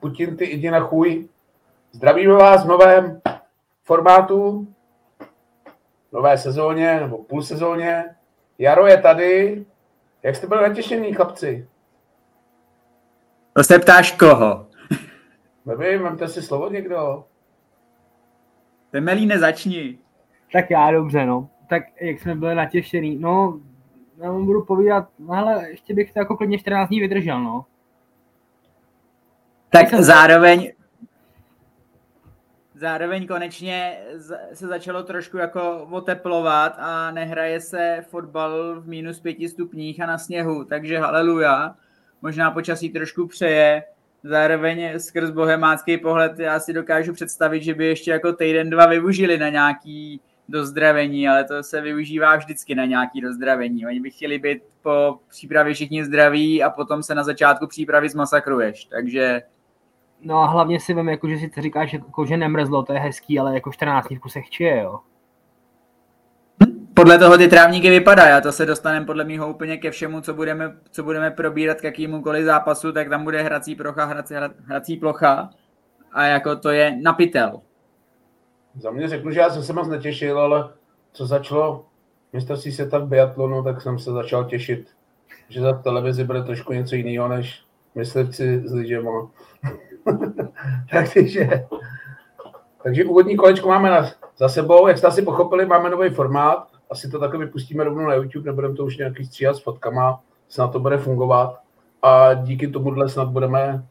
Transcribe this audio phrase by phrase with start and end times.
[0.00, 1.28] Putin ty jdi na chuj.
[1.92, 3.20] Zdravíme vás v novém
[3.84, 4.68] formátu,
[6.12, 8.04] nové sezóně nebo půl sezóně.
[8.58, 9.64] Jaro je tady.
[10.22, 11.68] Jak jste byli natěšení, chlapci?
[13.52, 14.66] To se ptáš koho?
[15.66, 17.24] Nevím, máte si slovo někdo?
[18.90, 19.98] Temelí začni.
[20.52, 21.48] Tak já dobře, no.
[21.68, 23.60] Tak jak jsme byli natěšený, no,
[24.16, 27.64] já vám budu povídat, no ale ještě bych to jako klidně 14 dní vydržel, no.
[29.70, 30.72] Tak zároveň,
[32.74, 33.98] zároveň konečně
[34.52, 40.18] se začalo trošku jako oteplovat a nehraje se fotbal v minus pěti stupních a na
[40.18, 41.74] sněhu, takže haleluja.
[42.22, 43.82] Možná počasí trošku přeje,
[44.22, 49.38] zároveň skrz bohemácký pohled já si dokážu představit, že by ještě jako týden, dva využili
[49.38, 53.86] na nějaký dozdravení, ale to se využívá vždycky na nějaký dozdravení.
[53.86, 58.84] Oni by chtěli být po přípravě všichni zdraví a potom se na začátku přípravy zmasakruješ,
[58.84, 59.42] takže
[60.20, 63.38] No a hlavně si vím, jako, že si říkáš, jako, že nemrzlo, to je hezký,
[63.38, 65.00] ale jako 14 dní v kusech čije, jo.
[66.94, 70.34] Podle toho ty trávníky vypadají a to se dostaneme podle mého úplně ke všemu, co
[70.34, 75.50] budeme, co budeme probírat k jakýmukoliv zápasu, tak tam bude hrací plocha, hrací, hrací plocha
[76.12, 77.60] a jako to je napitel.
[78.74, 80.68] Za mě řeknu, že já jsem se moc netěšil, ale
[81.12, 81.86] co začalo
[82.32, 84.88] mistrovství světa v biatlonu, tak jsem se začal těšit,
[85.48, 87.62] že za televizi bude trošku něco jiného, než
[87.94, 89.08] myslivci s lidem.
[90.92, 91.66] takže,
[92.82, 94.86] takže úvodní kolečko máme na, za sebou.
[94.86, 96.66] Jak jste asi pochopili, máme nový formát.
[96.90, 100.72] Asi to takhle vypustíme rovnou na YouTube, nebudeme to už nějaký stříhat s fotkama, snad
[100.72, 101.58] to bude fungovat.
[102.02, 103.84] A díky tomuhle snad budeme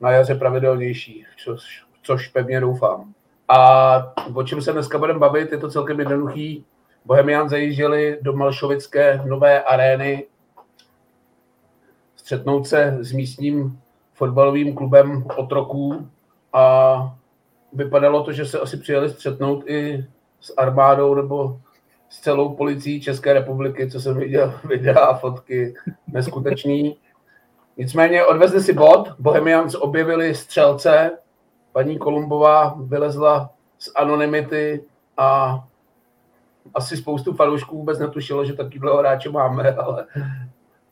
[0.00, 3.12] na jaře pravidelnější, což, což pevně doufám.
[3.48, 6.64] A o čem se dneska budeme bavit, je to celkem jednoduchý.
[7.04, 10.26] Bohemian zajížděli do Malšovické nové arény
[12.16, 13.80] střetnout se s místním
[14.14, 16.08] fotbalovým klubem otroků
[16.52, 17.16] a
[17.72, 20.06] vypadalo to, že se asi přijeli střetnout i
[20.40, 21.60] s armádou nebo
[22.08, 25.74] s celou policií České republiky, co jsem viděl, videa a fotky,
[26.06, 26.96] neskutečný.
[27.76, 31.10] Nicméně odvezli si bod, Bohemians objevili střelce,
[31.72, 34.84] paní Kolumbová vylezla z anonymity
[35.16, 35.60] a
[36.74, 40.06] asi spoustu fanoušků vůbec netušilo, že takovýhle hráče máme, ale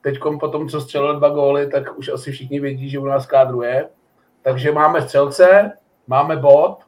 [0.00, 3.26] teď po tom, co střelil dva góly, tak už asi všichni vědí, že u nás
[3.26, 3.88] kádruje.
[4.42, 5.72] Takže máme střelce,
[6.06, 6.78] máme bod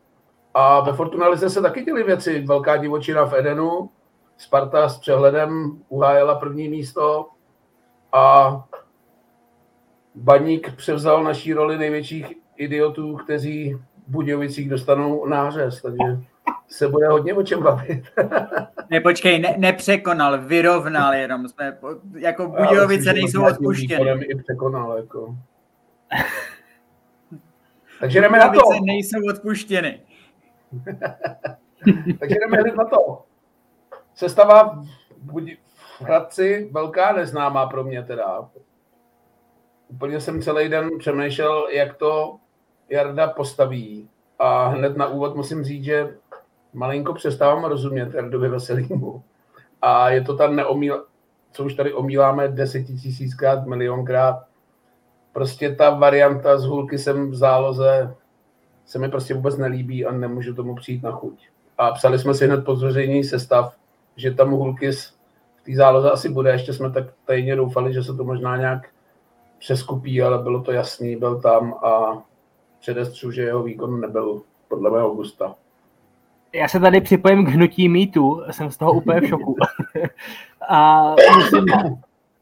[0.54, 2.44] a ve Fortunalize se taky děly věci.
[2.46, 3.90] Velká divočina v Edenu,
[4.36, 7.28] Sparta s přehledem uhájela první místo
[8.12, 8.56] a
[10.14, 16.04] Baník převzal naší roli největších idiotů, kteří v Budějovicích dostanou nářez, takže
[16.72, 18.02] se bude hodně o čem bavit.
[18.90, 21.48] ne, počkej, ne, nepřekonal, vyrovnal jenom.
[21.48, 21.78] Jsme,
[22.18, 24.24] jako Budějovice nejsou odpuštěny.
[24.24, 25.36] i překonal, jako.
[28.00, 28.60] Takže jdeme na to.
[28.82, 30.00] nejsou odpuštěny.
[32.20, 33.22] Takže jdeme hned na to.
[34.14, 34.82] Sestava
[35.24, 35.56] v
[36.00, 38.48] Hradci velká neznámá pro mě teda.
[39.88, 42.36] Úplně jsem celý den přemýšlel, jak to
[42.88, 44.08] Jarda postaví.
[44.38, 46.21] A hned na úvod musím říct, že
[46.72, 49.22] malinko přestávám rozumět Jardovi Veselýmu.
[49.82, 51.04] A je to tam neomíl,
[51.52, 54.36] co už tady omíláme desetitisíckrát, milionkrát.
[55.32, 58.14] Prostě ta varianta z hulky jsem v záloze
[58.86, 61.48] se mi prostě vůbec nelíbí a nemůžu tomu přijít na chuť.
[61.78, 63.76] A psali jsme si hned po zveřejnění sestav,
[64.16, 65.14] že tam Hulkis
[65.56, 66.50] v té záloze asi bude.
[66.50, 68.88] Ještě jsme tak tajně doufali, že se to možná nějak
[69.58, 72.22] přeskupí, ale bylo to jasný, byl tam a
[72.80, 75.54] předestřu, že jeho výkon nebyl podle mého gusta.
[76.54, 79.56] Já se tady připojím k hnutí mýtu, jsem z toho úplně v šoku.
[80.68, 81.02] a
[81.36, 81.64] musím,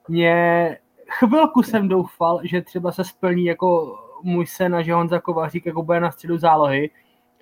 [0.09, 0.77] mě
[1.09, 5.83] chvilku jsem doufal, že třeba se splní jako můj sen a že Honza Kovařík jako
[5.83, 6.91] bude na středu zálohy,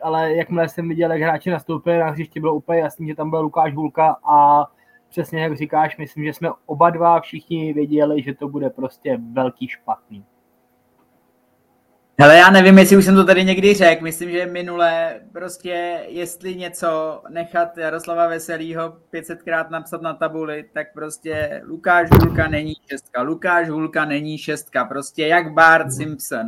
[0.03, 3.41] ale jakmile jsem viděl, jak hráči nastoupili na hřiště, bylo úplně jasný, že tam byl
[3.41, 4.67] Lukáš Vulka a
[5.09, 9.69] přesně jak říkáš, myslím, že jsme oba dva všichni věděli, že to bude prostě velký
[9.69, 10.25] špatný.
[12.21, 16.55] Hele, já nevím, jestli už jsem to tady někdy řekl, myslím, že minule prostě, jestli
[16.55, 23.69] něco nechat Jaroslava Veselýho 500krát napsat na tabuli, tak prostě Lukáš Hulka není šestka, Lukáš
[23.69, 25.93] Hulka není šestka, prostě jak Bart mhm.
[25.93, 26.47] Simpson.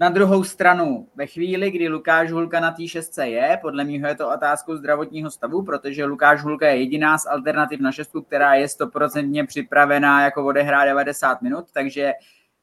[0.00, 4.14] Na druhou stranu, ve chvíli, kdy Lukáš Hulka na té šestce je, podle mě je
[4.14, 8.68] to otázkou zdravotního stavu, protože Lukáš Hulka je jediná z alternativ na šestku, která je
[8.68, 12.12] stoprocentně připravená jako odehrát 90 minut, takže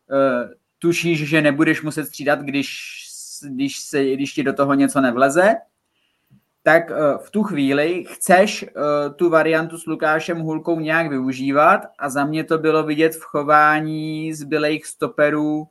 [0.09, 0.49] uh,
[0.80, 3.00] tušíš, že nebudeš muset střídat, když,
[3.50, 5.56] když, se, když ti do toho něco nevleze,
[6.63, 12.10] tak uh, v tu chvíli chceš uh, tu variantu s Lukášem Hulkou nějak využívat a
[12.10, 15.68] za mě to bylo vidět v chování zbylejch stoperů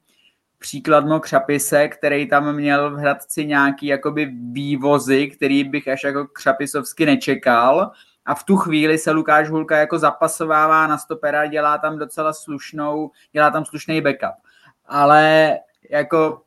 [0.59, 7.07] příkladmo Křapise, který tam měl v Hradci nějaký jakoby vývozy, který bych až jako Křapisovsky
[7.07, 7.91] nečekal.
[8.27, 13.11] A v tu chvíli se Lukáš Hulka jako zapasovává na stopera, dělá tam docela slušnou,
[13.33, 14.44] dělá tam slušný backup.
[14.87, 15.59] Ale
[15.91, 16.43] jako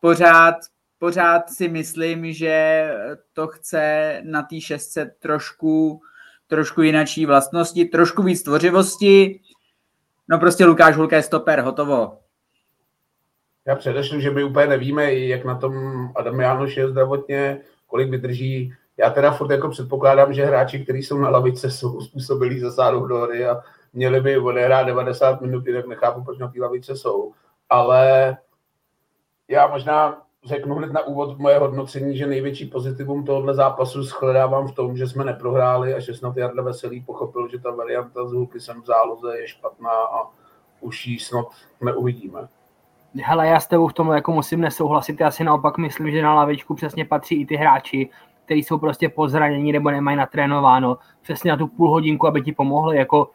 [0.00, 0.54] pořád,
[0.98, 2.88] pořád si myslím, že
[3.32, 6.00] to chce na té šestce trošku,
[6.46, 9.40] trošku jinačí vlastnosti, trošku víc tvořivosti.
[10.28, 12.18] No prostě Lukáš Hulka je stoper, hotovo.
[13.66, 15.74] Já předešlu, že my úplně nevíme, jak na tom
[16.16, 18.74] Adam Jánoš je zdravotně, kolik vydrží.
[18.96, 23.18] Já teda furt jako předpokládám, že hráči, kteří jsou na lavice, jsou způsobilí zasáhnout do
[23.18, 27.32] hry a měli by odehrát 90 minut, tak nechápu, proč na té lavice jsou.
[27.74, 28.36] Ale
[29.48, 34.74] já možná řeknu hned na úvod moje hodnocení, že největší pozitivum tohohle zápasu shledávám v
[34.74, 38.82] tom, že jsme neprohráli a že snad Jarda Veselý pochopil, že ta varianta s jsem
[38.82, 40.30] v záloze je špatná a
[40.80, 41.46] už ji snad
[41.80, 42.48] neuvidíme.
[43.24, 45.20] Hele, já s tebou v tom jako musím nesouhlasit.
[45.20, 48.10] Já si naopak myslím, že na lavičku přesně patří i ty hráči,
[48.44, 50.98] kteří jsou prostě pozranění nebo nemají natrénováno.
[51.22, 52.96] Přesně na tu půl hodinku, aby ti pomohli.
[52.96, 53.30] Jako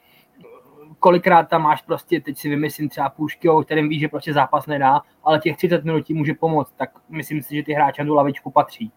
[0.99, 4.67] kolikrát tam máš prostě, teď si vymyslím třeba půjčky, o kterém víš, že prostě zápas
[4.67, 8.07] nedá, ale těch 30 minut ti může pomoct, tak myslím si, že ty hráči na
[8.07, 8.91] tu lavičku patří.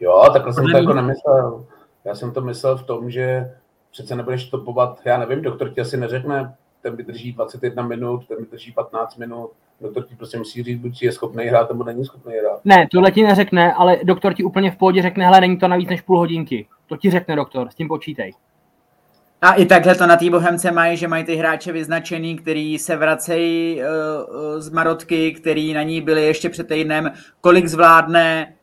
[0.00, 1.66] Jo, takhle jsem to jako nemyslel.
[2.04, 3.54] Já jsem to myslel v tom, že
[3.90, 8.72] přece nebudeš topovat, já nevím, doktor ti asi neřekne, ten vydrží 21 minut, ten vydrží
[8.72, 9.50] 15 minut,
[9.80, 12.60] doktor ti prostě musí říct, buď je schopný hrát, nebo není schopný hrát.
[12.64, 15.88] Ne, tohle ti neřekne, ale doktor ti úplně v pohodě řekne, hele, není to navíc
[15.88, 16.66] než půl hodinky.
[16.86, 18.32] To ti řekne doktor, s tím počítej.
[19.44, 22.96] A i takhle to na té Bohemce mají, že mají ty hráče vyznačený, který se
[22.96, 28.54] vracejí uh, z Marotky, který na ní byli ještě před týdnem, kolik zvládne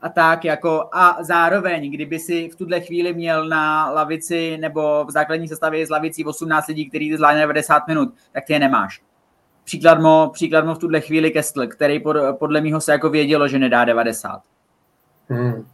[0.00, 5.10] a tak jako a zároveň, kdyby si v tuhle chvíli měl na lavici nebo v
[5.10, 9.02] základní sestavě z lavicí 18 lidí, který zvládne 90 minut, tak ty je nemáš.
[9.64, 13.84] Příkladmo, příkladmo v tuhle chvíli Kestl, který pod, podle mého se jako vědělo, že nedá
[13.84, 14.40] 90.
[15.28, 15.66] Hmm.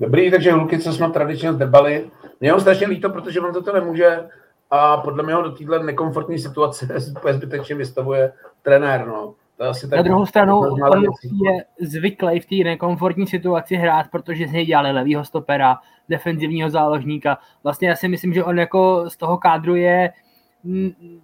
[0.00, 2.10] Dobrý, takže Luky, co jsme tradičně zdebali.
[2.42, 4.28] Mě ho strašně líto, protože on toto nemůže
[4.70, 6.86] a podle mě ho do téhle nekomfortní situace
[7.32, 9.06] zbytečně vystavuje trenér.
[9.06, 9.34] No.
[9.56, 11.04] To asi tak Na druhou stranu on
[11.46, 15.78] je zvyklý v té nekomfortní situaci hrát, protože z něj dělali levýho stopera,
[16.08, 17.38] defenzivního záložníka.
[17.62, 20.12] Vlastně já si myslím, že on jako z toho kádru je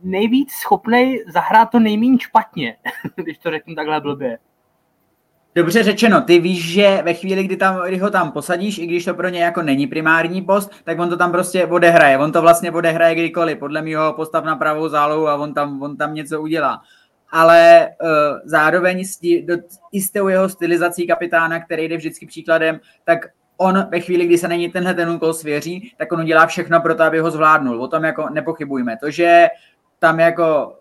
[0.02, 2.76] nejvíc schopný zahrát to nejméně špatně,
[3.14, 4.38] když to řeknu takhle blbě.
[5.54, 9.04] Dobře řečeno, ty víš, že ve chvíli, kdy, tam, kdy ho tam posadíš, i když
[9.04, 12.18] to pro ně jako není primární post, tak on to tam prostě odehraje.
[12.18, 13.58] On to vlastně odehraje kdykoliv.
[13.58, 16.80] Podle mého postav na pravou zálohu a on tam, on tam něco udělá.
[17.30, 18.08] Ale uh,
[18.44, 19.54] zároveň sti, do,
[19.92, 23.18] i s tou jeho stylizací kapitána, který jde vždycky příkladem, tak
[23.56, 26.94] on ve chvíli, kdy se není tenhle ten úkol svěří, tak on udělá všechno pro
[26.94, 27.82] to, aby ho zvládnul.
[27.82, 28.96] O tom jako nepochybujme.
[29.02, 29.48] To, že
[29.98, 30.76] tam jako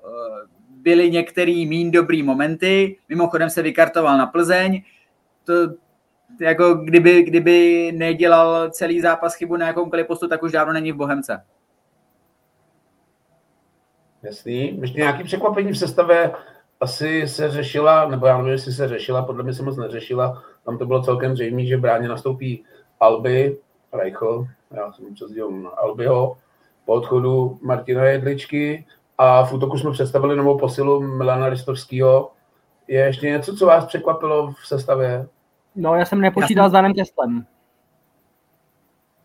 [0.88, 4.84] byly některé mín dobrý momenty, mimochodem se vykartoval na Plzeň,
[5.44, 5.54] to
[6.42, 10.96] jako kdyby, kdyby nedělal celý zápas chybu na jakoukoliv postu, tak už dávno není v
[10.96, 11.44] Bohemce.
[14.24, 14.82] Jasný.
[14.82, 16.32] Ještě nějaký překvapení v sestavě
[16.80, 20.44] asi se řešila, nebo já nevím, jestli se řešila, podle mě se moc neřešila.
[20.66, 22.64] Tam to bylo celkem zřejmé, že bráně nastoupí
[23.00, 23.58] Alby,
[23.94, 26.38] Reichl, já jsem přezdíl na Albyho,
[26.86, 28.86] po odchodu Martina Jedličky
[29.18, 32.32] a v útoku jsme představili novou posilu Milana Ristovského.
[32.88, 35.28] Je ještě něco, co vás překvapilo v sestavě?
[35.76, 36.70] No, já jsem nepočítal já jsem...
[36.70, 37.46] s Danem Keslem.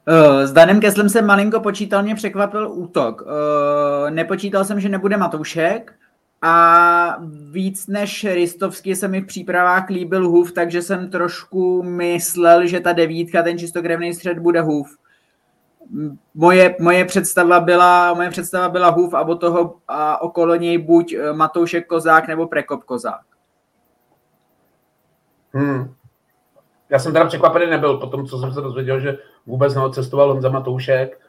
[0.09, 3.23] Uh, s Danem Keslem jsem malinko počítal, mě překvapil útok.
[3.23, 5.95] Uh, nepočítal jsem, že nebude Matoušek
[6.43, 7.17] a
[7.51, 12.93] víc než Ristovský se mi v přípravách líbil Hův, takže jsem trošku myslel, že ta
[12.93, 14.99] devítka, ten čistokrevný střed bude Hův
[16.35, 21.33] moje, moje představa byla, moje představa byla Hův a toho a okolo něj buď eh,
[21.33, 23.23] Matoušek Kozák nebo Prekop Kozák.
[25.53, 25.95] Hmm.
[26.91, 30.49] Já jsem teda překvapený nebyl po tom, co jsem se dozvěděl, že vůbec neodcestoval Honza
[30.49, 31.21] Matoušek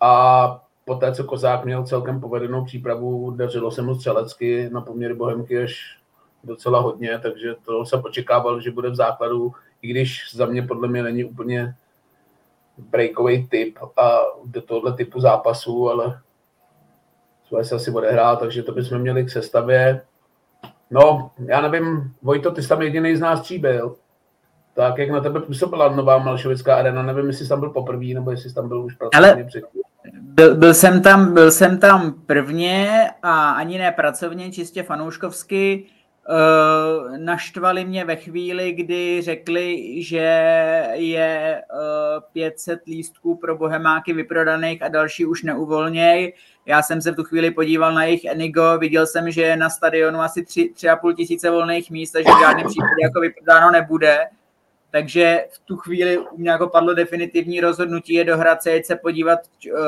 [0.00, 5.14] a po té, co Kozák měl celkem povedenou přípravu, dařilo se mu střelecky na poměry
[5.14, 5.98] Bohemky až
[6.44, 10.88] docela hodně, takže to se počekával, že bude v základu, i když za mě podle
[10.88, 11.74] mě není úplně
[12.78, 16.20] breakový typ a do tohohle typu zápasů, ale
[17.48, 20.02] jsme se asi odehrál, takže to bychom měli k sestavě.
[20.90, 23.96] No, já nevím, Vojto, ty jsi tam jediný z nás tří byl.
[24.74, 28.30] Tak jak na tebe působila nová Malšovická arena, nevím, jestli jsi tam byl poprvé, nebo
[28.30, 29.82] jestli jsi tam byl už pracovně předtím.
[30.20, 35.86] Byl, byl, jsem tam, byl jsem tam prvně a ani ne pracovně, čistě fanouškovsky.
[36.30, 40.16] Uh, naštvali mě ve chvíli, kdy řekli, že
[40.92, 46.32] je uh, 500 lístků pro bohemáky vyprodaných a další už neuvolněj.
[46.66, 49.70] Já jsem se v tu chvíli podíval na jejich Enigo, viděl jsem, že je na
[49.70, 54.26] stadionu asi 3,5 tisíce volných míst, takže v žádném případě jako vyprodáno nebude.
[54.90, 59.38] Takže v tu chvíli u mě jako padlo definitivní rozhodnutí je do Hradce, se podívat
[59.72, 59.80] uh,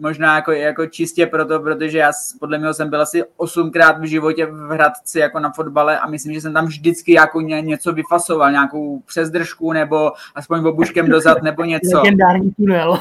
[0.00, 4.46] možná jako, jako čistě proto, protože já podle mě jsem byl asi osmkrát v životě
[4.46, 8.52] v Hradci jako na fotbale a myslím, že jsem tam vždycky jako ně, něco vyfasoval,
[8.52, 11.96] nějakou přezdržku nebo aspoň obuškem dozad nebo něco.
[11.96, 12.98] Legendární tunel.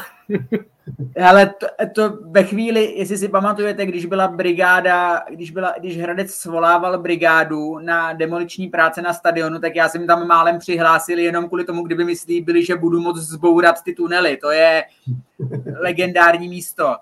[1.26, 6.32] Ale to, to, ve chvíli, jestli si pamatujete, když byla brigáda, když, byla, když Hradec
[6.32, 11.66] svolával brigádu na demoliční práce na stadionu, tak já jsem tam málem přihlásil jenom kvůli
[11.66, 14.38] tomu, kdyby mi slíbili, že budu moc zbourat ty tunely.
[14.38, 14.84] To je
[15.80, 16.96] legendární místo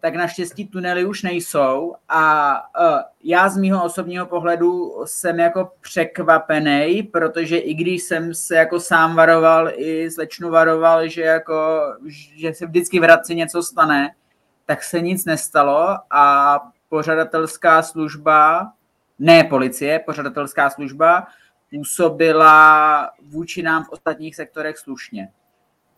[0.00, 7.02] tak naštěstí tunely už nejsou a uh, já z mýho osobního pohledu jsem jako překvapený,
[7.02, 12.66] protože i když jsem se jako sám varoval, i slečnu varoval, že jako, že se
[12.66, 14.14] vždycky v Hradci něco stane,
[14.66, 16.56] tak se nic nestalo a
[16.88, 18.72] pořadatelská služba,
[19.18, 21.26] ne policie, pořadatelská služba,
[21.70, 25.28] působila vůči nám v ostatních sektorech slušně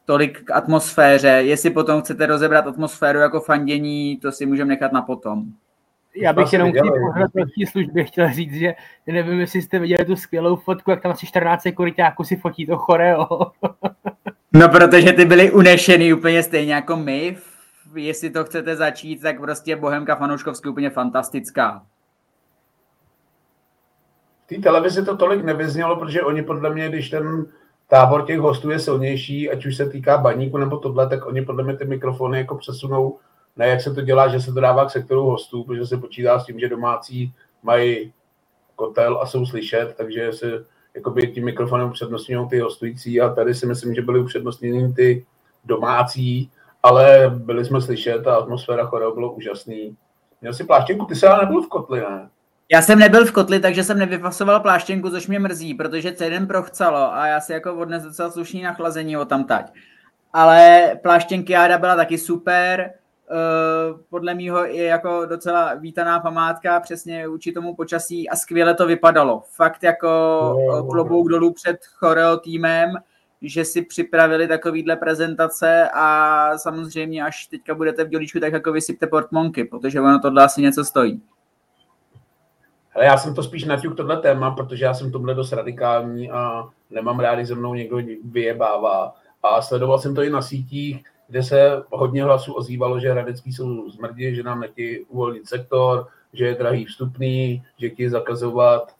[0.04, 1.28] tolik k atmosféře.
[1.28, 5.44] Jestli potom chcete rozebrat atmosféru jako fandění, to si můžeme nechat na potom.
[6.16, 6.75] Já bych jenom k
[7.35, 8.75] té službě chtěl říct, že
[9.06, 12.76] nevím, jestli jste viděli tu skvělou fotku, jak tam asi 14 sekuritáků si fotí to
[12.76, 13.28] choreo.
[14.52, 17.37] no, protože ty byli unešený úplně stejně jako my.
[17.94, 21.87] Jestli to chcete začít, tak prostě Bohemka fanouškovsky úplně fantastická.
[24.44, 27.47] V té televizi to tolik nevyznělo, protože oni podle mě, když ten
[27.93, 31.65] tábor těch hostů je silnější, ať už se týká baníku nebo tohle, tak oni podle
[31.65, 33.19] mě ty mikrofony jako přesunou,
[33.57, 36.39] ne jak se to dělá, že se to dává k sektoru hostů, protože se počítá
[36.39, 38.13] s tím, že domácí mají
[38.77, 43.67] kotel a jsou slyšet, takže se jakoby tím mikrofonem upřednostňují ty hostující a tady si
[43.67, 45.27] myslím, že byly upřednostněny ty
[45.65, 46.51] domácí,
[46.83, 49.97] ale byli jsme slyšet a atmosféra choreo bylo úžasný.
[50.41, 52.31] Měl si pláštěnku, ty se ale nebyl v kotli, ne?
[52.73, 57.14] Já jsem nebyl v kotli, takže jsem nevyfasoval pláštěnku, což mě mrzí, protože celý prochcalo
[57.14, 59.73] a já si jako odnes docela slušný nachlazení o tam tať.
[60.33, 62.91] Ale pláštěnky Jáda byla taky super,
[63.31, 68.87] Uh, podle mýho je jako docela vítaná památka, přesně vůči tomu počasí a skvěle to
[68.87, 69.43] vypadalo.
[69.57, 70.09] Fakt jako
[70.69, 72.91] no, klobouk dolů před choreo týmem,
[73.43, 79.07] že si připravili takovýhle prezentace a samozřejmě až teďka budete v dělíčku, tak jako vysypte
[79.07, 81.23] portmonky, protože ono tohle asi něco stojí.
[82.95, 86.69] Ale já jsem to spíš naťuk tohle téma, protože já jsem tomhle dost radikální a
[86.91, 89.15] nemám rád, když ze mnou někdo vyjebává.
[89.43, 93.91] A sledoval jsem to i na sítích, kde se hodně hlasů ozývalo, že Hradecký jsou
[93.91, 98.95] zmrdí, že nám nechtějí uvolnit sektor, že je drahý vstupný, že chtějí zakazovat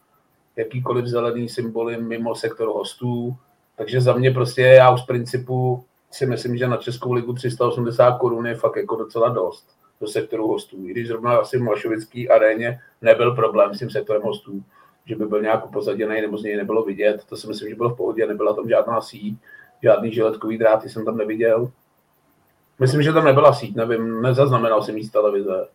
[0.57, 3.37] jakýkoliv zelený symboly mimo sektor hostů.
[3.77, 8.19] Takže za mě prostě já už z principu si myslím, že na Českou ligu 380
[8.19, 10.77] korun je fakt jako docela dost do sektoru hostů.
[10.87, 14.63] I když zrovna asi v Mašovický aréně nebyl problém s tím sektorem hostů,
[15.07, 17.25] že by byl nějak upozaděný nebo z něj nebylo vidět.
[17.29, 19.39] To si myslím, že bylo v pohodě, nebyla tam žádná síť,
[19.83, 21.71] žádný žiletkový dráty jsem tam neviděl.
[22.79, 25.67] Myslím, že tam nebyla síť, nevím, nezaznamenal jsem jí z televize.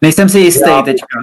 [0.00, 1.18] Nejsem si jistý já, teďka.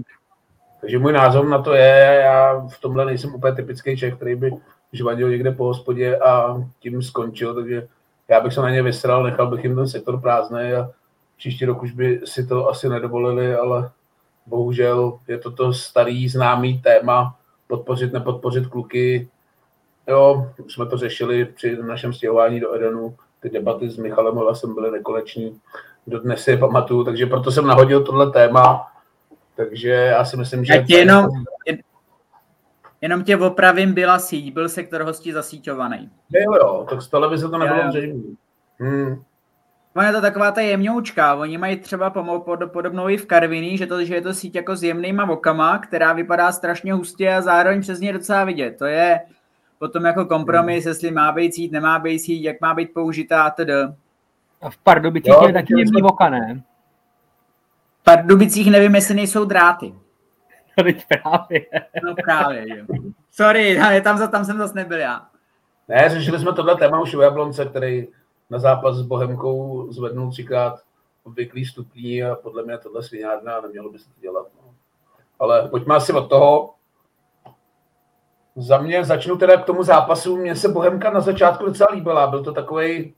[0.82, 4.52] Takže můj názor na to je, já v tomhle nejsem úplně typický Čech, který by
[4.92, 7.88] žvadil někde po hospodě a tím skončil, takže
[8.28, 10.90] já bych se na ně vysral, nechal bych jim ten sektor prázdný a
[11.38, 13.92] Příští rok už by si to asi nedovolili, ale
[14.46, 17.36] bohužel je to to starý známý téma,
[17.68, 19.30] podpořit, nepodpořit kluky.
[20.08, 24.76] Jo, už jsme to řešili při našem stěhování do Edenu, ty debaty s Michalem Hlasem
[24.76, 25.62] byly nekoneční,
[26.08, 28.88] dnes si je pamatuju, takže proto jsem nahodil tohle téma,
[29.56, 30.74] takže já si myslím, že...
[30.74, 31.26] Já tě jenom,
[33.02, 36.10] jenom tě opravím, byla síť, byl sektor hostí zasíťovaný.
[36.30, 38.22] Jo, jo, tak z televize to nebylo zřejmě.
[38.80, 39.24] Hmm.
[39.96, 41.36] Ono je to taková ta jemňoučka.
[41.36, 44.76] Oni mají třeba pod, podobnou i v Karviní, že, to, že je to síť jako
[44.76, 48.78] s jemnýma okama, která vypadá strašně hustě a zároveň přes ně docela vidět.
[48.78, 49.22] To je
[49.80, 50.90] potom jako kompromis, hmm.
[50.90, 53.70] jestli má být síť, nemá být síť, jak má být použitá a td.
[54.62, 56.64] A v Pardubicích je taky jemný oka, ne?
[58.02, 59.96] V Pardubicích nevím, jestli nejsou dráty.
[60.78, 61.66] No teď právě.
[62.04, 62.86] No právě, jo.
[63.32, 65.28] Sorry, tam, tam jsem zase nebyl já.
[65.88, 68.08] Ne, řešili jsme tohle téma už u Jablonce, který
[68.50, 70.80] na zápas s Bohemkou zvednul třikrát
[71.24, 74.48] obvyklý stupní a podle mě tohle sviňárna nemělo by se to dělat.
[74.56, 74.74] No.
[75.40, 76.74] Ale pojďme asi od toho.
[78.56, 80.38] Za mě začnu teda k tomu zápasu.
[80.38, 82.28] Mně se Bohemka na začátku docela líbila.
[82.28, 83.14] Byl to takový,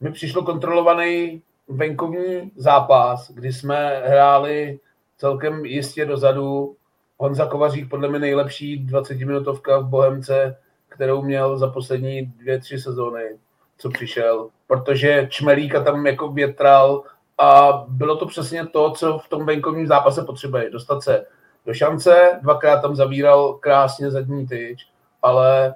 [0.00, 4.80] mi přišlo kontrolovaný venkovní zápas, kdy jsme hráli
[5.16, 6.76] celkem jistě dozadu
[7.18, 10.56] Honza Kovařík podle mě nejlepší 20-minutovka v Bohemce,
[10.88, 13.38] kterou měl za poslední dvě, tři sezóny,
[13.80, 17.02] co přišel, protože Čmelíka tam jako větral
[17.38, 20.70] a bylo to přesně to, co v tom venkovním zápase potřebuje.
[20.70, 21.26] Dostat se
[21.66, 24.86] do šance, dvakrát tam zavíral krásně zadní tyč,
[25.22, 25.74] ale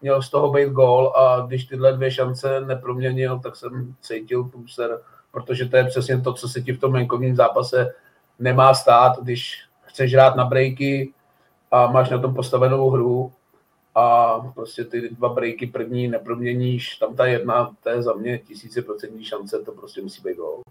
[0.00, 4.98] měl z toho být gól a když tyhle dvě šance neproměnil, tak jsem cítil průser,
[5.32, 7.94] protože to je přesně to, co se ti v tom venkovním zápase
[8.38, 11.12] nemá stát, když chceš hrát na breaky
[11.70, 13.32] a máš na tom postavenou hru
[13.96, 18.82] a prostě ty dva breaky první neproměníš, tam ta jedna, to je za mě tisíce
[18.82, 20.62] procentní šance, to prostě musí být gól.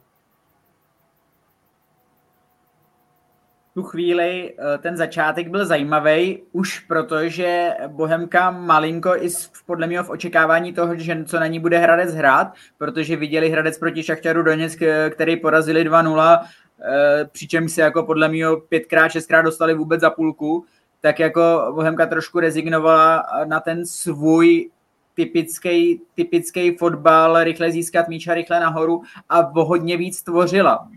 [3.75, 9.29] tu chvíli eh, ten začátek byl zajímavý, už protože Bohemka malinko i
[9.65, 13.77] podle mě v očekávání toho, že co na ní bude Hradec hrát, protože viděli Hradec
[13.77, 16.45] proti Šachtaru Doněck, eh, který porazili 2-0,
[16.81, 20.65] eh, přičemž se jako podle mě pětkrát, šestkrát dostali vůbec za půlku,
[21.05, 24.69] tak jako Bohemka trošku rezignovala na ten svůj
[25.13, 30.87] typický, typický fotbal, rychle získat míč a rychle nahoru a hodně víc tvořila.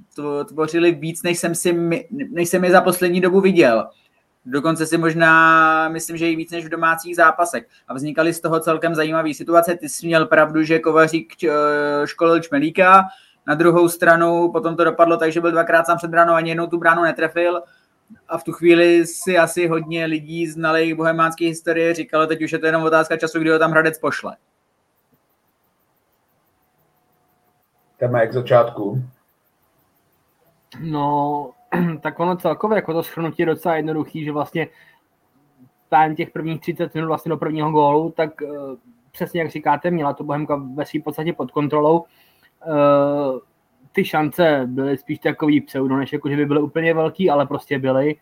[0.49, 1.73] Tvořili víc, než jsem, si,
[2.31, 3.87] než jsem je za poslední dobu viděl.
[4.47, 7.67] Dokonce si možná, myslím, že i víc než v domácích zápasech.
[7.89, 9.75] A vznikaly z toho celkem zajímavé situace.
[9.75, 11.51] Ty jsi měl pravdu, že Kovařík eh,
[12.05, 13.05] školil Čmelíka,
[13.47, 16.67] na druhou stranu potom to dopadlo tak, že byl dvakrát sám před bránou, ani jednou
[16.67, 17.63] tu bránu netrefil
[18.29, 22.59] a v tu chvíli si asi hodně lidí znali bohemánské historie, říkalo, teď už je
[22.59, 24.37] to jenom otázka času, kdy ho tam Hradec pošle.
[27.97, 29.03] Téma jak začátku.
[30.81, 31.51] No,
[32.01, 34.69] tak ono celkově, jako to schrnutí je docela jednoduchý, že vlastně
[35.91, 38.75] během těch prvních 30 minut vlastně do prvního gólu, tak uh,
[39.11, 42.05] přesně jak říkáte, měla to Bohemka ve svým podstatě pod kontrolou.
[43.93, 47.79] Ty šance byly spíš takový pseudo, než jako, že by byly úplně velký, ale prostě
[47.79, 48.17] byly.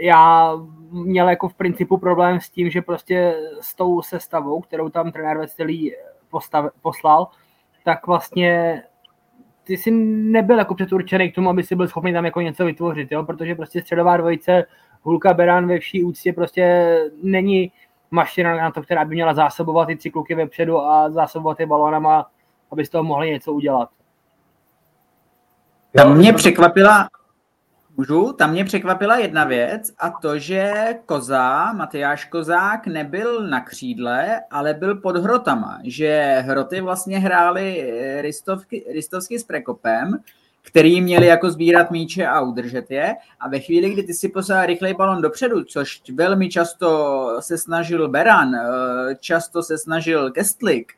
[0.00, 0.54] Já
[0.90, 5.38] měl jako v principu problém s tím, že prostě s tou sestavou, kterou tam trenér
[5.38, 5.92] Veselý
[6.30, 7.28] postav, poslal,
[7.84, 8.82] tak vlastně
[9.64, 13.12] ty jsi nebyl jako předurčený k tomu, aby si byl schopný tam jako něco vytvořit,
[13.12, 13.24] jo?
[13.24, 14.64] protože prostě středová dvojice
[15.02, 17.72] Hulka Beran ve vší úctě prostě není
[18.10, 22.26] mašina na to, která by měla zásobovat ty tři kluky vepředu a zásobovat ty balónama,
[22.72, 23.88] aby z toho mohli něco udělat.
[25.96, 27.08] Tam mě překvapila,
[27.96, 30.72] můžu, tam mě překvapila jedna věc a to, že
[31.06, 38.84] Koza, Matyáš Kozák nebyl na křídle, ale byl pod hrotama, že hroty vlastně hrály ristovky,
[38.92, 40.18] ristovsky s Prekopem,
[40.62, 43.14] který měli jako sbírat míče a udržet je.
[43.40, 48.08] A ve chvíli, kdy ty si poslal rychlej balon dopředu, což velmi často se snažil
[48.08, 48.60] Beran, eh,
[49.20, 50.92] často se snažil Kestlik,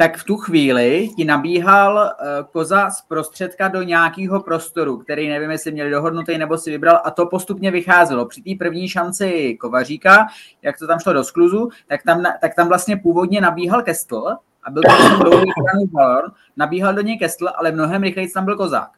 [0.00, 5.50] tak v tu chvíli ti nabíhal uh, koza z prostředka do nějakého prostoru, který nevím,
[5.50, 8.26] jestli měli dohodnutý nebo si vybral a to postupně vycházelo.
[8.26, 10.26] Při té první šanci Kovaříka,
[10.62, 14.26] jak to tam šlo do skluzu, tak tam, tak tam vlastně původně nabíhal Kestl
[14.64, 15.52] a byl to dlouhý
[15.86, 16.22] balon,
[16.56, 18.90] nabíhal do něj Kestl, ale mnohem rychleji tam byl Kozák.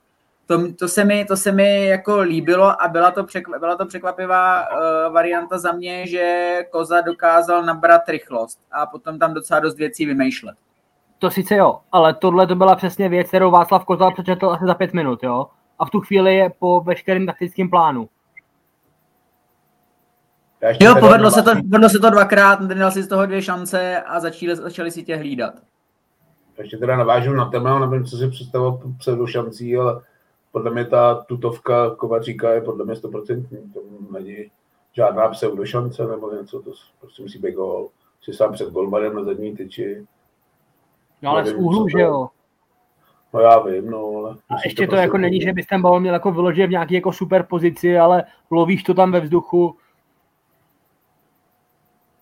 [0.46, 3.86] To, to, se mi, to se mi jako líbilo a byla to, překv, byla to
[3.86, 9.76] překvapivá uh, varianta za mě, že Koza dokázal nabrat rychlost a potom tam docela dost
[9.76, 10.56] věcí vymýšlet.
[11.20, 14.74] To sice jo, ale tohle to byla přesně věc, kterou Václav Kozal přečetl asi za
[14.74, 15.46] pět minut, jo?
[15.78, 18.08] A v tu chvíli je po veškerém taktickém plánu.
[20.80, 24.20] Jo, povedlo se, to, povedlo se to dvakrát, dal si z toho dvě šance a
[24.20, 25.54] začali, začali si tě hlídat.
[26.58, 30.02] Ještě teda navážu na téma, nevím, co si představil pseudo šancí, ale
[30.52, 33.46] podle mě ta tutovka Kovaříka je podle mě 100%.
[33.74, 33.80] To
[34.12, 34.50] není
[34.92, 37.88] žádná pseudo šance nebo něco, to prostě musí být gol.
[38.22, 40.06] Si sám před golmanem na zadní tyči.
[41.22, 42.28] No ale z úhlu, že jo?
[43.34, 44.36] No já vím, no, ale...
[44.48, 46.94] A ještě to, to jako není, že bys ten balon měl jako vyložit v nějaké
[46.94, 49.76] jako super pozici, ale lovíš to tam ve vzduchu.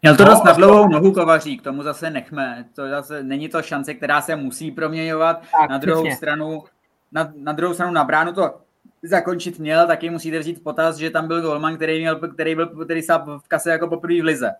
[0.02, 2.64] Měl to no, dost na dlouhou nohu Kovařík, tomu zase nechme.
[2.74, 5.42] To zase není to šance, která se musí proměňovat.
[5.60, 6.16] Tak, na druhou přesně.
[6.16, 6.64] stranu,
[7.12, 8.54] na, na druhou stranu na bránu to
[9.02, 13.00] zakončit měl, taky musíte vzít potaz, že tam byl Golman, který, měl, který byl který
[13.38, 14.50] v kase jako poprvé v lize.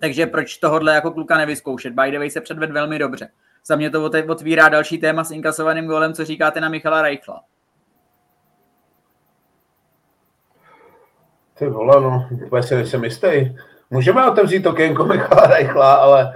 [0.00, 1.92] Takže proč tohle jako kluka nevyzkoušet?
[1.92, 3.28] By the way se předved velmi dobře.
[3.66, 7.42] Za mě to otvírá další téma s inkasovaným golem, co říkáte na Michala Reichla.
[11.54, 13.56] Ty vole, no, úplně si nejsem jistý.
[13.90, 16.32] Můžeme otevřít okénko Michala Reichla, ale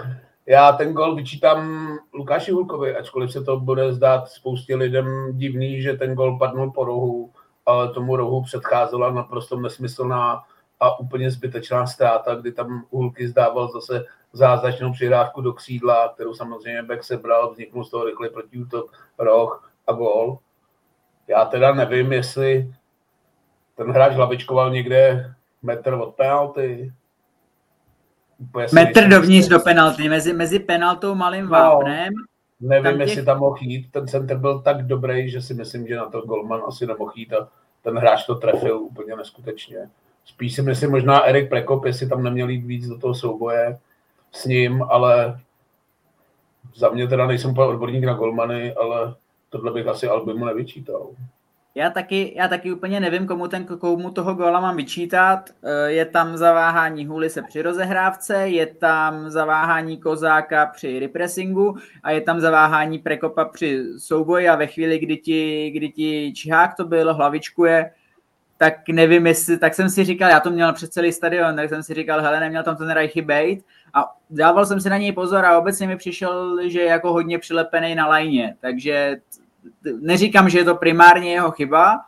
[0.46, 5.92] já ten gol vyčítám Lukáši Hulkovi, ačkoliv se to bude zdát spoustě lidem divný, že
[5.92, 7.30] ten gol padnul po rohu,
[7.66, 10.42] ale tomu rohu předcházela naprosto nesmyslná
[10.80, 16.82] a úplně zbytečná ztráta, kdy tam Hulky zdával zase zázračnou přihrávku do křídla, kterou samozřejmě
[16.82, 20.38] Beck sebral, vzniknul z toho rychle protiútok, roh a gol.
[21.28, 22.74] Já teda nevím, jestli
[23.74, 26.92] ten hráč hlavičkoval někde metr od penalty.
[28.72, 32.12] Metr dovnitř do penalty, mezi, mezi penaltou malým no, vápnem.
[32.60, 33.00] Nevím, těch...
[33.00, 36.20] jestli tam mohl jít, ten center byl tak dobrý, že si myslím, že na to
[36.20, 37.48] Golman asi nemohl jít a
[37.82, 39.90] ten hráč to trefil úplně neskutečně.
[40.24, 43.78] Spíš si myslím možná Erik Prekop, jestli tam neměl jít víc do toho souboje
[44.32, 45.40] s ním, ale
[46.74, 49.14] za mě teda nejsem úplně odborník na golmany, ale
[49.50, 51.10] tohle bych asi Albimu nevyčítal.
[51.74, 55.50] Já taky, já taky úplně nevím, komu, ten, komu toho góla mám vyčítat.
[55.62, 62.20] Eh, je tam zaváhání se při rozehrávce, je tam zaváhání Kozáka při repressingu a je
[62.20, 67.14] tam zaváhání Prekopa při souboji a ve chvíli, kdy ti, kdy ti Čihák to byl,
[67.14, 67.90] hlavičkuje,
[68.62, 71.82] tak nevím, jestli, tak jsem si říkal, já to měl před celý stadion, tak jsem
[71.82, 75.44] si říkal, hele, neměl tam ten Reichy bejt a dával jsem si na něj pozor
[75.44, 79.16] a obecně mi přišel, že je jako hodně přilepený na lajně, takže
[80.00, 82.00] neříkám, že je to primárně jeho chyba,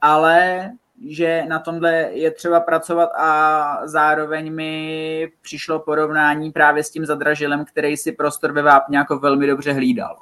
[0.00, 0.70] ale
[1.08, 7.64] že na tomhle je třeba pracovat a zároveň mi přišlo porovnání právě s tím zadražilem,
[7.64, 10.16] který si prostor ve Vápně jako velmi dobře hlídal.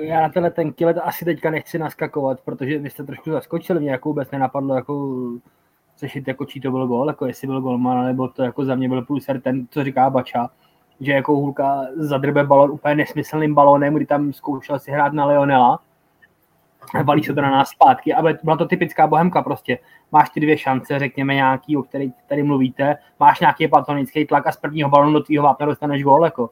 [0.00, 3.90] Já na tenhle ten kilet asi teďka nechci naskakovat, protože vy jste trošku zaskočili, mě
[3.90, 5.18] jako vůbec nenapadlo jako
[5.98, 8.88] řešit, jako čí to byl gol, jako jestli byl golman, nebo to jako za mě
[8.88, 10.50] byl pulser ten, co říká Bača,
[11.00, 15.78] že jako Hulka zadrbe balon úplně nesmyslným balónem, kdy tam zkoušel si hrát na Leonela,
[17.04, 19.78] valí se to na nás zpátky, ale byla to typická bohemka prostě.
[20.12, 24.52] Máš ty dvě šance, řekněme nějaký, o kterých tady mluvíte, máš nějaký platonický tlak a
[24.52, 26.50] z prvního balonu do tvýho vápna dostaneš gól, jako.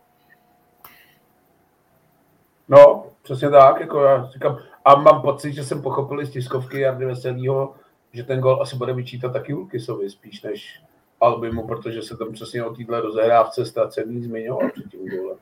[2.71, 7.05] No, přesně tak, jako já říkám, a mám pocit, že jsem pochopil z tiskovky Jardy
[7.05, 7.75] Veselýho,
[8.13, 10.83] že ten gol asi bude vyčítat taky Ulkisovi spíš než
[11.21, 15.37] Albimu, protože se tam přesně o téhle rozehrávce ztracený zmiňoval před tím golem.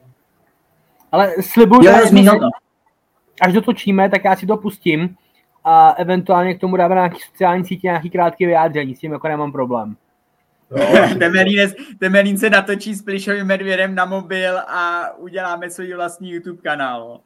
[1.12, 1.90] Ale slibuju, že
[3.40, 5.16] až dotočíme, tak já si to pustím
[5.64, 9.28] a eventuálně k tomu dáme na nějaký sociální sítě nějaký krátký vyjádření, s tím jako
[9.28, 9.96] nemám problém.
[11.18, 17.20] Temelín, Temelín se natočí s plišovým medvědem na mobil a uděláme svůj vlastní YouTube kanál.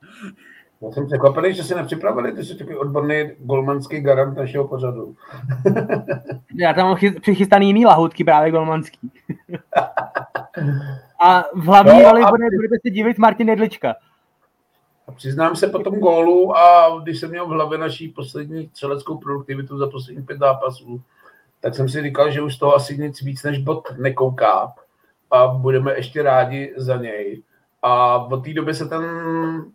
[0.82, 5.16] Já jsem překvapený, že si nepřipravili, ty jsi takový odborný golmanský garant našeho pořadu.
[6.54, 9.10] Já tam mám přichystaný jiný lahutky právě golmanský.
[11.24, 13.94] a v hlavní no, roli bude, budete se divit Martin Jedlička.
[15.08, 19.18] A přiznám se po tom gólu a když jsem měl v hlavě naší poslední střeleckou
[19.18, 21.02] produktivitu za poslední pět zápasů,
[21.62, 24.74] tak jsem si říkal, že už toho asi nic víc než bod nekouká
[25.30, 27.42] a budeme ještě rádi za něj.
[27.82, 29.04] A od té doby se ten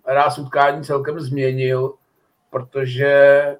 [0.07, 1.93] ráz utkání celkem změnil,
[2.49, 3.55] protože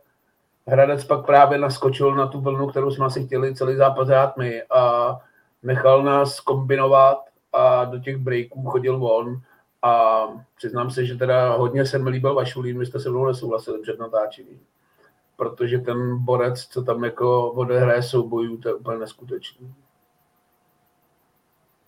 [0.67, 4.63] Hradec pak právě naskočil na tu vlnu, kterou jsme asi chtěli celý zápas hrát my
[4.63, 5.15] a
[5.63, 7.17] nechal nás kombinovat
[7.53, 9.41] a do těch breaků chodil on
[9.81, 10.23] a
[10.57, 13.99] přiznám se, že teda hodně se mi líbil Vašulín, vy jste se mnou nesouhlasili před
[13.99, 14.59] natáčením,
[15.37, 19.73] protože ten borec, co tam jako odehraje soubojů, to je úplně neskutečný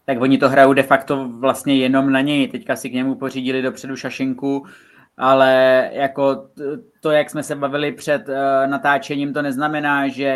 [0.10, 2.48] tak oni to hrajou de facto vlastně jenom na něj.
[2.48, 4.66] Teďka si k němu pořídili dopředu šašinku,
[5.18, 6.48] ale jako
[7.00, 8.36] to, jak jsme se bavili před uh,
[8.70, 10.34] natáčením, to neznamená, že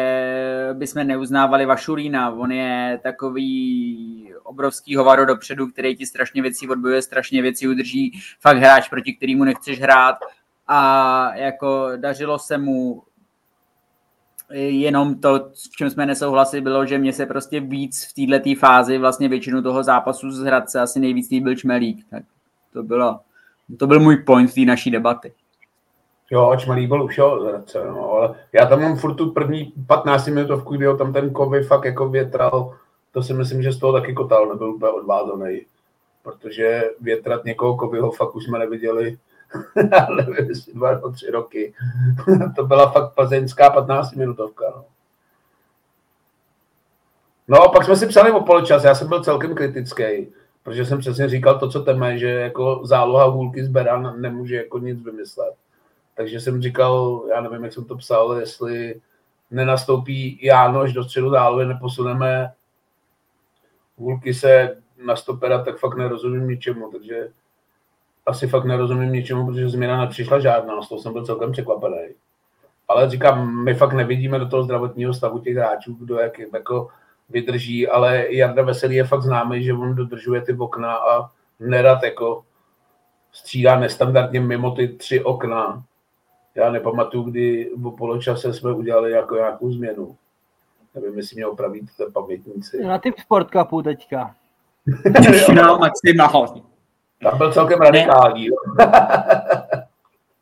[0.74, 2.32] bychom neuznávali Vašulína.
[2.32, 8.20] On je takový obrovský hovado dopředu, který ti strašně věcí odbojuje, strašně věcí udrží.
[8.40, 10.16] Fakt hráč, proti kterému nechceš hrát.
[10.68, 13.04] A jako dařilo se mu
[14.54, 15.40] jenom to,
[15.72, 19.62] v čem jsme nesouhlasili, bylo, že mě se prostě víc v této fázi vlastně většinu
[19.62, 22.06] toho zápasu z Hradce asi nejvíc líbil Čmelík.
[22.10, 22.24] Tak
[22.74, 23.20] to, bylo,
[23.80, 25.34] to byl můj point té naší debaty.
[26.32, 30.28] Jo, Čmelík byl už jo, Hradce, no, ale já tam mám furt tu první 15
[30.28, 32.78] minutovku, kdy ho tam ten kovy fakt jako větral,
[33.12, 35.62] to si myslím, že z toho taky kotal nebyl úplně odvázaný,
[36.24, 39.18] protože větrat někoho kovyho fakt už jsme neviděli
[40.16, 41.74] nevím, jestli dva nebo tři roky.
[42.56, 44.66] to byla fakt plzeňská 15 minutovka.
[44.76, 44.86] No.
[47.48, 50.28] no a pak jsme si psali o poločas, já jsem byl celkem kritický,
[50.64, 54.80] protože jsem přesně říkal to, co teme, že jako záloha hůlky z Beran nemůže jako
[54.80, 55.54] nic vymyslet.
[56.16, 59.02] Takže jsem říkal, já nevím, jak jsem to psal, jestli
[59.52, 62.52] nenastoupí Jánoš do středu zálohy, neposuneme
[63.98, 67.28] hůlky se na stopera, tak fakt nerozumím ničemu, takže
[68.26, 72.08] asi fakt nerozumím ničemu, protože změna nepřišla žádná, z toho jsem byl celkem překvapený.
[72.88, 76.88] Ale říkám, my fakt nevidíme do toho zdravotního stavu těch hráčů, kdo jak jako
[77.30, 82.44] vydrží, ale Jarda Veselý je fakt známý, že on dodržuje ty okna a nerad jako
[83.32, 85.84] střídá nestandardně mimo ty tři okna.
[86.56, 90.16] Já nepamatuju, kdy v poločase jsme udělali jako nějakou změnu.
[90.96, 92.84] Nevím, jestli mě opravíte pamětníci.
[92.84, 94.36] Na typ Sport Cupu teďka.
[95.56, 96.73] no, maximálně.
[97.24, 98.48] Tam byl celkem radikální.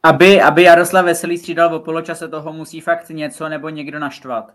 [0.03, 4.53] Aby, aby Jaroslav Veselý střídal o poločase, toho musí fakt něco nebo někdo naštvat.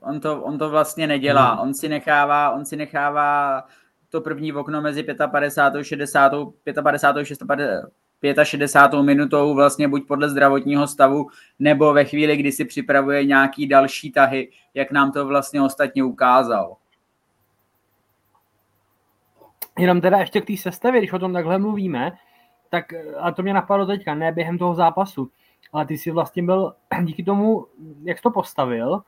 [0.00, 1.52] On to, on to vlastně nedělá.
[1.52, 1.60] Hmm.
[1.60, 3.62] On si nechává, on si nechává
[4.08, 5.84] to první okno mezi 55.
[5.84, 6.32] 60.
[6.82, 7.24] 55.
[7.24, 8.44] 60.
[8.44, 9.02] 65.
[9.02, 11.26] minutou vlastně buď podle zdravotního stavu,
[11.58, 16.76] nebo ve chvíli, kdy si připravuje nějaký další tahy, jak nám to vlastně ostatně ukázal.
[19.78, 22.12] Jenom teda ještě k té sestavě, když o tom takhle mluvíme,
[22.70, 22.84] tak
[23.18, 25.30] a to mě napadlo teďka, ne během toho zápasu,
[25.72, 27.66] ale ty si vlastně byl díky tomu,
[28.02, 29.02] jak jsi to postavil,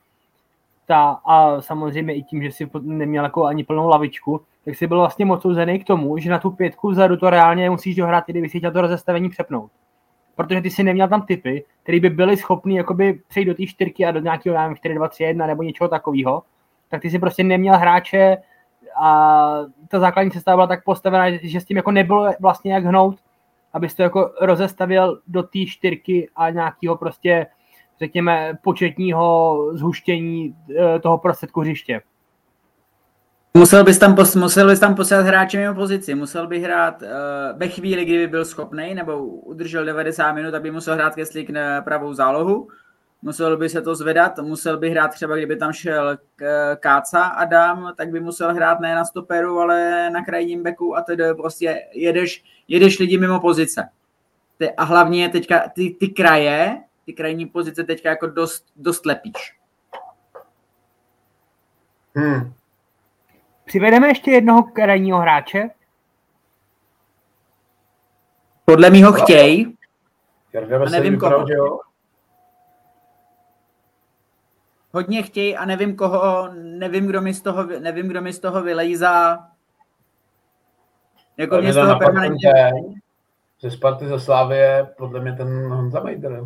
[0.86, 4.98] ta, a samozřejmě i tím, že si neměl jako ani plnou lavičku, tak si byl
[4.98, 8.58] vlastně mocouzený k tomu, že na tu pětku vzadu to reálně musíš dohrát, kdyby si
[8.58, 9.70] chtěl to rozestavení přepnout.
[10.34, 14.06] Protože ty si neměl tam typy, které by byly schopný jakoby přejít do té čtyřky
[14.06, 16.42] a do nějakého, nevím, 4, 2, 3, 1 nebo něčeho takového,
[16.88, 18.36] tak ty si prostě neměl hráče
[19.00, 23.16] a ta základní cesta byla tak postavená, že s tím jako nebylo vlastně jak hnout,
[23.72, 27.46] abys to jako rozestavil do té čtyřky a nějakého prostě,
[27.98, 32.02] řekněme, početního zhuštění eh, toho prostředku hřiště.
[33.56, 37.08] Musel bys tam, pos, musel bys tam poslat hráče mimo pozici, musel by hrát uh,
[37.58, 42.14] ve chvíli, kdyby byl schopný, nebo udržel 90 minut, aby musel hrát Keslík na pravou
[42.14, 42.68] zálohu,
[43.22, 46.18] musel by se to zvedat, musel by hrát třeba, kdyby tam šel
[46.76, 51.34] Káca Adam, tak by musel hrát ne na stoperu, ale na krajním beku a tedy
[51.34, 53.88] prostě jedeš, jedeš lidi mimo pozice.
[54.76, 59.58] A hlavně teďka ty, ty kraje, ty krajní pozice teďka jako dost, dost lepíš.
[62.14, 62.52] Hmm.
[63.64, 65.70] Přivedeme ještě jednoho krajního hráče?
[68.64, 69.72] Podle mýho chtěj.
[70.86, 71.46] A nevím koho.
[74.92, 78.62] Hodně chtějí a nevím koho, nevím, kdo mi z toho, nevím, kdo mi z toho
[78.62, 79.48] vylejzá.
[81.36, 82.52] Jako mě z toho permanentně...
[83.60, 86.44] Ze Sparty ze Slávie, podle mě ten Honza Mejder.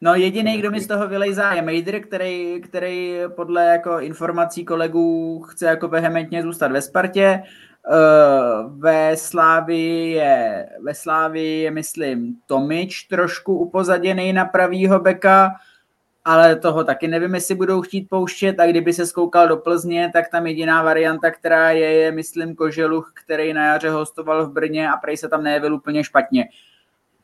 [0.00, 5.40] No jediný, kdo mi z toho vylejzá, je Mejder, který, který podle jako informací kolegů
[5.40, 7.42] chce jako vehementně zůstat ve Spartě.
[7.90, 15.50] Uh, ve Slávii je, ve Slávii je, myslím, Tomič trošku upozaděný na pravýho beka,
[16.24, 20.28] ale toho taky nevím, jestli budou chtít pouštět a kdyby se skoukal do Plzně, tak
[20.28, 24.96] tam jediná varianta, která je, je myslím Koželuch, který na jaře hostoval v Brně a
[24.96, 26.48] prej se tam nejevil úplně špatně.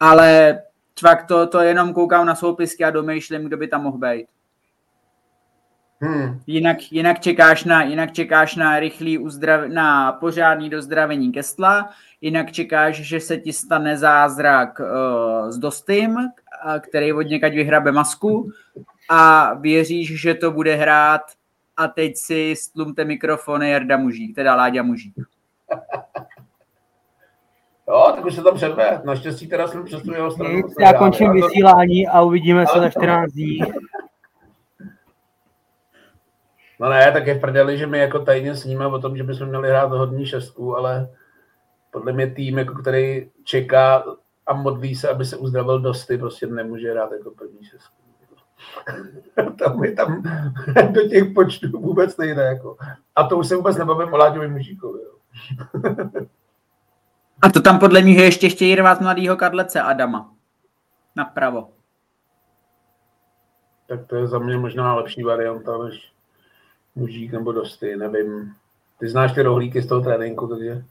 [0.00, 0.58] Ale
[1.00, 4.26] fakt to, to jenom koukám na soupisky a domýšlím, kdo by tam mohl být.
[6.00, 6.40] Hmm.
[6.46, 12.96] Jinak, jinak, čekáš na, jinak čekáš na rychlý uzdrav, na pořádný dozdravení Kestla, jinak čekáš,
[12.96, 16.16] že se ti stane zázrak uh, s Dostym,
[16.80, 18.50] který od někaď vyhrabe masku
[19.10, 21.22] a věříš, že to bude hrát
[21.76, 25.14] a teď si stlumte mikrofony Jarda Mužík, teda Láďa Mužík.
[27.88, 29.00] Jo, tak už se tam předve.
[29.04, 30.62] Naštěstí teda jsem přes tu jeho stranu.
[30.80, 33.58] Já končím vysílání a uvidíme se za 14 dní.
[36.80, 39.48] No ne, tak je v prdeli, že my jako tajně sníme o tom, že bychom
[39.48, 41.08] měli hrát hodní šestku, ale
[41.90, 44.04] podle mě tým, jako který čeká
[44.46, 47.96] a modlí se, aby se uzdravil dosty, prostě nemůže hrát jako první šestku.
[49.58, 50.22] tam je tam
[50.92, 52.42] do těch počtů vůbec nejde.
[52.42, 52.76] Jako.
[53.16, 55.00] A to už se vůbec nebavím o Láďovi Mužíkovi.
[57.42, 60.32] A to tam podle mě ještě chtějí rvát mladýho Kadlece Adama.
[61.16, 61.68] Napravo.
[63.88, 66.12] Tak to je za mě možná lepší varianta než
[66.94, 68.54] Mužík nebo Dosty, nevím.
[68.98, 70.84] Ty znáš ty rohlíky z toho tréninku, takže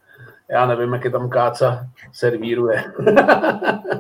[0.49, 2.83] já nevím, jak je tam Káca servíruje.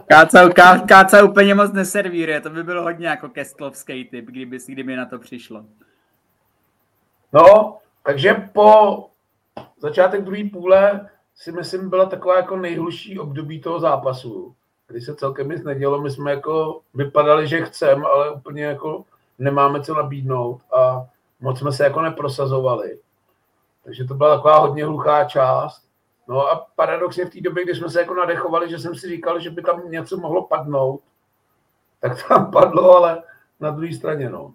[0.07, 4.71] Káca, ká, káca úplně moc neservíruje, to by bylo hodně jako kestlovský typ, kdyby, si
[4.71, 5.65] kdyby na to přišlo.
[7.33, 9.05] No, takže po
[9.79, 14.55] začátek druhé půle si myslím byla taková jako nejhluší období toho zápasu,
[14.87, 19.03] kdy se celkem nic nedělo, my jsme jako vypadali, že chcem, ale úplně jako
[19.39, 21.05] nemáme co nabídnout a
[21.39, 22.99] moc jsme se jako neprosazovali.
[23.83, 25.84] Takže to byla taková hodně hluchá část.
[26.27, 29.39] No a paradoxně v té době, kdy jsme se jako nadechovali, že jsem si říkal,
[29.39, 31.01] že by tam něco mohlo padnout,
[31.99, 33.23] tak tam padlo, ale
[33.59, 34.53] na druhé straně, no.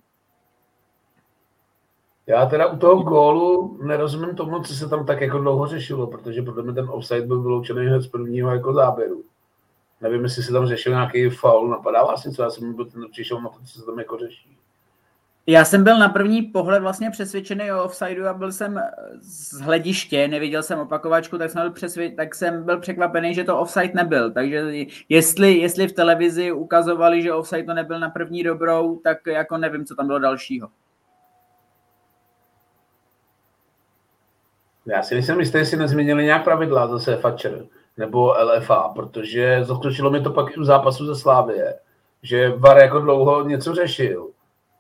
[2.27, 6.43] Já teda u toho gólu nerozumím tomu, co se tam tak jako dlouho řešilo, protože
[6.43, 9.25] podle mě ten offside byl vyloučený hned z prvního jako záběru.
[10.01, 13.41] Nevím, jestli se tam řešil nějaký faul, napadá vás něco, já jsem byl ten přišel
[13.41, 14.59] na to, co se tam jako řeší.
[15.51, 18.81] Já jsem byl na první pohled vlastně přesvědčený o offsideu a byl jsem
[19.21, 23.59] z hlediště, neviděl jsem opakovačku, tak jsem byl, přesvě- tak jsem byl překvapený, že to
[23.59, 24.31] offside nebyl.
[24.31, 24.73] Takže
[25.09, 29.85] jestli, jestli v televizi ukazovali, že offside to nebyl na první dobrou, tak jako nevím,
[29.85, 30.69] co tam bylo dalšího.
[34.87, 37.67] Já si nejsem jistý, jestli nezměnili nějak pravidla zase Fatcher.
[37.97, 41.79] nebo LFA, protože zaskočilo mi to pak i u zápasu ze Slávie,
[42.23, 44.31] že VAR jako dlouho něco řešil.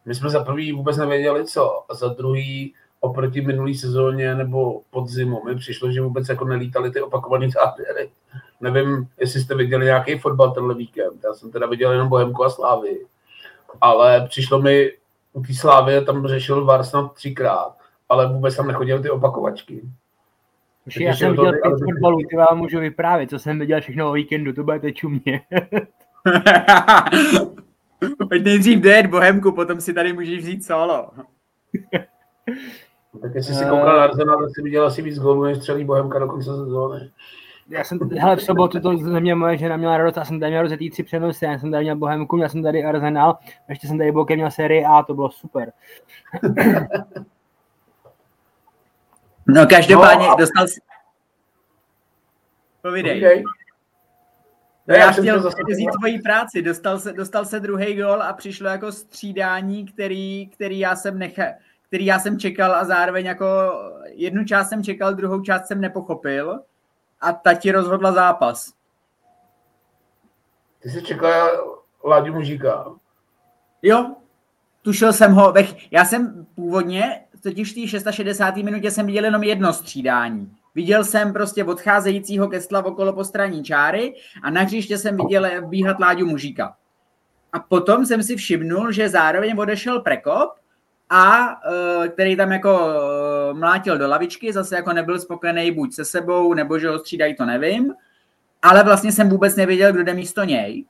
[0.04, 5.44] My jsme za prvý vůbec nevěděli co a za druhý oproti minulý sezóně nebo podzimu
[5.44, 8.10] mi přišlo, že vůbec jako nelítali ty opakované záběry.
[8.60, 11.24] Nevím, jestli jste viděli nějaký fotbal tenhle víkend.
[11.24, 13.06] Já jsem teda viděl jenom Bohemku a Slávy.
[13.80, 14.92] Ale přišlo mi,
[15.32, 17.76] u té Slávy tam řešil VAR snad třikrát,
[18.08, 19.82] ale vůbec tam nechodily ty opakovačky.
[20.84, 24.12] Takže já jsem viděl pět fotbalů, ty vám můžu vyprávět, co jsem viděl všechno o
[24.12, 25.40] víkendu, to budete čumě.
[28.28, 31.10] Pojď nejdřív dojet Bohemku, potom si tady můžeš vzít solo.
[33.22, 36.18] tak jestli si koukal na Arsenal, tak si viděl asi víc gólů, než střelí Bohemka
[36.18, 37.10] do konce sezóny.
[37.68, 40.50] Já jsem, hele, v sobotu to ze mě moje žena měla radost, já jsem tady
[40.50, 43.98] měl rozetý tři přenosy, já jsem tady měl Bohemku, já jsem tady Arsenal, ještě jsem
[43.98, 45.72] tady bokem měl sérii A, to bylo super.
[49.46, 50.36] No každopádně no, a...
[50.36, 50.80] dostal si...
[52.82, 53.18] Povídej.
[53.18, 53.42] Okay.
[54.86, 55.56] No, já, já chtěl zase...
[55.68, 56.62] vzít tvoji práci.
[56.62, 61.46] Dostal se, dostal se druhý gol a přišlo jako střídání, který, který já jsem nechal,
[61.86, 63.46] který já jsem čekal a zároveň jako
[64.04, 66.60] jednu část jsem čekal, druhou část jsem nepochopil
[67.20, 68.72] a ta ti rozhodla zápas.
[70.80, 71.48] Ty jsi čekal
[72.04, 72.94] Láďu Mužíka.
[73.82, 74.16] Jo,
[74.82, 75.54] tušil jsem ho,
[75.90, 78.56] já jsem původně, totiž v té 660.
[78.56, 80.56] minutě jsem viděl jenom jedno střídání.
[80.74, 86.26] Viděl jsem prostě odcházejícího Kestla okolo postraní čáry a na hřiště jsem viděl bíhat Láďu
[86.26, 86.76] Mužíka.
[87.52, 90.60] A potom jsem si všimnul, že zároveň odešel Prekop,
[91.10, 91.56] a
[92.04, 96.54] e, který tam jako e, mlátil do lavičky, zase jako nebyl spokojený buď se sebou,
[96.54, 97.94] nebo že ho střídají, to nevím.
[98.62, 100.84] Ale vlastně jsem vůbec nevěděl, kdo jde místo něj.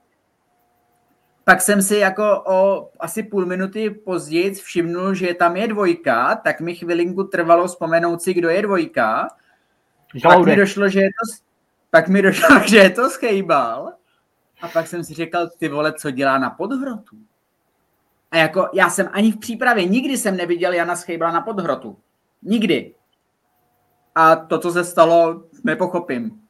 [1.43, 6.61] Pak jsem si jako o asi půl minuty později všimnul, že tam je dvojka, tak
[6.61, 9.27] mi chvilinku trvalo vzpomenout si, kdo je dvojka.
[10.23, 11.43] Pak mi došlo, že je to,
[11.89, 13.93] pak mi došlo, že je to schejbal.
[14.61, 17.15] A pak jsem si říkal, ty vole, co dělá na podhrotu?
[18.31, 21.97] A jako já jsem ani v přípravě, nikdy jsem neviděl Jana Schejbla na podhrotu.
[22.43, 22.93] Nikdy.
[24.15, 26.41] A to, co se stalo, nepochopím.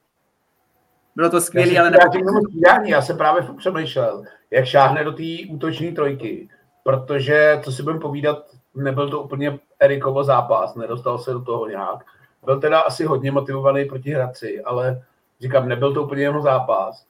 [1.16, 2.86] Bylo to skvělé, ale nepochopím.
[2.86, 6.50] Já jsem právě přemýšlel, jak šáhne do té útoční trojky,
[6.84, 8.46] protože, co si budeme povídat,
[8.76, 12.06] nebyl to úplně Erikovo zápas, nedostal se do toho nějak.
[12.46, 15.04] Byl teda asi hodně motivovaný proti Hradci, ale
[15.42, 17.06] říkám, nebyl to úplně jeho zápas.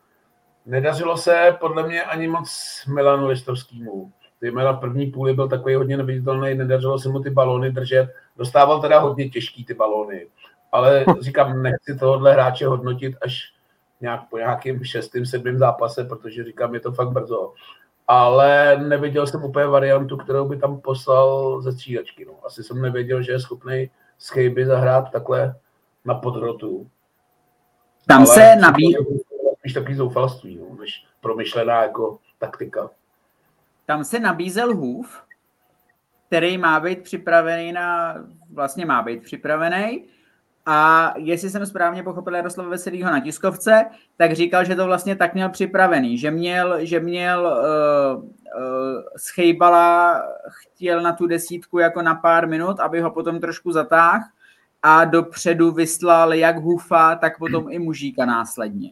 [0.65, 2.49] Nedařilo se podle mě ani moc
[2.87, 8.13] Milanu Listovskému zejména první půli byl takový hodně neviditelný, nedařilo se mu ty balóny držet,
[8.37, 10.27] dostával teda hodně těžký ty balóny,
[10.71, 13.53] ale říkám, nechci tohohle hráče hodnotit až
[14.01, 17.53] nějak po nějakým šestým, sedmým zápase, protože říkám, je to fakt brzo.
[18.07, 22.25] Ale neviděl jsem úplně variantu, kterou by tam poslal ze střídačky.
[22.25, 22.33] No.
[22.45, 23.89] Asi jsem nevěděl, že je schopný
[24.21, 25.55] z zahrát takhle
[26.05, 26.89] na podrotu.
[28.07, 28.95] Tam Ale se nabíjí.
[29.59, 32.89] Spíš takový zoufalství, no, než promyšlená jako taktika.
[33.85, 35.23] Tam se nabízel hův,
[36.27, 38.15] který má být připravený na,
[38.53, 40.05] vlastně má být připravený,
[40.65, 43.85] a jestli jsem správně pochopil Jaroslava Veselýho na tiskovce,
[44.17, 48.29] tak říkal, že to vlastně tak měl připravený, že měl, že měl uh,
[49.17, 54.23] schejbala, chtěl na tu desítku jako na pár minut, aby ho potom trošku zatáhl
[54.81, 58.91] a dopředu vyslal jak Hufa, tak potom i Mužíka následně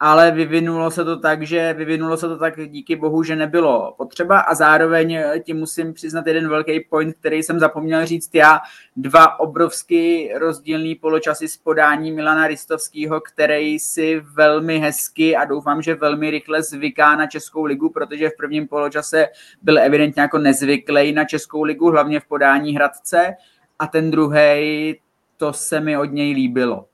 [0.00, 4.40] ale vyvinulo se to tak, že vyvinulo se to tak díky bohu, že nebylo potřeba.
[4.40, 8.60] A zároveň eh, ti musím přiznat jeden velký point, který jsem zapomněl říct já,
[8.96, 15.94] dva obrovsky rozdílný poločasy s podání Milana Ristovského, který si velmi hezky a doufám, že
[15.94, 19.26] velmi rychle zvyká na Českou ligu, protože v prvním poločase
[19.62, 23.34] byl evidentně jako nezvyklý na Českou ligu, hlavně v podání Hradce.
[23.78, 25.00] A ten druhý,
[25.36, 26.86] to se mi od něj líbilo.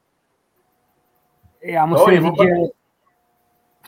[1.63, 2.84] Já musím no, říct, že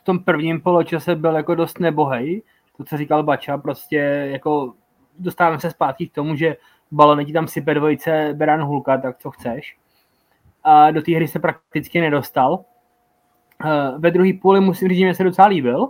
[0.06, 2.42] tom prvním poločase byl jako dost nebohej,
[2.76, 3.96] to, co říkal Bača, prostě
[4.32, 4.74] jako
[5.18, 6.56] dostáváme se zpátky k tomu, že
[6.90, 9.76] balony ti tam sype dvojice Beran Hulka, tak co chceš.
[10.64, 12.64] A do té hry se prakticky nedostal.
[13.64, 15.88] Eh, ve druhé půli musím říct, že mi se docela líbil.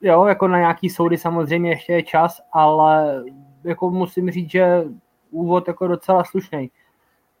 [0.00, 3.24] Jo, jako na nějaký soudy samozřejmě ještě je čas, ale
[3.64, 4.84] jako musím říct, že
[5.30, 6.70] úvod jako docela slušný.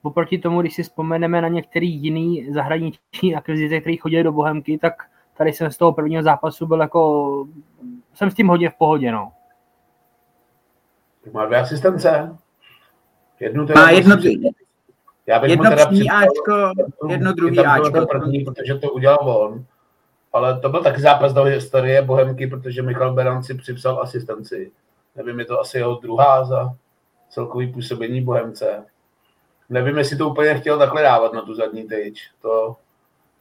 [0.02, 5.09] Oproti tomu, když si vzpomeneme na některý jiný zahraniční akvizice, který chodili do Bohemky, tak
[5.40, 7.46] tady jsem z toho prvního zápasu byl jako,
[8.14, 9.32] jsem s tím hodně v pohodě, no.
[11.32, 12.36] Má dvě asistence.
[13.40, 14.16] Jednu teda Má jedno,
[15.26, 16.72] já bych jedno teda Ačko,
[17.08, 18.06] jedno druhý Ačko.
[18.06, 19.64] První, protože to udělal on.
[20.32, 24.72] Ale to byl taky zápas do historie Bohemky, protože Michal Beran si připsal asistenci.
[25.16, 26.74] Nevím, je to asi jeho druhá za
[27.28, 28.84] celkový působení Bohemce.
[29.68, 32.30] Nevím, jestli to úplně chtěl takhle dávat na tu zadní tyč.
[32.42, 32.76] To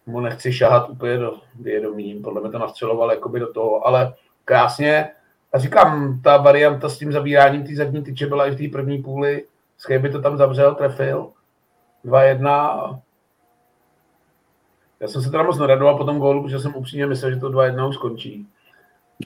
[0.10, 4.14] mu nechci šahat úplně do vědomí, podle mě to nastřeloval jakoby do toho, ale
[4.45, 5.10] krásně.
[5.53, 9.03] A říkám, ta varianta s tím zabíráním té zadní tyče byla i v té první
[9.03, 9.45] půli.
[9.99, 11.32] by to tam zavřel, trefil.
[12.05, 12.99] 2-1.
[14.99, 17.49] Já jsem se teda moc neradoval po tom gólu, protože jsem upřímně myslel, že to
[17.49, 18.47] 2-1 už skončí.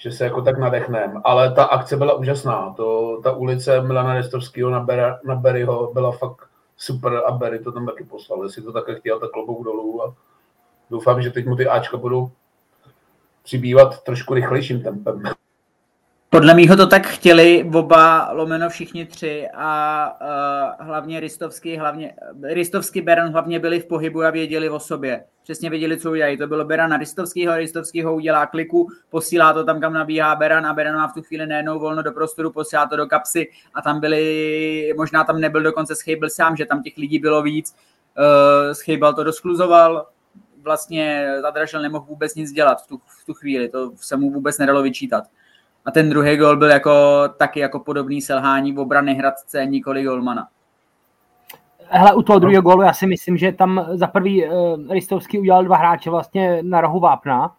[0.01, 1.21] Že se jako tak nadechnem.
[1.23, 2.73] Ale ta akce byla úžasná.
[2.77, 7.71] To, ta ulice Milana Restovského na, Ber, na Berryho byla fakt super a Berry to
[7.71, 8.43] tam taky poslal.
[8.43, 10.03] Jestli to také chtěl, tak klobouk dolů.
[10.03, 10.15] A
[10.89, 12.31] doufám, že teď mu ty Ačka budou
[13.43, 15.23] přibývat trošku rychlejším tempem.
[16.29, 20.11] Podle mýho to tak chtěli oba lomeno všichni tři a
[20.79, 22.13] uh, hlavně Ristovský, hlavně
[22.43, 25.23] Ristovský Beran hlavně byli v pohybu a věděli o sobě.
[25.43, 26.37] Přesně věděli, co udělají.
[26.37, 30.73] To bylo Beran na Ristovskýho, Ristovskýho udělá kliku, posílá to tam, kam nabíhá Beran a
[30.73, 33.99] Beran má v tu chvíli nejednou volno do prostoru, posílá to do kapsy a tam
[33.99, 37.75] byli, možná tam nebyl dokonce Schejbl sám, že tam těch lidí bylo víc.
[38.17, 40.05] Uh, Schejbal to doskluzoval,
[40.63, 44.57] vlastně Zadrašel nemohl vůbec nic dělat v tu, v tu chvíli, to se mu vůbec
[44.57, 45.23] nedalo vyčítat.
[45.85, 50.47] A ten druhý gol byl jako, taky jako podobný selhání v obrany Hradce, nikoli golmana.
[51.89, 55.63] Hele, u toho druhého gólu já si myslím, že tam za prvý uh, Ristovský udělal
[55.63, 57.55] dva hráče vlastně na rohu vápna.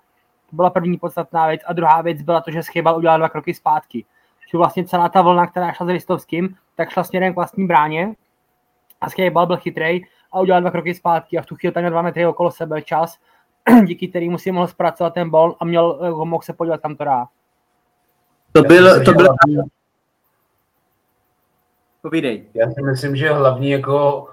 [0.51, 1.61] To byla první podstatná věc.
[1.67, 4.05] A druhá věc byla to, že Schybal udělal dva kroky zpátky.
[4.53, 8.15] Že vlastně celá ta vlna, která šla s Ristovským, tak šla směrem k vlastní bráně.
[9.01, 11.91] A Schybal byl chytrej a udělal dva kroky zpátky a v tu chvíli tam měl
[11.91, 13.19] dva metry okolo sebe čas,
[13.85, 17.05] díky kterému si mohl zpracovat ten bol a měl, eh, mohl se podívat, kam to
[17.05, 17.27] dá.
[18.53, 19.29] To byl, to byl...
[22.03, 22.45] Povídej.
[22.55, 24.27] Já si myslím, že hlavní jako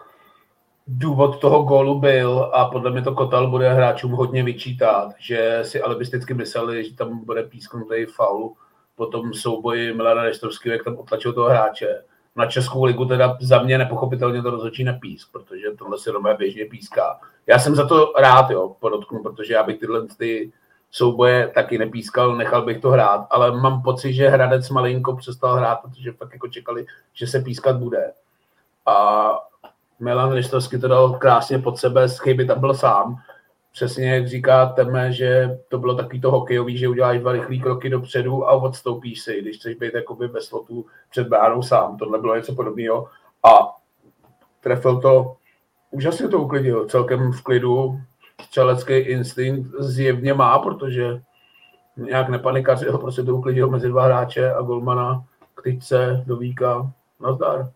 [0.88, 5.82] důvod toho gólu byl, a podle mě to Kotal bude hráčům hodně vyčítat, že si
[5.82, 8.54] alibisticky mysleli, že tam bude písknutý faul
[8.96, 12.04] po tom souboji Milana Restovského, jak tam otlačil toho hráče.
[12.36, 16.66] Na Českou ligu teda za mě nepochopitelně to rozhodčí nepísk, protože tohle si Romé běžně
[16.66, 17.20] píská.
[17.48, 20.52] Já jsem za to rád, jo, podotknu, protože já bych tyhle ty
[20.92, 25.76] souboje taky nepískal, nechal bych to hrát, ale mám pocit, že Hradec malinko přestal hrát,
[25.76, 28.14] protože fakt jako čekali, že se pískat bude.
[28.86, 29.32] A
[30.00, 33.16] Milan Ristovský to dal krásně pod sebe, z chyby tam byl sám.
[33.72, 37.90] Přesně jak říká Teme, že to bylo takový to hokejový, že uděláš dva rychlé kroky
[37.90, 41.98] dopředu a odstoupíš si, když chceš být jakoby bez slotu před bránou sám.
[41.98, 43.08] Tohle bylo něco podobného.
[43.44, 43.78] A
[44.60, 45.36] trefil to,
[45.92, 48.00] úžasně to uklidil, celkem v klidu,
[48.42, 51.22] střelecký instinkt zjevně má, protože
[51.98, 55.24] nějak nepanikařil, prostě to uklidil mezi dva hráče a golmana
[55.56, 56.92] k tyčce do víka.
[57.20, 57.72] Nazdar.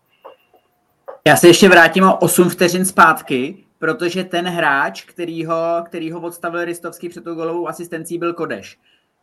[1.26, 6.20] Já se ještě vrátím o 8 vteřin zpátky, protože ten hráč, který ho, který ho
[6.20, 8.78] odstavil Ristovský před tou golovou asistencí, byl Kodeš.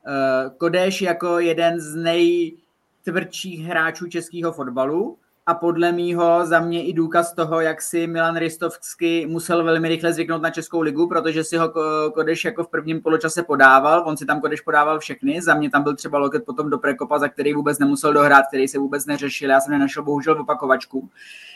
[0.08, 6.93] Eh, Kodeš jako jeden z nejtvrdších hráčů českého fotbalu, a podle mýho za mě i
[6.93, 11.57] důkaz toho, jak si Milan Ristovsky musel velmi rychle zvyknout na Českou ligu, protože si
[11.57, 11.73] ho
[12.13, 15.83] Kodeš jako v prvním poločase podával, on si tam Kodeš podával všechny, za mě tam
[15.83, 19.49] byl třeba loket potom do Prekopa, za který vůbec nemusel dohrát, který se vůbec neřešil,
[19.49, 21.09] já jsem nenašel bohužel opakovačku.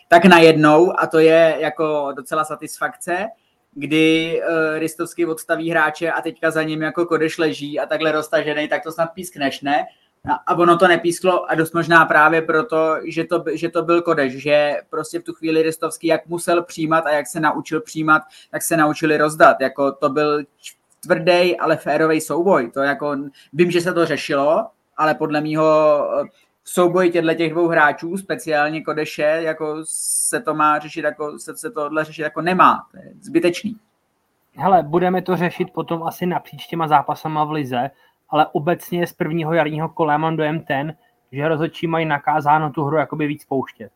[0.07, 3.27] Tak najednou, a to je jako docela satisfakce,
[3.73, 8.67] kdy uh, Ristovský odstaví hráče a teďka za ním jako Kodeš leží a takhle roztažený,
[8.67, 9.85] tak to snad pískneš, ne?
[10.47, 14.33] A ono to nepísklo a dost možná právě proto, že to, že to byl kodeš,
[14.33, 18.21] že prostě v tu chvíli Ristovský jak musel přijímat a jak se naučil přijímat,
[18.51, 19.57] tak se naučili rozdat.
[19.61, 20.43] Jako to byl
[20.99, 22.71] tvrdý, ale férový souboj.
[22.71, 23.15] To jako,
[23.53, 24.67] vím, že se to řešilo,
[24.97, 25.63] ale podle mýho
[26.63, 29.77] v souboji těchto těch dvou hráčů, speciálně Kodeše, jako
[30.29, 32.87] se to má řešit, jako se, se tohle řešit jako nemá.
[32.91, 33.77] To je zbytečný.
[34.59, 37.89] Hele, budeme to řešit potom asi napříč těma zápasama v Lize,
[38.29, 40.93] ale obecně z prvního jarního kola mám dojem ten,
[41.31, 43.89] že rozhodčí mají nakázáno tu hru jakoby víc pouštět.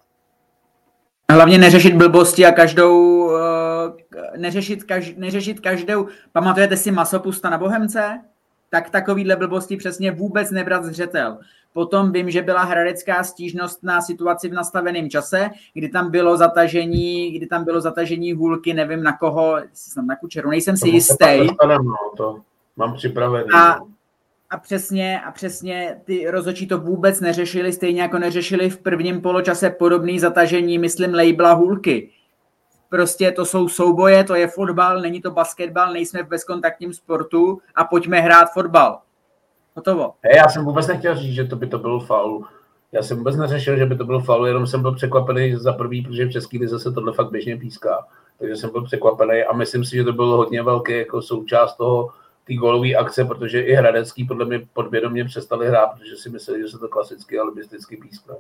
[1.32, 8.21] Hlavně neřešit blbosti a každou, eh, neřešit, kaž, neřešit každou, pamatujete si masopusta na Bohemce?
[8.69, 11.38] Tak takovýhle blbosti přesně vůbec nebrat zřetel.
[11.73, 17.32] Potom vím, že byla hradecká stížnost na situaci v nastaveném čase, kdy tam bylo zatažení,
[17.32, 21.47] kdy tam bylo zatažení hůlky, nevím na koho, jsem na kučeru, nejsem si jistý.
[21.67, 22.41] No, to
[22.77, 23.49] mám připravený.
[23.55, 23.88] A, no
[24.52, 29.70] a přesně, a přesně ty rozhodčí to vůbec neřešili, stejně jako neřešili v prvním poločase
[29.70, 32.10] podobný zatažení, myslím, labela hůlky.
[32.89, 37.84] Prostě to jsou souboje, to je fotbal, není to basketbal, nejsme v bezkontaktním sportu a
[37.84, 38.99] pojďme hrát fotbal.
[39.76, 40.14] Hotovo.
[40.22, 42.45] Hey, já jsem vůbec nechtěl říct, že to by to byl faul.
[42.91, 46.02] Já jsem vůbec neřešil, že by to byl faul, jenom jsem byl překvapený za prvý,
[46.02, 48.08] protože v České lize se tohle fakt běžně píská.
[48.39, 52.10] Takže jsem byl překvapený a myslím si, že to bylo hodně velký jako součást toho
[52.43, 56.67] ty golové akce, protože i Hradecký podle mě podvědomě přestali hrát, protože si mysleli, že
[56.67, 58.35] se to klasicky alibisticky pískne.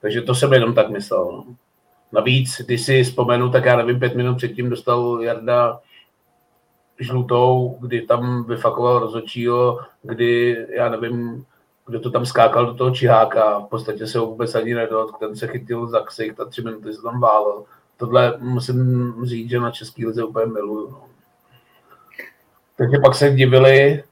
[0.00, 1.24] Takže to jsem jenom tak myslel.
[1.32, 1.44] No.
[2.12, 5.80] Navíc, když si vzpomenu, tak já nevím, pět minut předtím dostal Jarda
[6.98, 11.44] žlutou, kdy tam vyfakoval rozhodčího, kdy, já nevím,
[11.86, 15.36] kdo to tam skákal do toho čiháka, v podstatě se ho vůbec ani nedot, ten
[15.36, 17.64] se chytil za ksicht a tři minuty se tam válel.
[17.96, 20.90] Tohle musím říct, že na český lize úplně miluju.
[20.90, 21.09] No.
[22.80, 24.04] Takže pak se divili,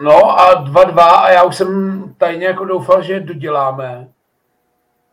[0.00, 4.08] no a 2-2 a já už jsem tajně jako doufal, že doděláme,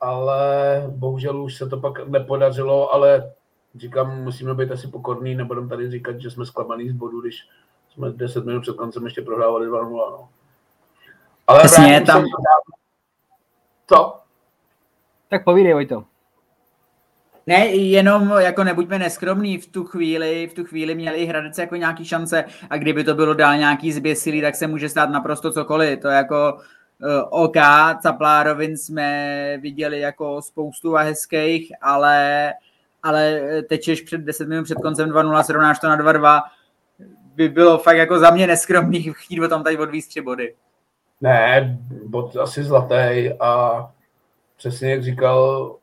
[0.01, 3.33] ale bohužel už se to pak nepodařilo, ale
[3.75, 7.47] říkám, musíme být asi pokorní, nebudeme tady říkat, že jsme zklamaný z bodu, když
[7.89, 9.89] jsme 10 minut před koncem ještě prohrávali 2-0.
[9.91, 10.29] No.
[11.47, 12.23] Ale Přesně, tam...
[13.87, 14.19] Co?
[15.29, 16.03] Tak povídej, Vojto.
[17.47, 22.05] Ne, jenom jako nebuďme neskromní, v tu chvíli, v tu chvíli měli Hradec jako nějaký
[22.05, 25.99] šance a kdyby to bylo dál nějaký zběsilý, tak se může stát naprosto cokoliv.
[25.99, 27.55] To jako uh, OK,
[28.01, 32.53] Caplárovin jsme viděli jako spoustu a hezkých, ale,
[33.03, 36.41] ale tečeš před 10 minut před koncem 2-0, srovnáš to na 2-2,
[37.35, 40.55] by bylo fakt jako za mě neskromný chtít o tom tady odvíct tři body.
[41.21, 43.81] Ne, bod asi zlatý a
[44.57, 45.75] přesně jak říkal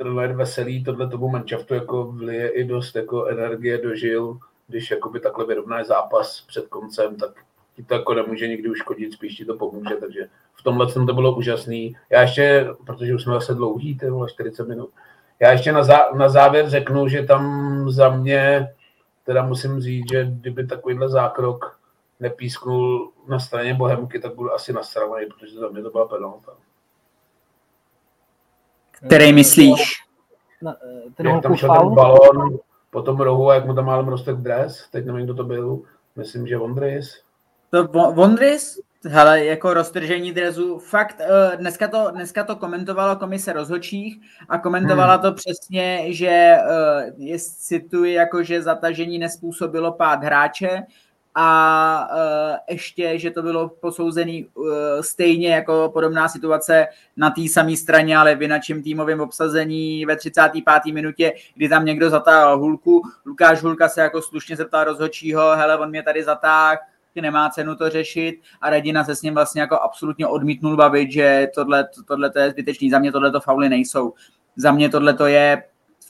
[0.00, 5.20] trenér Veselý, tohle tomu manšaftu jako vlije i dost jako energie do žil, když jakoby
[5.20, 7.30] takhle vyrovná zápas před koncem, tak
[7.76, 11.14] ti to jako nemůže nikdy uškodit, spíš ti to pomůže, takže v tomhle jsem to
[11.14, 11.96] bylo úžasný.
[12.10, 14.90] Já ještě, protože už jsme zase dlouhý, to bylo 40 minut,
[15.40, 18.68] já ještě na, zá, na závěr řeknu, že tam za mě,
[19.24, 21.78] teda musím říct, že kdyby takovýhle zákrok
[22.20, 26.52] nepísknul na straně Bohemky, tak budu asi nasravený, protože za mě to byla penalta.
[29.06, 29.94] Který myslíš?
[30.62, 32.58] Na, eh, ten jak tam šel ten balon
[32.90, 35.80] po tom rohu a jak mu tam málem rostek dres, teď nevím, kdo to byl,
[36.16, 37.22] myslím, že Vondris.
[37.70, 38.80] To Vondris?
[39.08, 45.14] Hele, jako roztržení drezu, fakt, uh, dneska to, dneska to komentovala komise rozhodčích a komentovala
[45.14, 45.22] hmm.
[45.22, 46.58] to přesně, že
[47.16, 50.82] je, cituji, jako že zatažení nespůsobilo pád hráče,
[51.34, 54.66] a uh, ještě, že to bylo posouzený uh,
[55.00, 60.64] stejně jako podobná situace na té samé straně, ale v inačím týmovém obsazení ve 35.
[60.92, 63.02] minutě, kdy tam někdo zatáhl Hulku.
[63.26, 66.78] Lukáš Hulka se jako slušně zeptal rozhodčího, hele, on mě tady zatáhl,
[67.20, 71.48] nemá cenu to řešit a Radina se s ním vlastně jako absolutně odmítnul bavit, že
[71.54, 74.12] tohle, tohle to je zbytečný, za mě tohle to fauly nejsou.
[74.56, 75.62] Za mě tohle to je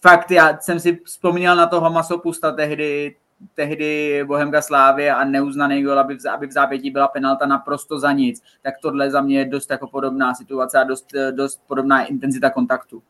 [0.03, 3.17] fakt, já jsem si vzpomněl na toho Masopusta tehdy,
[3.55, 8.13] tehdy Bohemka Slávy a neuznaný gol, aby v, aby v zápětí byla penalta naprosto za
[8.13, 12.51] nic, tak tohle za mě je dost jako podobná situace a dost, dost podobná intenzita
[12.51, 13.03] kontaktu.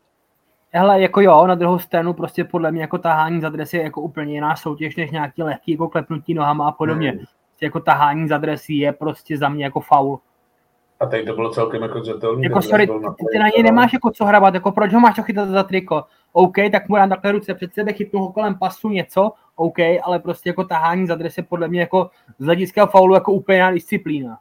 [0.73, 4.01] Hele, jako jo, na druhou stranu prostě podle mě jako tahání za dres je jako
[4.01, 7.09] úplně jiná soutěž, než nějaký lehký jako klepnutí nohama a podobně.
[7.09, 7.19] Hmm.
[7.61, 10.19] Jako tahání za dresy je prostě za mě jako faul.
[10.99, 12.43] A teď to bylo celkem jako zřetelný.
[12.43, 12.93] Jako sorry, ty,
[13.31, 16.03] ty na něj nemáš jako co hrabat, jako proč ho máš to chytat za triko?
[16.33, 19.31] OK, tak mu dám takhle ruce před sebe, chytnu ho kolem pasu něco,
[19.61, 22.09] OK, ale prostě jako tahání za dres je podle mě jako
[22.39, 24.37] z hlediska faulu jako úplně disciplína.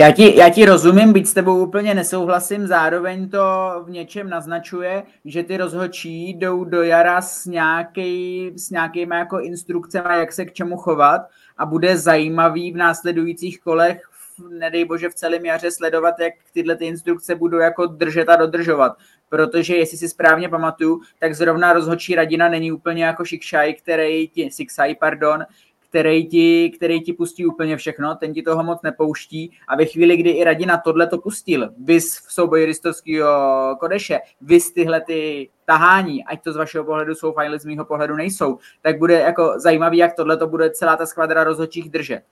[0.00, 3.38] Já ti, já ti rozumím, být s tebou úplně nesouhlasím, zároveň to
[3.84, 10.08] v něčem naznačuje, že ty rozhodčí jdou do jara s, nějaký, s nějakýma jako instrukcemi,
[10.08, 11.20] jak se k čemu chovat
[11.58, 14.02] a bude zajímavý v následujících kolech
[14.48, 18.96] nedej bože v celém jaře sledovat, jak tyhle ty instrukce budou jako držet a dodržovat.
[19.28, 24.50] Protože jestli si správně pamatuju, tak zrovna rozhodčí radina není úplně jako šikšaj, který ti,
[24.50, 25.44] Sixaj, pardon,
[25.88, 30.16] který ti, který ti pustí úplně všechno, ten ti toho moc nepouští a ve chvíli,
[30.16, 36.24] kdy i Radina tohle to pustil, vys v souboji ristovského kodeše, vys tyhle ty tahání,
[36.24, 39.98] ať to z vašeho pohledu jsou fajly, z mýho pohledu nejsou, tak bude jako zajímavý,
[39.98, 42.22] jak tohle to bude celá ta skvadra rozhodčích držet.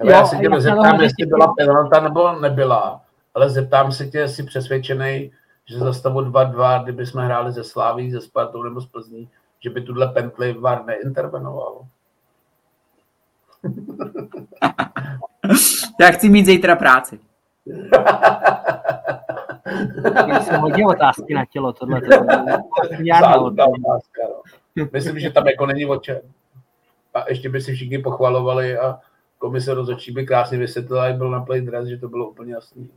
[0.00, 3.00] Ale já se tě zeptám, jestli byla penalta nebo nebyla,
[3.34, 5.32] ale zeptám se tě, jestli přesvědčený,
[5.70, 9.28] že za stavu 2-2, kdyby jsme hráli ze Sláví, ze Spartou nebo z Plzní,
[9.60, 11.86] že by tuhle Pently VAR neintervenoval.
[16.00, 17.20] Já chci mít zítra práci.
[20.28, 22.00] Já jsem hodně otázky na tělo, tohle.
[23.48, 24.22] otázka,
[24.76, 24.86] no.
[24.92, 26.20] Myslím, že tam jako není o čem.
[27.14, 28.98] A ještě by si všichni pochvalovali a
[29.38, 32.90] komise rozhodčí by krásně vysvětlila, jak byl na play dress, že to bylo úplně jasný.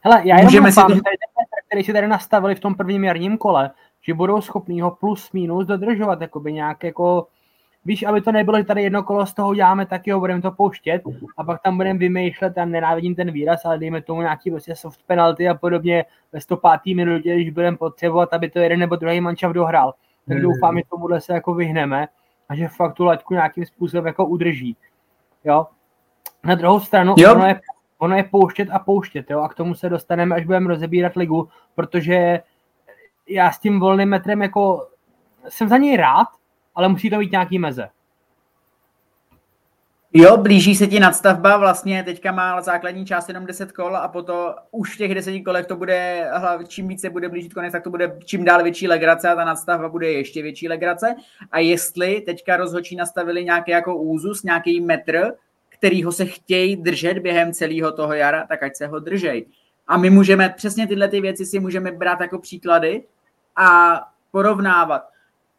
[0.00, 1.16] Hele, já jenom doufám, že tady
[1.68, 3.70] který si tady nastavili v tom prvním jarním kole,
[4.02, 7.26] že budou schopní ho plus minus dodržovat, jakoby nějak jako,
[7.84, 10.50] víš, aby to nebylo, že tady jedno kolo z toho děláme, tak jo, budeme to
[10.50, 11.02] pouštět
[11.36, 15.00] a pak tam budeme vymýšlet, já nenávidím ten výraz, ale dejme tomu nějaký prostě soft
[15.06, 16.80] penalty a podobně ve 105.
[16.86, 19.94] minutě, když budeme potřebovat, aby to jeden nebo druhý mančav dohrál.
[20.28, 20.42] Tak hmm.
[20.42, 22.08] doufám, že tomuhle se jako vyhneme
[22.48, 24.76] a že fakt tu laťku nějakým způsobem jako udrží.
[25.44, 25.66] Jo.
[26.44, 27.34] Na druhou stranu, jo.
[27.34, 27.60] ono je
[27.98, 31.48] ono je pouštět a pouštět, jo, a k tomu se dostaneme, až budeme rozebírat ligu,
[31.74, 32.40] protože
[33.28, 34.88] já s tím volným metrem jako
[35.48, 36.28] jsem za něj rád,
[36.74, 37.88] ale musí to být nějaký meze.
[40.12, 44.54] Jo, blíží se ti nadstavba, vlastně teďka má základní část jenom 10 kol a potom
[44.70, 46.30] už v těch 10 kolech to bude,
[46.68, 49.88] čím více bude blížit konec, tak to bude čím dál větší legrace a ta nadstavba
[49.88, 51.14] bude ještě větší legrace.
[51.52, 55.32] A jestli teďka rozhočí nastavili nějaký jako úzus, nějaký metr,
[55.78, 59.46] kterýho se chtějí držet během celého toho jara, tak ať se ho držej.
[59.86, 63.04] A my můžeme, přesně tyhle ty věci si můžeme brát jako příklady
[63.56, 64.00] a
[64.30, 65.08] porovnávat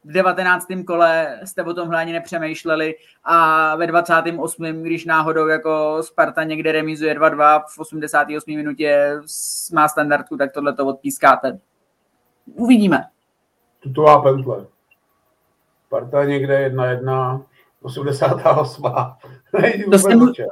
[0.03, 0.67] v 19.
[0.87, 4.83] kole jste o tomhle ani nepřemýšleli a ve 28.
[4.83, 8.55] když náhodou jako Sparta někde remizuje 2-2 v 88.
[8.55, 9.15] minutě
[9.73, 11.59] má standardku, tak tohle to odpískáte.
[12.55, 13.05] Uvidíme.
[13.79, 14.65] Tutová pentle.
[15.87, 17.43] Sparta někde 1-1,
[17.81, 18.83] 88.
[19.91, 20.45] to, se, může,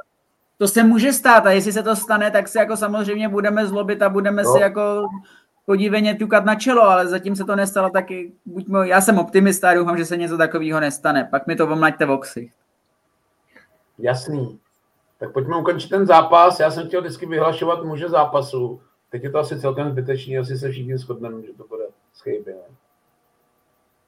[0.58, 4.02] to se může stát a jestli se to stane, tak se jako samozřejmě budeme zlobit
[4.02, 4.52] a budeme no.
[4.52, 5.08] si jako
[5.66, 9.74] podíveně ťukat na čelo, ale zatím se to nestalo taky, buďme, já jsem optimista a
[9.74, 12.52] doufám, že se něco takového nestane, pak mi to omlaďte v oxy.
[13.98, 14.58] Jasný.
[15.18, 16.60] Tak pojďme ukončit ten zápas.
[16.60, 18.80] Já jsem chtěl vždycky vyhlašovat muže zápasu.
[19.10, 22.54] Teď je to asi celkem zbytečný, asi se všichni shodneme, že to bude schejby.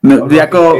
[0.02, 0.78] No, jako,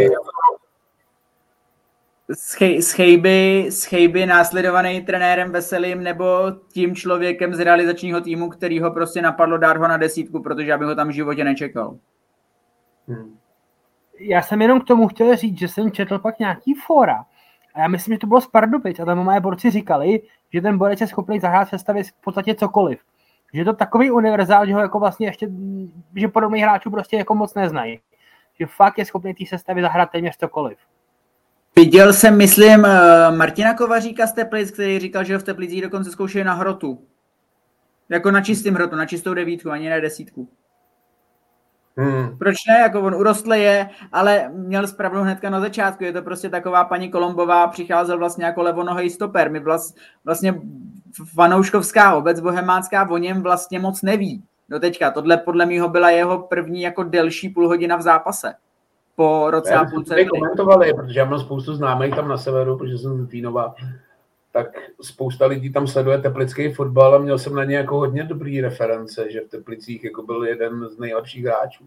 [2.81, 6.24] Schejby, Schejby následovaný trenérem Veselým nebo
[6.72, 10.78] tím člověkem z realizačního týmu, který ho prostě napadlo dát ho na desítku, protože já
[10.78, 11.97] bych ho tam v životě nečekal.
[13.09, 13.39] Hmm.
[14.20, 17.24] Já jsem jenom k tomu chtěl říct, že jsem četl pak nějaký fora
[17.74, 20.20] a já myslím, že to bylo z Pardubic a tam moje borci říkali,
[20.53, 23.01] že ten borec je schopný zahrát v sestavě v podstatě cokoliv.
[23.53, 25.49] Že je to takový univerzál, že ho jako vlastně ještě,
[26.16, 28.01] že podobných hráčů prostě jako moc neznají.
[28.59, 30.78] Že fakt je schopný té sestavy zahrát téměř cokoliv.
[31.81, 36.11] Viděl jsem, myslím, eh, Martina Kovaříka z Teplic, který říkal, že ho v Teplicích dokonce
[36.11, 37.03] zkoušeli na hrotu.
[38.09, 40.49] Jako na čistým hrotu, na čistou devítku, ani na desítku.
[41.97, 42.39] Hmm.
[42.39, 42.78] Proč ne?
[42.81, 46.05] Jako on urostl je, ale měl zpravdu hnedka na začátku.
[46.05, 49.51] Je to prostě taková paní Kolombová, přicházel vlastně jako levonohej stoper.
[49.51, 50.55] My vlast, vlastně
[51.35, 54.45] Vanouškovská obec bohemácká o něm vlastně moc neví.
[54.68, 55.11] Do teďka.
[55.11, 58.55] Tohle podle mého byla jeho první jako delší půl hodina v zápase
[59.17, 60.25] po roce a půlce.
[60.25, 63.75] komentovali, protože já mám spoustu známých tam na severu, protože jsem z Tínova,
[64.53, 68.61] tak spousta lidí tam sleduje teplický fotbal a měl jsem na ně jako hodně dobrý
[68.61, 71.85] reference, že v Teplicích jako byl jeden z nejlepších hráčů.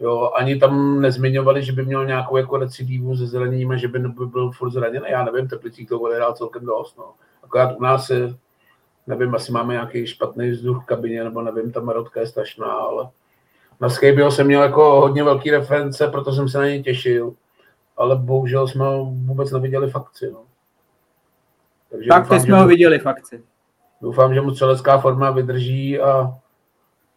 [0.00, 3.98] Jo, ani tam nezmiňovali, že by měl nějakou jako recidivu se zelením a že by
[3.98, 5.06] byl furt zraněný.
[5.08, 6.98] Já nevím, Teplicích to odehrál celkem dost.
[6.98, 7.04] No.
[7.44, 8.34] Akorát u nás je,
[9.06, 13.08] nevím, asi máme nějaký špatný vzduch v kabině, nebo nevím, ta marotka je strašná, ale
[13.80, 17.34] na Skybio jsem měl jako hodně velký reference, proto jsem se na něj těšil,
[17.96, 20.30] ale bohužel jsme ho vůbec neviděli fakci.
[20.32, 20.44] No.
[21.90, 23.42] Takže tak doufám, jsme ho viděli fakci.
[24.02, 26.38] Doufám, že mu střelecká forma vydrží a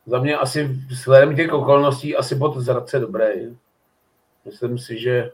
[0.06, 3.58] za mě asi vzhledem těch okolností asi bod zradce dobrý.
[4.46, 5.32] Myslím si, že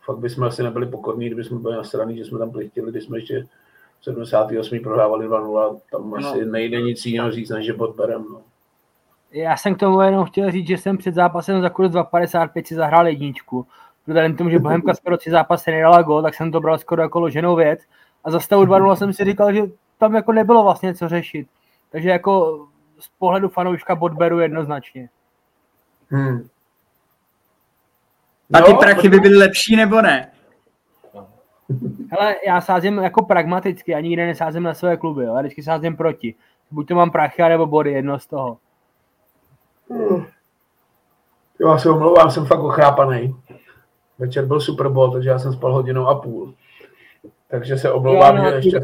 [0.00, 3.18] fakt bychom asi nebyli pokorní, kdyby jsme byli nasraný, že jsme tam plichtili, když jsme
[3.18, 3.46] ještě
[4.00, 4.80] v 78.
[4.80, 6.16] prohrávali 2-0, tam no.
[6.16, 8.26] asi nejde nic jiného říct, než že bod berem.
[8.32, 8.42] No
[9.30, 12.74] já jsem k tomu jenom chtěl říct, že jsem před zápasem za kurz 2,55 si
[12.74, 13.66] zahrál jedničku.
[14.06, 17.02] Vzhledem k tomu, že Bohemka skoro tři zápasy nedala gol, tak jsem to bral skoro
[17.02, 17.80] jako loženou věc.
[18.24, 19.62] A za stavu 2 jsem si říkal, že
[19.98, 21.48] tam jako nebylo vlastně co řešit.
[21.90, 22.66] Takže jako
[22.98, 25.08] z pohledu fanouška bod beru jednoznačně.
[26.10, 26.48] Hmm.
[28.52, 30.30] A ty no, prachy by byly lepší nebo ne?
[32.10, 35.34] Hele, já sázím jako pragmaticky, ani nikde nesázím na své kluby, jo?
[35.34, 36.34] já vždycky sázím proti.
[36.70, 38.58] Buď to mám prachy, nebo body, jedno z toho.
[39.90, 40.26] Hmm.
[41.60, 43.36] Já se omlouvám, jsem fakt ochrápaný.
[44.18, 46.54] Večer byl Super Bowl, takže já jsem spal hodinu a půl.
[47.48, 48.80] Takže se omlouvám, že ještě...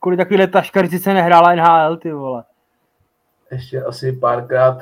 [0.00, 2.44] Kvůli takovýhle taškarici se nehrála NHL, ty vole.
[3.50, 4.78] Ještě asi párkrát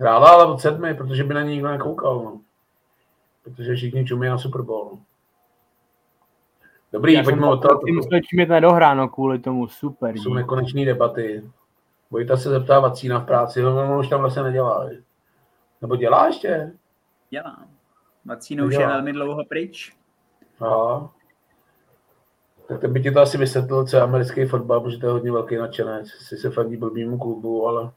[0.00, 2.22] hrála, ale od sedmi, protože by na ní nikdo nekoukal.
[2.24, 2.40] No.
[3.44, 4.88] Protože všichni čumí na Super Bowl.
[4.92, 4.98] No.
[6.92, 7.68] Dobrý, já pojďme o to.
[7.86, 10.18] Tím jsme čumět nedohráno kvůli tomu, super.
[10.18, 11.50] Jsou nekonečné debaty.
[12.14, 14.88] Vojta se zeptá Vacína v práci, on už tam vlastně nedělá.
[15.80, 16.72] Nebo dělá ještě?
[17.30, 17.66] Dělám.
[18.24, 19.96] Vacína už je velmi dlouho pryč.
[20.60, 21.10] Aha.
[22.68, 25.32] Tak ten by ti to asi vysvětlil, co je americký fotbal, protože to je hodně
[25.32, 26.08] velký nadšenec.
[26.08, 27.90] Si se fandí blbýmu klubu, ale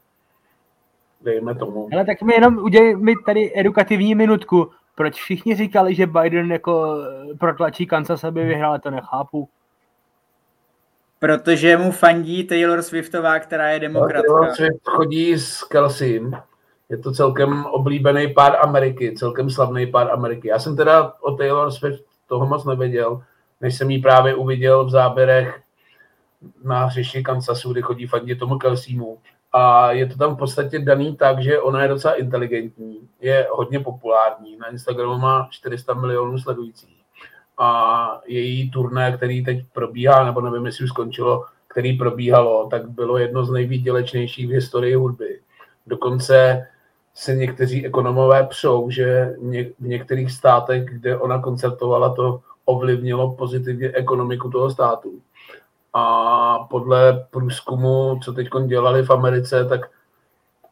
[1.20, 1.88] dejme tomu.
[1.92, 4.70] Ale tak mi jenom udělej mi tady edukativní minutku.
[4.94, 6.96] Proč všichni říkali, že Biden jako
[7.38, 9.48] protlačí Kansas, aby vyhrál, to nechápu.
[11.18, 14.22] Protože mu fandí Taylor Swiftová, která je demokratka.
[14.22, 16.36] Taylor Swift chodí s Kelseym.
[16.88, 20.48] Je to celkem oblíbený pár Ameriky, celkem slavný pár Ameriky.
[20.48, 23.22] Já jsem teda o Taylor Swift toho moc nevěděl,
[23.60, 25.60] než jsem ji právě uviděl v záběrech
[26.64, 29.18] na hřišti Kansasu, kde chodí fandit tomu Kelseymu.
[29.52, 33.80] A je to tam v podstatě daný tak, že ona je docela inteligentní, je hodně
[33.80, 36.97] populární, na Instagramu má 400 milionů sledujících
[37.58, 43.18] a její turné, který teď probíhá, nebo nevím, jestli už skončilo, který probíhalo, tak bylo
[43.18, 45.40] jedno z nejvýdělečnějších v historii hudby.
[45.86, 46.66] Dokonce
[47.14, 49.34] se někteří ekonomové přou, že
[49.80, 55.12] v některých státech, kde ona koncertovala, to ovlivnilo pozitivně ekonomiku toho státu.
[55.94, 59.90] A podle průzkumu, co teď dělali v Americe, tak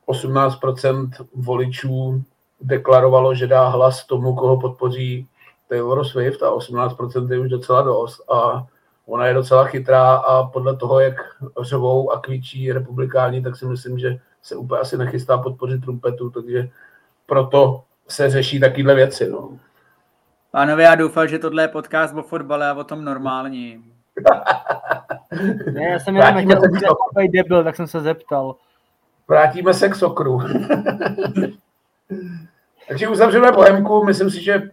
[0.09, 2.23] 18% voličů
[2.61, 5.29] deklarovalo, že dá hlas tomu, koho podpoří
[5.69, 8.31] Taylor Swift a 18% je už docela dost.
[8.31, 8.67] A
[9.07, 11.15] ona je docela chytrá a podle toho, jak
[11.61, 16.69] řovou a klíčí republikáni, tak si myslím, že se úplně asi nechystá podpořit trumpetu, takže
[17.27, 19.29] proto se řeší takovéhle věci.
[19.29, 19.59] No.
[20.51, 23.85] Pánové, já doufám, že tohle je podcast o fotbale a o tom normální.
[25.73, 26.61] ne, já jsem jenom chtěl
[27.09, 28.57] takový debil, tak jsem se zeptal.
[29.29, 30.39] Vrátíme se k sokru.
[32.89, 34.71] takže uzavřeme Bohemku, myslím si, že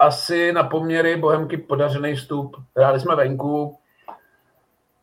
[0.00, 2.56] asi na poměry Bohemky podařený vstup.
[2.76, 3.78] Hráli jsme venku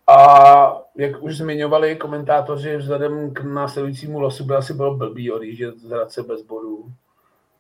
[0.08, 5.90] a jak už zmiňovali komentátoři, vzhledem k následujícímu losu by asi bylo blbý odjíždět z
[5.90, 6.86] Hradce bez bodů.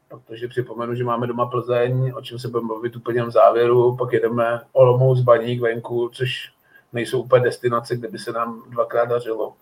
[0.07, 4.13] Protože připomenu, že máme doma Plzeň, o čem se budeme bavit úplně v závěru, pak
[4.13, 6.51] jedeme Olomouc, Baník venku, což
[6.93, 9.53] nejsou úplně destinace, kde by se nám dvakrát dařilo.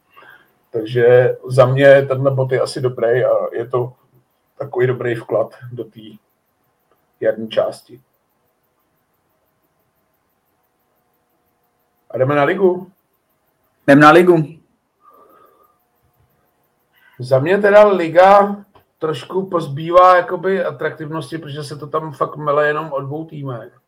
[0.72, 3.94] Takže za mě tenhle bod je asi dobrý a je to
[4.60, 6.00] takový dobrý vklad do té
[7.20, 8.02] jarní části.
[12.10, 12.92] A jdeme na ligu.
[13.88, 14.46] Jdeme na ligu.
[17.20, 18.66] Za mě teda liga
[19.00, 23.80] trošku pozbývá jakoby atraktivnosti, protože se to tam fakt mele jenom o dvou týmech.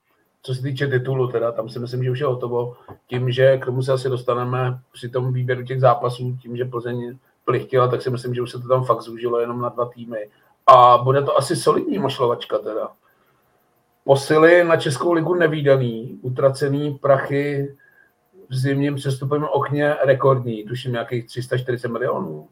[0.42, 2.76] Co se týče titulu, teda tam si myslím, že už je hotovo.
[3.08, 7.18] Tím, že k tomu se asi dostaneme při tom výběru těch zápasů, tím, že Plzeň
[7.46, 10.30] plichtila, tak si myslím, že už se to tam fakt zúžilo jenom na dva týmy.
[10.68, 12.90] A bude to asi solidní mašlovačka teda.
[14.08, 17.76] Posily na Českou ligu nevýdaný, utracený prachy
[18.50, 22.48] v zimním přestupovém okně rekordní, tuším nějakých 340 milionů.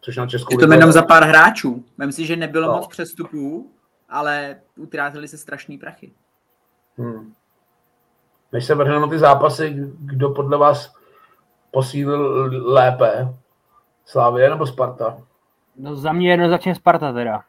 [0.00, 1.84] Což na Českou Je to jenom za pár hráčů.
[1.98, 2.74] Myslím si, že nebylo no.
[2.74, 3.70] moc přestupů,
[4.08, 6.12] ale utráceli se strašný prachy.
[6.98, 7.34] Hmm.
[8.52, 10.94] Než se vrhneme na ty zápasy, kdo podle vás
[11.70, 13.34] posílil lépe?
[14.04, 15.18] Slávě nebo Sparta?
[15.76, 17.42] No za mě jednoznačně Sparta teda.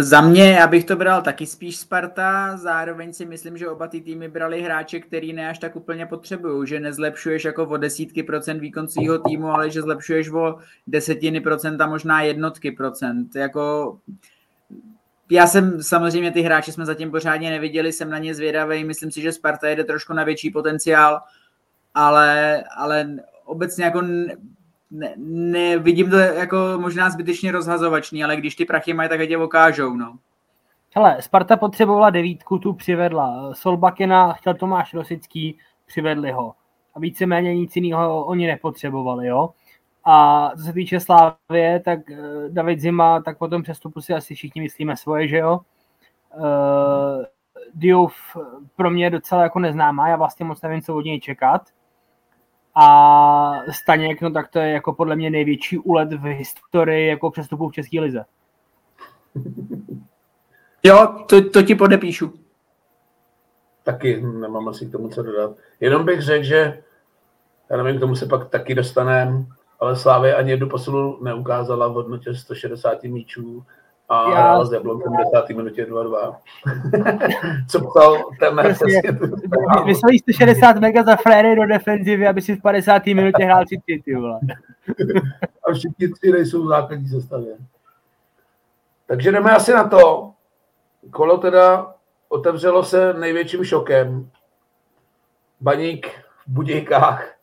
[0.00, 4.00] Za mě, já bych to bral taky spíš Sparta, zároveň si myslím, že oba ty
[4.00, 8.58] týmy brali hráče, který ne až tak úplně potřebují, že nezlepšuješ jako o desítky procent
[8.58, 13.36] výkon svého týmu, ale že zlepšuješ o desetiny procenta, možná jednotky procent.
[13.36, 13.98] Jako,
[15.30, 19.20] já jsem samozřejmě ty hráče jsme zatím pořádně neviděli, jsem na ně zvědavý, myslím si,
[19.20, 21.20] že Sparta jede trošku na větší potenciál,
[21.94, 24.02] ale, ale obecně jako
[24.90, 29.44] ne, ne, vidím to jako možná zbytečně rozhazovačný, ale když ty prachy mají, tak je
[29.44, 30.18] ukážou, no.
[30.94, 33.54] Hele, Sparta potřebovala devítku, tu přivedla.
[33.54, 36.54] Solbakina chtěl Tomáš Rosický, přivedli ho.
[36.94, 39.50] A víceméně nic jiného oni nepotřebovali, jo.
[40.04, 42.16] A co se týče Slávě, tak eh,
[42.48, 45.60] David Zima, tak po tom přestupu si asi všichni myslíme svoje, že jo.
[46.36, 47.24] Uh,
[47.74, 48.14] Diouf
[48.76, 51.62] pro mě je docela jako neznámá, já vlastně moc nevím, co od něj čekat
[52.80, 57.68] a Staněk, no tak to je jako podle mě největší úlet v historii jako přestupu
[57.68, 58.24] v České lize.
[60.82, 62.32] Jo, to, to ti podepíšu.
[63.82, 65.56] Taky nemám asi k tomu co dodat.
[65.80, 66.82] Jenom bych řekl, že
[67.70, 69.44] já nevím, k tomu se pak taky dostaneme,
[69.80, 73.64] ale Slávě ani jednu posilu neukázala v hodnotě 160 míčů
[74.08, 74.64] a já...
[74.64, 75.56] s Jablonkem v 10.
[75.56, 76.36] minutě 2-2.
[77.68, 78.56] Co psal ten
[79.86, 83.06] Vyslali 160 mega za fréry do defenzivy, aby si v 50.
[83.06, 84.40] minutě hrál si ty, ty vole.
[85.68, 87.56] a všichni tři nejsou v základní sestavě.
[89.06, 90.32] Takže jdeme asi na to.
[91.10, 91.94] Kolo teda
[92.28, 94.30] otevřelo se největším šokem.
[95.60, 96.06] Baník
[96.46, 97.34] v Budějkách.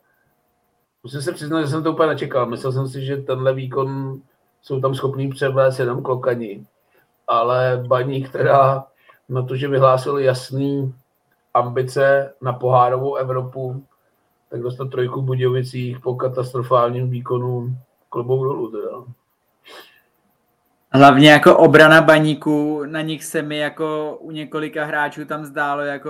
[1.03, 2.45] Musím se přiznat, že jsem to úplně nečekal.
[2.45, 4.21] Myslel jsem si, že tenhle výkon
[4.65, 6.65] jsou tam schopní převést jenom klokani.
[7.27, 8.85] Ale Baník teda
[9.29, 10.93] na to, že vyhlásil jasný
[11.53, 13.83] ambice na pohárovou Evropu,
[14.49, 17.77] tak dostat trojku Budějovicích po katastrofálním výkonu
[18.09, 19.03] klubou dolů teda.
[20.91, 26.09] Hlavně jako obrana baníku, na nich se mi jako u několika hráčů tam zdálo jako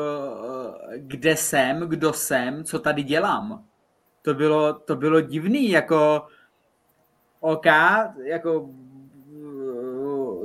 [0.89, 3.63] eh, kde jsem, kdo jsem, co tady dělám.
[4.21, 6.27] To bylo, to bylo divný, jako
[7.45, 7.65] OK,
[8.23, 8.69] jako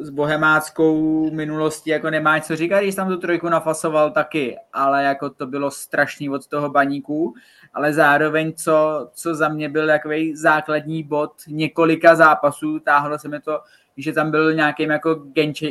[0.01, 5.31] s bohemáckou minulostí jako nemá co říkat, když tam tu trojku nafasoval taky, ale jako
[5.31, 7.35] to bylo strašný od toho baníku,
[7.75, 13.41] ale zároveň co, co za mě byl takový základní bod několika zápasů, táhlo se mi
[13.41, 13.61] to
[13.97, 15.15] že tam byl nějaký jako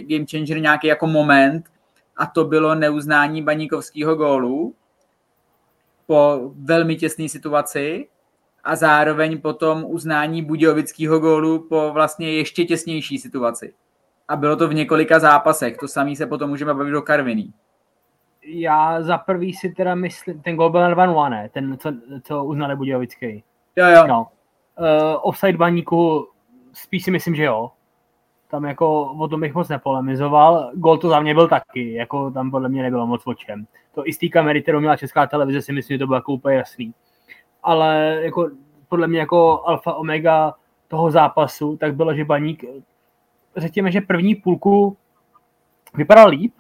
[0.08, 1.66] game changer, nějaký jako moment
[2.18, 4.76] a to bylo neuznání Baníkovského gólu
[6.08, 8.08] po velmi těsné situaci
[8.64, 13.74] a zároveň potom uznání Budějovického gólu po vlastně ještě těsnější situaci.
[14.28, 15.78] A bylo to v několika zápasech.
[15.78, 17.54] To samý se potom můžeme bavit do Karviní.
[18.44, 21.50] Já za prvý si teda myslím, ten gol byl na 2 ne?
[21.54, 21.94] Ten, co,
[22.24, 23.44] co uznali Budějovický.
[23.76, 24.08] Jo, jo.
[24.08, 24.28] No.
[24.80, 24.86] Uh,
[25.22, 26.28] offside baníku
[26.74, 27.72] spíš si myslím, že jo.
[28.48, 30.72] Tam jako o tom bych moc nepolemizoval.
[30.74, 33.68] Gol to za mě byl taky, jako tam podle mě nebylo moc o čem.
[33.96, 36.34] To i z té kamery, kterou měla česká televize, si myslím, že to bylo jako
[36.34, 36.94] úplně jasný.
[37.70, 38.50] Ale jako
[38.88, 40.54] podle mě jako alfa omega
[40.88, 42.66] toho zápasu, tak bylo, že baník,
[43.58, 44.98] řekněme, že první půlku
[45.94, 46.54] vypadal líp,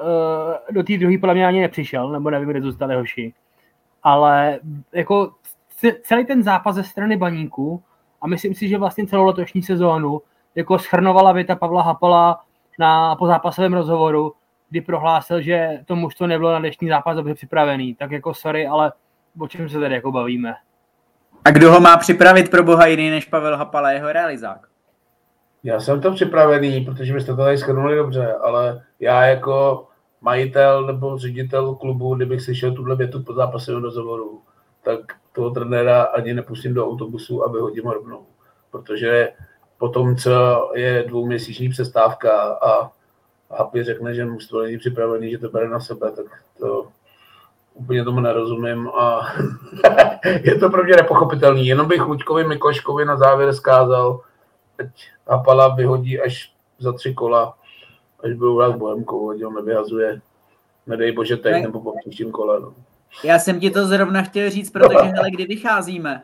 [0.00, 3.34] uh, do té druhé podle mě ani nepřišel, nebo nevím, kde zůstali hoši.
[4.02, 4.60] Ale
[4.92, 5.32] jako
[6.02, 7.82] celý ten zápas ze strany baníku
[8.20, 10.20] a myslím si, že vlastně celou letošní sezónu
[10.54, 12.40] jako schrnovala věta Pavla Hapala
[12.78, 14.32] na pozápasovém rozhovoru,
[14.70, 17.94] kdy prohlásil, že to mužstvo nebylo na dnešní zápas dobře připravený.
[17.94, 18.92] Tak jako sorry, ale
[19.38, 20.54] o čem se tady jako bavíme?
[21.44, 24.66] A kdo ho má připravit pro boha jiný než Pavel Hapala, jeho realizák?
[25.62, 29.86] Já jsem to připravený, protože byste to tady schrnuli dobře, ale já jako
[30.20, 34.42] majitel nebo ředitel klubu, kdybych slyšel tuhle větu po zápasovém rozhovoru,
[34.82, 35.00] tak
[35.32, 38.26] toho trenéra ani nepustím do autobusu a vyhodím ho rovnou.
[38.70, 39.32] Protože
[39.78, 40.30] po tom, co
[40.74, 42.90] je dvouměsíční přestávka a
[43.50, 46.26] Happy řekne, že mužstvo není připravený, že to bere na sebe, tak
[46.58, 46.88] to
[47.80, 49.20] úplně tomu nerozumím a
[50.42, 51.66] je to pro mě nepochopitelný.
[51.66, 54.20] Jenom bych Luďkovi Mikoškovi na závěr skázal,
[54.78, 54.86] ať
[55.26, 57.54] Apala vyhodí až za tři kola,
[58.24, 60.20] až budou hrát Bohemkou, ať on nevyhazuje,
[60.86, 61.60] nedej bože teď ne.
[61.60, 62.60] nebo po příštím kole.
[62.60, 62.74] No.
[63.24, 66.22] Já jsem ti to zrovna chtěl říct, protože hele, kdy vycházíme?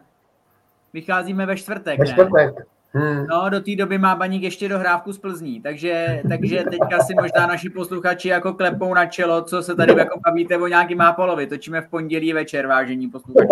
[0.93, 2.59] Vycházíme ve čtvrtek, Ve čtvrtek.
[2.59, 2.65] Ne?
[2.97, 3.27] Hmm.
[3.27, 7.47] No, do té doby má Baník ještě dohrávku z Plzní, takže, takže teďka si možná
[7.47, 11.47] naši posluchači jako klepou na čelo, co se tady jako bavíte o nějaký Mápolovi.
[11.47, 13.49] Točíme v pondělí večer, vážení posluchači.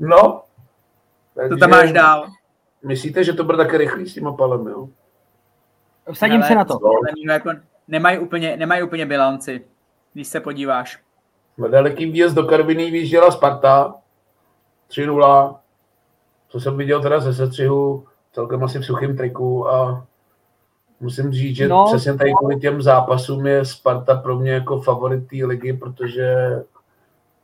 [0.00, 0.42] No.
[1.34, 1.48] Takže...
[1.48, 2.26] To tam máš dál.
[2.84, 4.88] Myslíte, že to bude také rychlý s tím opalem, jo?
[6.12, 6.80] Vsadím se na to.
[7.28, 7.50] Jako
[7.88, 9.64] nemají, úplně, nemají úplně bilanci,
[10.12, 10.98] když se podíváš.
[11.70, 13.94] Daleký výjezd do Karviny vyjížděla Sparta,
[14.90, 15.56] 3-0,
[16.48, 20.06] co jsem viděl teda ze sestřihu, celkem asi v suchém triku a
[21.00, 21.84] musím říct, že no.
[21.86, 26.36] přesně tady kvůli těm zápasům je Sparta pro mě jako favorit té ligy, protože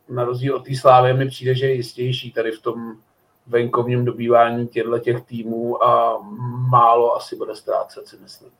[0.08, 2.92] na rozdíl od té slávy mi přijde, že je jistější tady v tom
[3.46, 6.18] venkovním dobývání těchto těch týmů a
[6.70, 8.50] málo asi bude ztrácet, si myslím.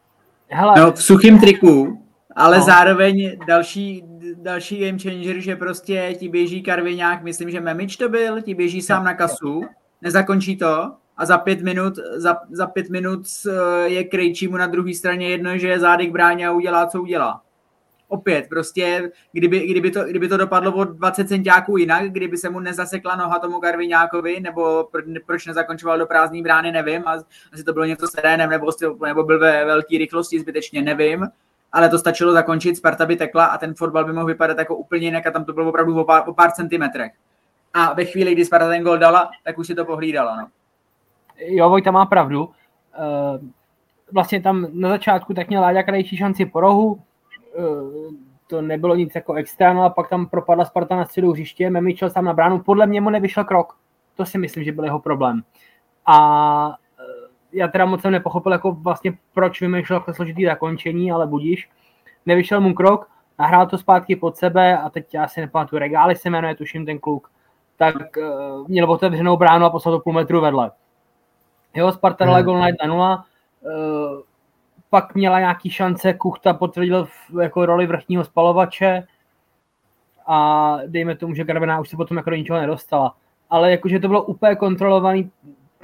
[0.49, 0.81] Hele.
[0.81, 2.03] No, v suchém triku,
[2.37, 2.65] ale no.
[2.65, 4.05] zároveň další,
[4.37, 8.83] další game changer, že prostě ti běží Karviňák, myslím, že Memič to byl, ti běží
[8.83, 9.63] sám na kasu,
[10.03, 14.95] nezakončí to a za pět minut, za, za pět minut eh, je Krejčímu na druhé
[14.95, 17.43] straně jedno, že zády k bráně a udělá, co udělá.
[18.09, 22.61] Opět, prostě, kdyby, kdyby, to, kdyby to dopadlo o 20 centiáků jinak, kdyby se mu
[22.61, 24.89] nezasekla noha tomu Karviňákovi, nebo
[25.27, 27.13] proč nezakončoval do prázdné brány, nevím, a
[27.53, 28.71] asi to bylo něco s terénem, nebo,
[29.07, 31.27] nebo byl ve velké rychlosti zbytečně, nevím,
[31.73, 35.07] ale to stačilo zakončit, Sparta by tekla a ten fotbal by mohl vypadat jako úplně
[35.07, 37.13] jinak a tam to bylo opravdu o pár, o pár centimetrech.
[37.75, 40.37] A ve chvíli, kdy Sparta ten gol dala, tak už si to pohlídala.
[40.37, 40.49] No.
[41.39, 42.45] Jo, Vojta má pravdu.
[42.45, 43.49] Uh,
[44.13, 47.03] vlastně tam na začátku tak měl Láďa krajší šanci po rohu,
[47.59, 48.15] uh,
[48.47, 52.11] to nebylo nic jako extra, no a pak tam propadla Sparta na středu hřiště, Memičel
[52.11, 53.77] tam na bránu, podle mě mu nevyšel krok.
[54.17, 55.43] To si myslím, že byl jeho problém.
[56.07, 56.77] A
[57.53, 61.71] já teda moc jsem nepochopil, jako vlastně proč vymýšlel takhle složitý zakončení, ale budíš.
[62.27, 66.31] Nevyšel mu krok, nahrál to zpátky pod sebe a teď já si nepamatuju, Regály se
[66.31, 67.31] jmenuje, tuším ten kluk,
[67.77, 70.71] tak uh, měl otevřenou bránu a poslal to půl metru vedle.
[71.75, 72.45] Jo, Sparta dala hmm.
[72.45, 73.23] gol na 1-0,
[73.61, 74.21] uh,
[74.91, 79.03] pak měla nějaký šance, Kuchta potvrdil v, jako roli vrchního spalovače
[80.27, 83.15] a dejme tomu, že Garbená už se potom jako do ničeho nedostala.
[83.51, 85.31] Ale jakože to bylo úplně kontrolovaný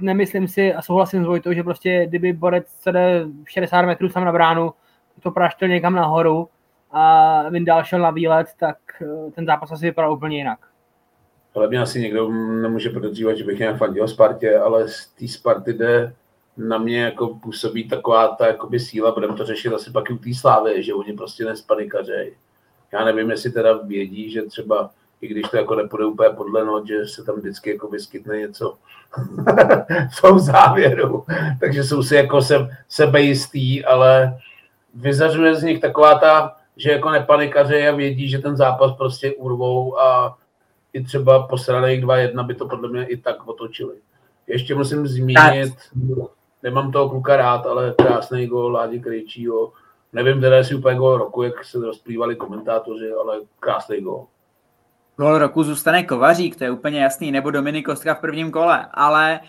[0.00, 4.24] nemyslím si a souhlasím s Vojtou, že prostě kdyby borec se jde 60 metrů sam
[4.24, 4.72] na bránu,
[5.20, 6.48] to praštil někam nahoru
[6.90, 10.58] a Vindal šel na výlet, tak eh, ten zápas asi vypadal úplně jinak.
[11.54, 15.72] Ale mě asi někdo nemůže podezřívat, že bych nějak fandil Spartě, ale z té Sparty
[15.72, 16.14] jde
[16.56, 20.18] na mě jako působí taková ta jakoby síla, budeme to řešit asi pak i u
[20.18, 22.30] té slávy, že oni prostě nespanikařejí.
[22.92, 24.90] Já nevím, jestli teda vědí, že třeba
[25.20, 28.74] i když to jako nepůjde úplně podle noc, že se tam vždycky jako vyskytne něco
[30.18, 31.24] v tom závěru.
[31.60, 34.38] Takže jsou si jako se, sebejistý, ale
[34.94, 40.00] vyzařuje z nich taková ta, že jako nepanikaře a vědí, že ten zápas prostě urvou
[40.00, 40.38] a
[40.92, 43.94] i třeba posraných 2-1 by to podle mě i tak otočili.
[44.46, 45.74] ještě musím zmínit,
[46.62, 49.72] nemám toho kluka rád, ale krásný gol Ládi Krejčího.
[50.12, 54.26] Nevím teda, jestli úplně gol roku, jak se rozplývali komentátoři, ale krásný gol.
[55.20, 59.40] Gol roku zůstane Kovařík, to je úplně jasný, nebo Dominik Kostka v prvním kole, ale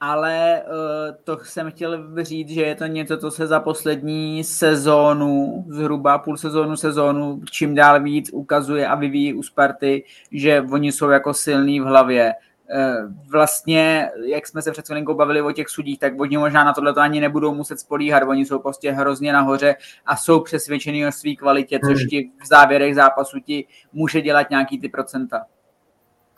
[0.00, 5.64] ale uh, to jsem chtěl říct, že je to něco, co se za poslední sezónu,
[5.68, 11.10] zhruba půl sezónu, sezónu, čím dál víc ukazuje a vyvíjí u Sparty, že oni jsou
[11.10, 12.34] jako silní v hlavě.
[12.74, 16.72] Uh, vlastně, jak jsme se před chvilinkou bavili o těch sudích, tak oni možná na
[16.72, 21.34] tohle ani nebudou muset spolíhat, oni jsou prostě hrozně nahoře a jsou přesvědčení o své
[21.34, 22.08] kvalitě, což hmm.
[22.08, 25.44] ti v závěrech zápasu ti může dělat nějaký ty procenta.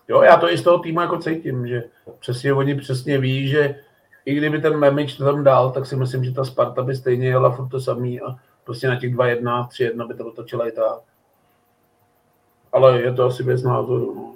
[0.09, 1.85] Jo, já to i z toho týmu jako cítím, že
[2.19, 3.75] přesně oni přesně ví, že
[4.25, 7.29] i kdyby ten Memič to tam dal, tak si myslím, že ta Sparta by stejně
[7.29, 11.01] jela furt to samý a prostě na těch 2-1, 3-1 by to otočila i tak.
[12.73, 14.15] Ale je to asi bez názoru.
[14.15, 14.30] No.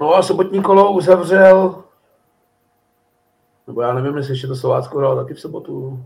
[0.00, 1.84] No a sobotní kolo uzavřel,
[3.66, 6.04] nebo já nevím, jestli ještě to Slovácko hrálo taky v sobotu.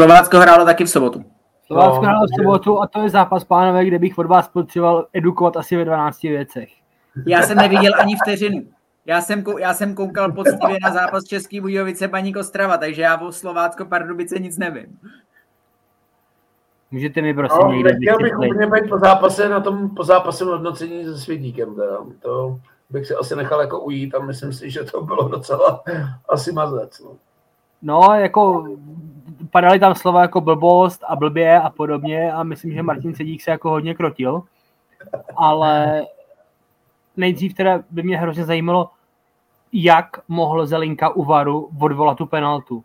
[0.00, 1.24] Slovácko hrálo taky v sobotu.
[1.66, 5.56] Slovácko no, v sobotu a to je zápas, pánové, kde bych od vás potřeboval edukovat
[5.56, 6.68] asi ve 12 věcech.
[7.26, 8.62] Já jsem neviděl ani vteřinu.
[9.06, 13.32] Já jsem, já jsem koukal poctivě na zápas Český Budějovice Baník Ostrava, takže já o
[13.32, 14.98] Slovácko Pardubice nic nevím.
[16.90, 20.44] Můžete mi prosím no, někde Chtěl bych úplně být po zápase na tom po zápase
[20.44, 21.74] hodnocení se Svědíkem.
[21.74, 21.98] Teda.
[22.20, 22.60] To
[22.92, 25.82] bych si asi nechal jako ujít a myslím si, že to bylo docela
[26.28, 27.00] asi mazec.
[27.00, 27.10] No.
[27.82, 28.68] No, jako
[29.50, 33.50] padaly tam slova jako blbost a blbě a podobně a myslím, že Martin Sedík se
[33.50, 34.42] jako hodně krotil,
[35.36, 36.02] ale
[37.16, 38.90] nejdřív teda by mě hrozně zajímalo,
[39.72, 42.84] jak mohl Zelinka u Varu odvolat tu penaltu.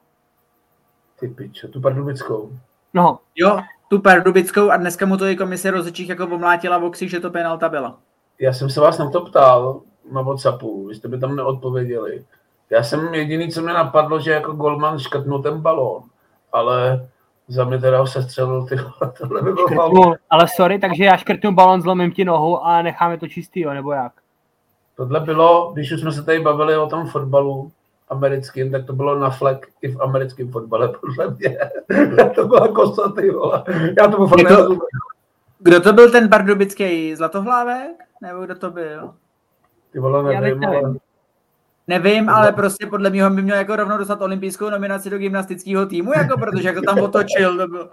[1.19, 2.51] Ty piče, tu pardubickou.
[2.93, 3.19] No.
[3.35, 7.31] Jo, tu pardubickou a dneska mu to i komise rozhodčích jako pomlátila v že to
[7.31, 7.97] penalta byla.
[8.39, 9.81] Já jsem se vás na to ptal
[10.11, 12.25] na Whatsappu, vy jste mi tam neodpověděli.
[12.69, 16.03] Já jsem jediný, co mě napadlo, že jako golman škrtnul ten balón,
[16.51, 17.07] ale
[17.47, 18.75] za mě teda ho sestřelil, ty
[19.17, 23.27] tohle by bylo Ale sorry, takže já škrtnu balón, zlomím ti nohu a necháme to
[23.27, 24.11] čistý, jo, nebo jak?
[24.95, 27.71] Tohle bylo, když už jsme se tady bavili o tom fotbalu
[28.09, 31.57] americkým, tak to bylo na flek i v americkém fotbale, podle mě.
[32.35, 33.63] to byla kosa, ty vole.
[33.97, 34.77] Já to fakt jako,
[35.59, 37.91] Kdo to byl ten pardubický Zlatohlávek?
[38.21, 39.13] Nebo kdo to byl?
[39.97, 40.99] Ty vole, nevím, nevím.
[41.87, 46.11] Nevím, ale prostě podle mě by měl jako rovnou dostat olympijskou nominaci do gymnastického týmu,
[46.15, 47.89] jako protože jako tam otočil, to bylo.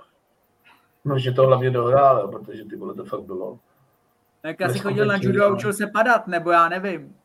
[1.05, 3.59] No, že to hlavně dohrál, protože ty vole to fakt bylo.
[4.43, 7.17] Tak asi chodil na judo a učil se padat, nebo já nevím.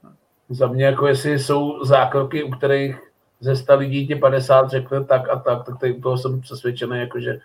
[0.49, 5.29] Za mě jako jestli jsou zákroky, u kterých ze 100 lidí ti 50 řekne tak
[5.29, 7.39] a tak, tak tady toho jsem přesvědčený, jako že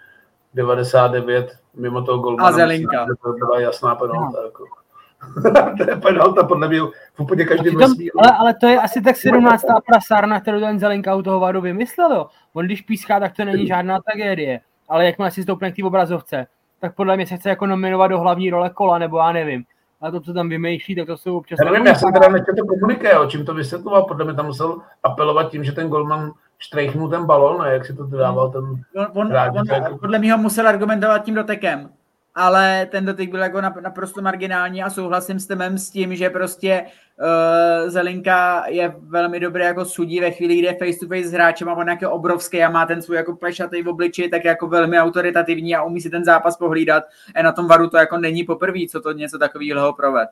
[0.55, 2.49] 99 mimo toho golmana.
[2.49, 3.07] A Zelinka.
[3.23, 4.39] To byla jasná penalta.
[4.41, 4.45] No.
[4.45, 4.84] Jako.
[5.79, 6.81] to je penalta podle mě
[7.15, 7.75] v úplně každém
[8.19, 9.65] ale, ale, to je asi tak 17.
[9.87, 12.13] prasárna, kterou ten Zelenka u toho Vadu vymyslel.
[12.13, 12.27] Jo.
[12.53, 14.61] On když píská, tak to není žádná tragédie.
[14.89, 16.47] Ale jakmile si stoupne k té obrazovce,
[16.81, 19.65] tak podle mě se chce jako nominovat do hlavní role kola, nebo já nevím.
[20.01, 21.59] A to, co tam vymýšlí, tak to jsou občas...
[21.65, 24.47] Já nevím, já jsem teda nechtěl to komuniké, o čím to vysvětloval, podle mě tam
[24.47, 28.65] musel apelovat tím, že ten golman štrejchnul ten balon a jak si to dával ten...
[28.97, 29.99] On, on, on.
[30.01, 31.91] Podle mě ho musel argumentovat tím dotekem
[32.35, 36.87] ale ten dotyk byl jako naprosto marginální a souhlasím s temem s tím, že prostě
[37.21, 41.33] uh, Zelinka je velmi dobrý jako sudí ve chvíli, kdy je face to face s
[41.33, 44.69] hráčem a on jako obrovský a má ten svůj jako plešatý v obliči, tak jako
[44.69, 47.05] velmi autoritativní a umí si ten zápas pohlídat.
[47.35, 50.29] A na tom varu to jako není poprvé, co to něco takového proved.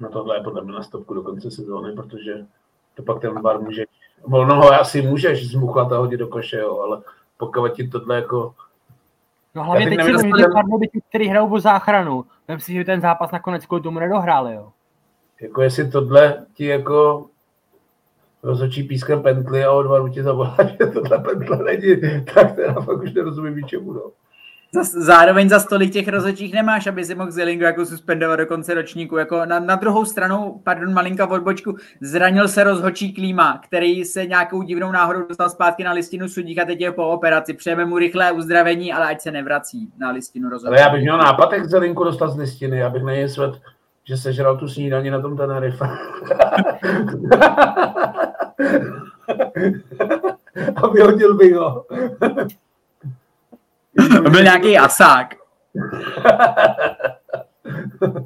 [0.00, 2.46] No tohle je podle mě na stopku do konce sezóny, protože
[2.94, 3.84] to pak ten var může,
[4.26, 7.02] volno ho asi můžeš zmuchlat a hodit do koše, jo, ale
[7.36, 8.54] pokud ti tohle jako
[9.54, 12.24] No hlavně teď si nevím, že Pardubice, který hrajou o záchranu.
[12.48, 14.72] Myslím si, že ten zápas nakonec kvůli tomu nedohráli, jo.
[15.40, 17.26] Jako jestli tohle ti jako
[18.42, 23.02] rozhodčí pískem pently a o dva ti zavolá, že tohle pentle není, tak teda fakt
[23.02, 24.10] už nerozumím čemu, no.
[24.82, 29.16] Zároveň za stolik těch rozhodčích nemáš, aby si mohl Zelingu jako suspendovat do konce ročníku.
[29.16, 34.62] Jako na, na druhou stranu, pardon, malinka odbočku, zranil se rozhodčí Klíma, který se nějakou
[34.62, 37.54] divnou náhodou dostal zpátky na listinu sudík a teď je po operaci.
[37.54, 40.68] Přejeme mu rychlé uzdravení, ale ať se nevrací na listinu rozhodčí.
[40.68, 43.54] Ale já bych měl nápad, jak Zelinku dostat z listiny, já bych něj svět,
[44.04, 45.84] že sežral tu snídaní na tom Tenerife.
[50.76, 51.84] a vyhodil bych ho.
[54.24, 55.34] To byl nějaký asák.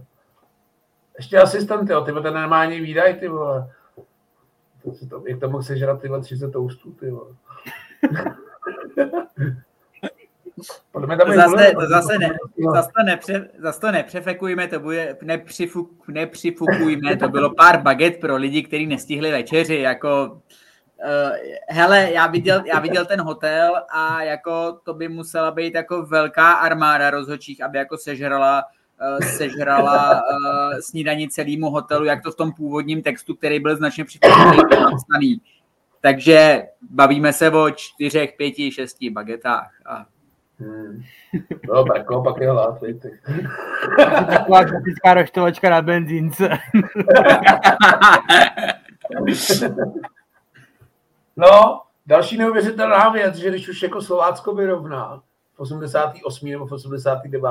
[1.17, 3.71] Ještě asistent, jo, ty ten normální výdaj, ty vole.
[5.11, 7.31] To, jak to mohl sežrat tyhle 30 toastů, ty vole.
[10.93, 12.31] Podle mě tam zase, to zase, ne,
[12.75, 18.37] zase, to nepře, zase to nepřefekujme, to bude, nepřifuk, nepřifukujme, to bylo pár baget pro
[18.37, 20.41] lidi, kteří nestihli večeři, jako
[21.05, 21.37] Uh,
[21.69, 26.53] hele, já viděl, já viděl ten hotel a jako to by musela být jako velká
[26.53, 28.63] armáda rozhodčích, aby jako sežrala
[29.13, 30.21] uh, sežrala uh,
[30.81, 34.63] snídaní celému hotelu, jak to v tom původním textu, který byl značně připravený
[36.01, 39.71] Takže bavíme se o čtyřech, pěti, šesti bagetách.
[39.87, 40.07] A...
[40.59, 41.03] Hmm.
[41.69, 42.49] No, tak pak je
[44.27, 46.49] Taková klasická roštovačka na benzínce.
[51.39, 55.23] No, další neuvěřitelná věc, že když už jako Slovácko vyrovná
[55.55, 56.49] v 88.
[56.51, 57.43] nebo v 89.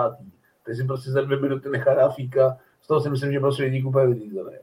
[0.66, 3.64] tak si prostě za dvě minuty nechá dát fíka, z toho si myslím, že prostě
[3.64, 4.58] lidí úplně vyřízený.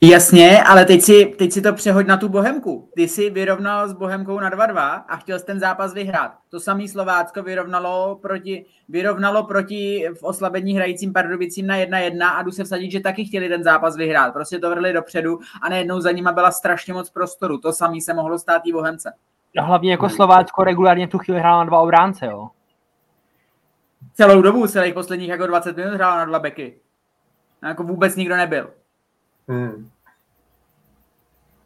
[0.00, 2.90] Jasně, ale teď si, teď si to přehoď na tu Bohemku.
[2.94, 6.32] Ty jsi vyrovnal s Bohemkou na 2-2 a chtěl jsi ten zápas vyhrát.
[6.48, 12.50] To samé Slovácko vyrovnalo proti, vyrovnalo proti v oslabení hrajícím Pardubicím na 1-1 a jdu
[12.50, 14.32] se vsadit, že taky chtěli ten zápas vyhrát.
[14.32, 17.58] Prostě to vrli dopředu a najednou za nima byla strašně moc prostoru.
[17.58, 19.12] To samé se mohlo stát i Bohemce.
[19.58, 22.48] A hlavně jako Slovácko regulárně tu chvíli hrálo na dva obránce, jo?
[24.14, 26.80] Celou dobu, celých posledních jako 20 minut hrálo na dva beky.
[27.62, 28.70] A jako vůbec nikdo nebyl.
[29.48, 29.90] Hmm.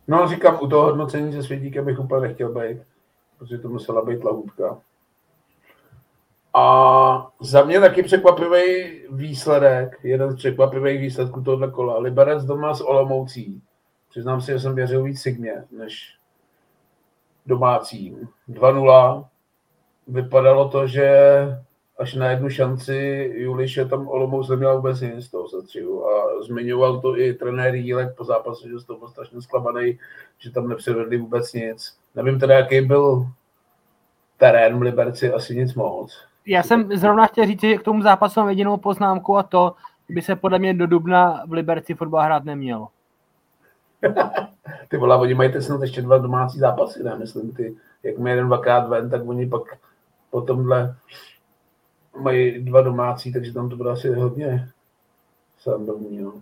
[0.09, 2.83] No, říkám, u toho hodnocení se svědíkem bych úplně nechtěl být,
[3.39, 4.81] protože to musela být lahůdka.
[6.55, 11.99] A za mě taky překvapivý výsledek, jeden z překvapivých výsledků tohoto kola.
[11.99, 13.63] Liberec doma s Olomoucí.
[14.11, 16.17] Přiznám si, že jsem věřil víc Sigmě, než
[17.47, 18.29] domácím.
[18.49, 19.27] 2-0.
[20.07, 21.11] Vypadalo to, že
[22.01, 26.07] až na jednu šanci Juliše tam Olomouc neměl vůbec nic z toho setřihu.
[26.07, 29.99] A zmiňoval to i trenér Jílek po zápase, že z toho byl strašně zklamaný,
[30.39, 31.97] že tam nepřevedli vůbec nic.
[32.15, 33.27] Nevím teda, jaký byl
[34.37, 36.25] terén v Liberci, asi nic moc.
[36.47, 39.75] Já jsem zrovna chtěl říct, že k tomu zápasu mám jedinou poznámku a to,
[40.09, 42.87] by se podle mě do Dubna v Liberci fotbal hrát neměl.
[44.89, 47.17] ty vole, oni mají teď snad ještě dva domácí zápasy, ne?
[47.19, 49.63] Myslím, ty, jak mi jeden dvakrát ven, tak oni pak
[50.31, 50.97] po tomhle
[52.19, 54.69] mají dva domácí, takže tam to bude asi hodně
[55.59, 56.23] srandovní.
[56.23, 56.33] No.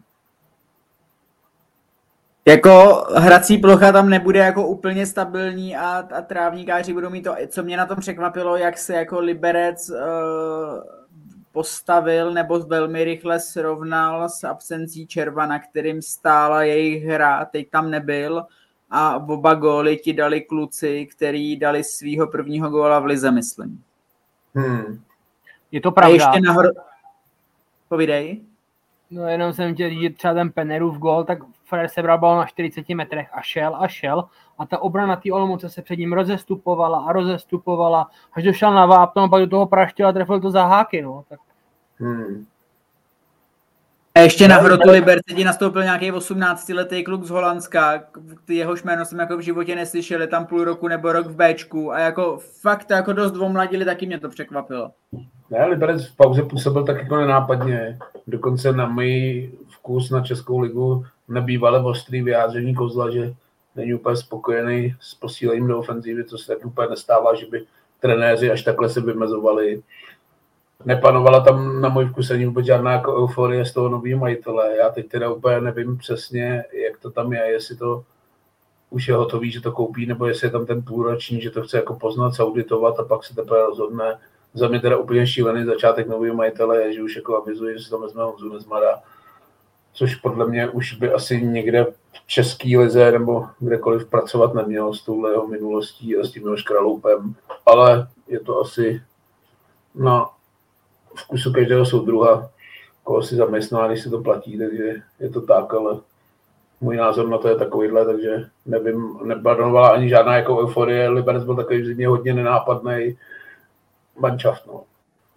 [2.49, 7.63] Jako hrací plocha tam nebude jako úplně stabilní a, a trávníkáři budou mít to, co
[7.63, 9.97] mě na tom překvapilo, jak se jako Liberec uh,
[11.53, 17.91] postavil nebo velmi rychle srovnal s absencí Červa, na kterým stála jejich hra, teď tam
[17.91, 18.43] nebyl
[18.91, 23.83] a oba góly ti dali kluci, který dali svého prvního góla v Lize, myslím.
[24.55, 25.01] Hmm.
[25.73, 26.27] Je to pravda.
[26.27, 26.69] A ještě nahoru...
[27.89, 28.41] Povídej.
[29.11, 32.89] No jenom jsem chtěl říct, třeba ten Penerův gol, tak Fred sebral bal na 40
[32.89, 34.25] metrech a šel a šel
[34.59, 39.23] a ta obrana té Olomouce se před ním rozestupovala a rozestupovala, až došel na vápno
[39.23, 41.25] a pak do toho praštil a trefil to za háky, no.
[41.29, 41.41] Tak...
[41.99, 42.47] Hmm.
[44.19, 48.03] A ještě na hrotu Liberci nastoupil nějaký 18-letý kluk z Holandska,
[48.49, 51.93] jehož jméno jsem jako v životě neslyšel, je tam půl roku nebo rok v Bčku
[51.93, 54.91] a jako fakt jako dost dvomladili, taky mě to překvapilo.
[55.51, 57.99] Ne, Liberec v pauze působil tak jako nenápadně.
[58.27, 63.35] Dokonce na můj vkus na Českou ligu nebývalé ostrý vyjádření Kozla, že
[63.77, 67.65] není úplně spokojený s posílením do ofenzívy, co se tak úplně nestává, že by
[68.01, 69.83] trenéři až takhle se vymezovali.
[70.85, 74.77] Nepanovala tam na můj vkus ani vůbec žádná jako euforie z toho nového majitele.
[74.77, 78.05] Já teď teda úplně nevím přesně, jak to tam je, jestli to
[78.91, 81.77] už je hotový, že to koupí, nebo jestli je tam ten půlroční, že to chce
[81.77, 84.19] jako poznat, auditovat a pak se teprve rozhodne,
[84.55, 87.91] za mě teda úplně šílený začátek nového majitele je, že už jako avizuje, že si
[87.91, 89.03] to vezme Honzu Nezmara,
[89.93, 95.03] což podle mě už by asi někde v český lize nebo kdekoliv pracovat neměl s
[95.03, 97.35] touhle jeho minulostí a s tím jeho škraloupem,
[97.67, 99.03] ale je to asi
[99.95, 100.27] na
[101.17, 102.51] vkusu každého soudruha,
[103.05, 106.01] koho si zaměstná, když si to platí, takže je to tak, ale
[106.81, 111.57] můj názor na to je takovýhle, takže nevím, nepanovala ani žádná jako euforie, Liberec byl
[111.57, 113.19] takový hodně nenápadný,
[114.19, 114.67] manšaft.
[114.67, 114.83] No.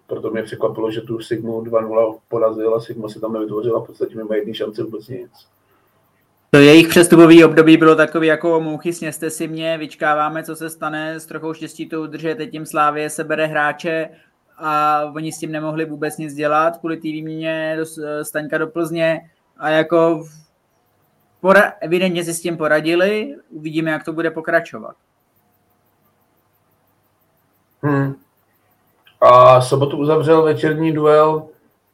[0.08, 4.16] Proto mě překvapilo, že tu Sigmu 2-0 porazil a Sigma se tam nevytvořila, v podstatě
[4.16, 5.32] mimo jedný šance vůbec nic.
[6.50, 11.20] To jejich přestupový období bylo takový jako mouchy, sněste si mě, vyčkáváme, co se stane,
[11.20, 14.10] s trochou štěstí to udržet, teď tím Slávě sebere hráče
[14.62, 17.86] a oni s tím nemohli vůbec nic dělat kvůli té výměně do
[18.24, 20.24] Staňka do Plzně a jako
[21.44, 24.96] pora- evidentně si s tím poradili, uvidíme, jak to bude pokračovat.
[27.82, 28.16] Hmm.
[29.22, 31.48] A sobotu uzavřel večerní duel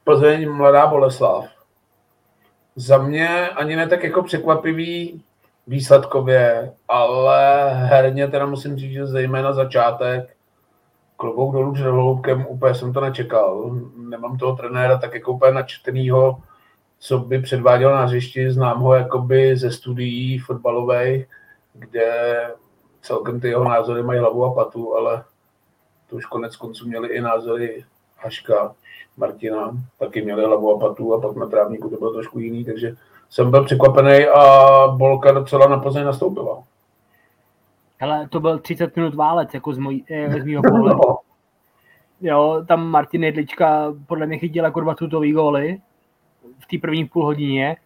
[0.04, 1.46] Plzeň Mladá Boleslav.
[2.76, 5.24] Za mě ani ne tak jako překvapivý
[5.68, 10.37] výsledkově, ale herně teda musím říct, že zejména začátek
[11.18, 13.72] klobouk dolů před Holoubkem, úplně jsem to nečekal.
[13.96, 16.38] Nemám toho trenéra tak jako úplně načtenýho,
[17.00, 21.26] co by předváděl na hřišti, znám ho jakoby ze studií fotbalových,
[21.74, 22.38] kde
[23.02, 25.24] celkem ty jeho názory mají hlavu a patu, ale
[26.10, 27.86] to už konec konců měli i názory
[28.18, 28.76] Haška,
[29.18, 32.96] Martina, taky měli hlavu a patu a pak na právníku to bylo trošku jiný, takže
[33.30, 36.64] jsem byl překvapený a Bolka docela na Plzeň nastoupila.
[38.00, 41.00] Ale to byl 30 minut válec, jako z, mojí, eh, z mýho pohledu.
[41.08, 41.18] No.
[42.22, 45.82] Jo, tam Martin Jedlička podle mě chytil jako dva tutový góly
[46.60, 47.78] v té první půl hodině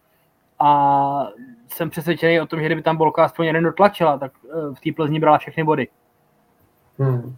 [0.59, 1.27] a
[1.67, 4.91] jsem přesvědčený o tom, že kdyby tam Bolka aspoň jeden dotlačila, tak eh, v té
[4.95, 5.87] Plzni brala všechny body.
[6.99, 7.35] Hmm.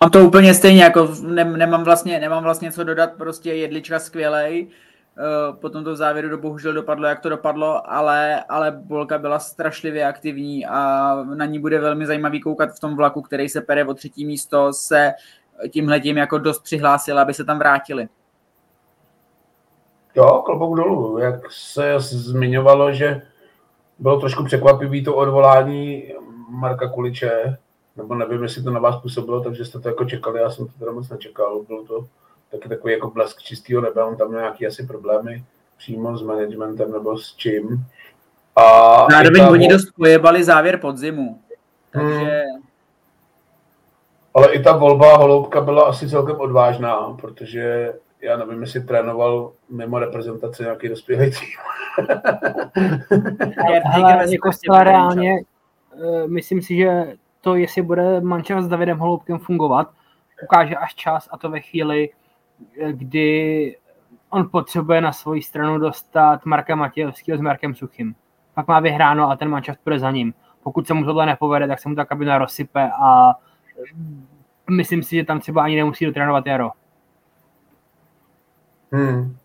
[0.00, 4.68] A to úplně stejně, jako ne, nemám, vlastně, nemám vlastně co dodat, prostě Jedlička skvělej,
[5.60, 10.06] potom to v závěru do bohužel dopadlo, jak to dopadlo, ale, ale Bolka byla strašlivě
[10.06, 13.94] aktivní a na ní bude velmi zajímavý koukat v tom vlaku, který se pere o
[13.94, 15.12] třetí místo, se
[15.70, 18.08] tímhletím jako dost přihlásila, aby se tam vrátili.
[20.14, 21.18] Jo, klobouk dolů.
[21.18, 23.22] Jak se zmiňovalo, že
[23.98, 26.12] bylo trošku překvapivý to odvolání
[26.50, 27.56] Marka Kuliče,
[27.96, 30.72] nebo nevím, jestli to na vás působilo, takže jste to jako čekali, já jsem to
[30.78, 32.06] teda moc nečekal, bylo to
[32.50, 35.44] taky takový jako blesk čistého nebe, on tam měl nějaký asi problémy
[35.76, 37.86] přímo s managementem nebo s čím.
[38.56, 38.62] A
[39.10, 39.50] Zároveň ta...
[39.50, 41.40] oni dost pojebali závěr podzimu,
[41.90, 42.44] takže...
[42.52, 42.62] Hmm.
[44.34, 49.98] Ale i ta volba Holoubka byla asi celkem odvážná, protože já nevím, jestli trénoval mimo
[49.98, 51.48] reprezentaci nějaký dospělý tým.
[53.94, 54.50] Ale jako
[54.82, 55.40] reálně,
[55.94, 59.88] eh, myslím si, že to, jestli bude mančev s Davidem Holoubkem fungovat,
[60.42, 62.08] ukáže až čas a to ve chvíli,
[62.90, 63.76] kdy
[64.30, 68.14] on potřebuje na svoji stranu dostat Marka Matějovského s Markem Suchým.
[68.54, 70.34] Pak má vyhráno a ten mančaft bude za ním.
[70.62, 73.34] Pokud se mu tohle nepovede, tak se mu ta kabina rozsype a
[74.70, 76.70] myslím si, že tam třeba ani nemusí dotrénovat Jaro.
[78.92, 79.36] Hmm.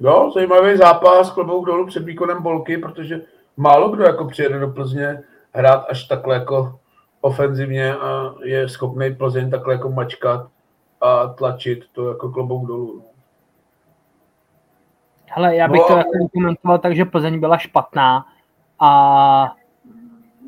[0.00, 3.20] Jo, zajímavý zápas, klobouk dolů před výkonem Bolky, protože
[3.56, 5.22] málo kdo jako přijede do Plzně
[5.52, 6.80] hrát až takhle jako
[7.20, 10.46] ofenzivně a je schopný Plzeň takhle jako mačkat
[11.00, 12.96] a tlačit to jako klobouk dolů.
[12.96, 13.02] No.
[15.30, 18.26] Hele, já bych no, to jako komentoval tak, že Plzeň byla špatná
[18.80, 19.56] a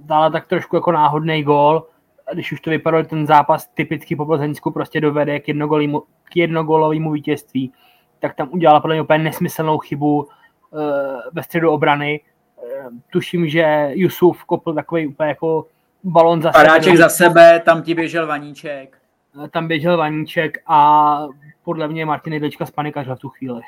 [0.04, 1.86] dala tak trošku jako náhodný gól.
[2.32, 7.10] Když už to vypadalo, ten zápas typicky po Plzeňsku prostě dovede k, jednogolímu, k jednogolovému
[7.10, 7.72] vítězství,
[8.18, 10.28] tak tam udělala podle mě úplně nesmyslnou chybu uh,
[11.32, 12.20] ve středu obrany.
[12.56, 15.66] Uh, tuším, že Jusuf kopl takový úplně jako
[16.04, 16.96] balon za Padáček sebe.
[16.96, 18.97] za sebe, tam ti běžel Vaníček.
[19.50, 21.20] Tam běžel Vaníček a
[21.62, 23.60] podle mě Martin Jedlička spanikařil v tu chvíli.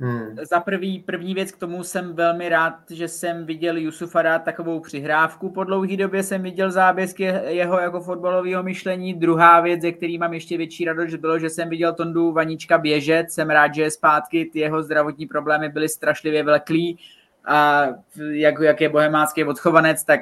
[0.00, 0.36] Hmm.
[0.50, 4.80] Za prvý, první věc k tomu jsem velmi rád, že jsem viděl Jusufa dát takovou
[4.80, 5.50] přihrávku.
[5.50, 9.14] Po dlouhé době jsem viděl zábězky jeho jako fotbalového myšlení.
[9.14, 13.30] Druhá věc, ze který mám ještě větší radost, bylo, že jsem viděl Tondu Vanička běžet.
[13.30, 14.50] Jsem rád, že je zpátky.
[14.52, 16.98] Ty jeho zdravotní problémy byly strašlivě velklý
[17.44, 17.86] a
[18.30, 20.20] jak, jak je bohemácký odchovanec, tak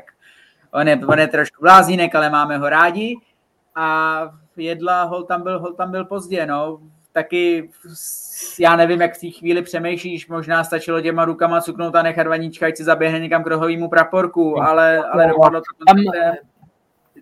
[0.71, 3.17] on je, on je trošku blázínek, ale máme ho rádi.
[3.75, 4.19] A
[4.57, 6.79] jedla, hol tam byl, hol tam byl pozdě, no.
[7.13, 7.71] Taky
[8.59, 12.67] já nevím, jak v té chvíli přemýšlíš, možná stačilo těma rukama cuknout a nechat vaníčka,
[12.67, 15.97] ať si zaběhne někam k rohovému praporku, ale, ale dopadlo to tam,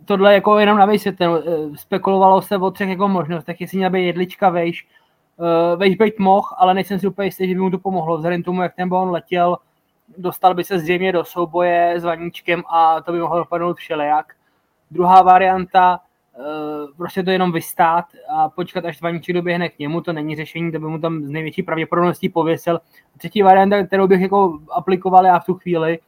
[0.04, 1.34] tohle jako jenom na vysvětlení.
[1.34, 4.86] Eh, spekulovalo se o třech jako možnostech, jestli měl být jedlička vejš,
[5.36, 8.16] uh, vejš být moh, ale nejsem si úplně jistý, že by mu to pomohlo.
[8.16, 9.56] Vzhledem tomu, jak ten balon letěl,
[10.18, 14.26] dostal by se zřejmě do souboje s Vaníčkem a to by mohlo dopadnout všelijak.
[14.90, 16.09] Druhá varianta, eh,
[16.96, 18.04] prostě to jenom vystát
[18.36, 21.30] a počkat, až Vaníček doběhne k němu, to není řešení, to by mu tam z
[21.30, 22.80] největší pravděpodobností pověsil.
[23.18, 25.98] Třetí varianta, kterou bych jako aplikoval já v tu chvíli,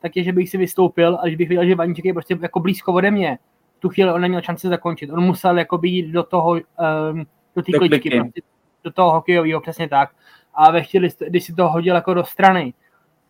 [0.00, 2.60] tak je, že bych si vystoupil a když bych viděl, že Vaníček je prostě jako
[2.60, 3.38] blízko ode mě,
[3.76, 5.10] v tu chvíli on neměl šanci zakončit.
[5.10, 8.40] On musel jako být do toho, um, do té kličky, prostě,
[8.84, 10.10] do toho hokejového, přesně tak.
[10.54, 12.74] A ve chvíli, když si to hodil jako do strany,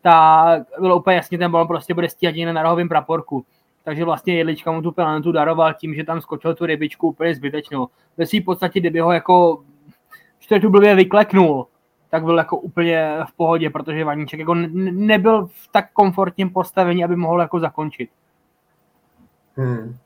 [0.02, 3.46] tak bylo úplně jasně, ten balon prostě bude stíhat na rohovém praporku.
[3.84, 7.88] Takže vlastně Jedlička mu tu penaltu daroval tím, že tam skočil tu rybičku úplně zbytečnou.
[8.16, 9.64] Ve svým podstatě, kdyby ho jako
[10.60, 11.66] tu blbě vykleknul,
[12.10, 17.16] tak byl jako úplně v pohodě, protože Vaníček jako nebyl v tak komfortním postavení, aby
[17.16, 18.10] mohl jako zakončit.
[19.56, 19.96] Hmm.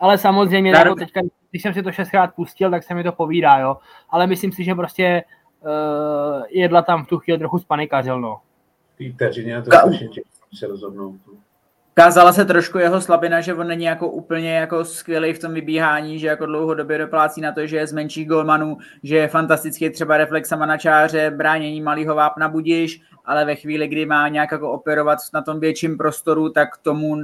[0.00, 0.86] Ale samozřejmě, Dar...
[0.86, 1.20] jako teďka,
[1.50, 3.76] když jsem si to šestkrát pustil, tak se mi to povídá, jo.
[4.08, 5.24] Ale myslím si, že prostě
[5.60, 8.40] uh, jedla tam v tu chvíli trochu spanikařil, no
[8.98, 10.22] té vteřině to Ka-
[10.54, 11.20] se rozhodnout.
[11.94, 16.18] Kázala se trošku jeho slabina, že on není jako úplně jako skvělý v tom vybíhání,
[16.18, 20.16] že jako dlouhodobě doplácí na to, že je z menších golmanů, že je fantastický třeba
[20.16, 25.18] reflexama na čáře, bránění malého vápna budíš, ale ve chvíli, kdy má nějak jako operovat
[25.34, 27.16] na tom větším prostoru, tak tomu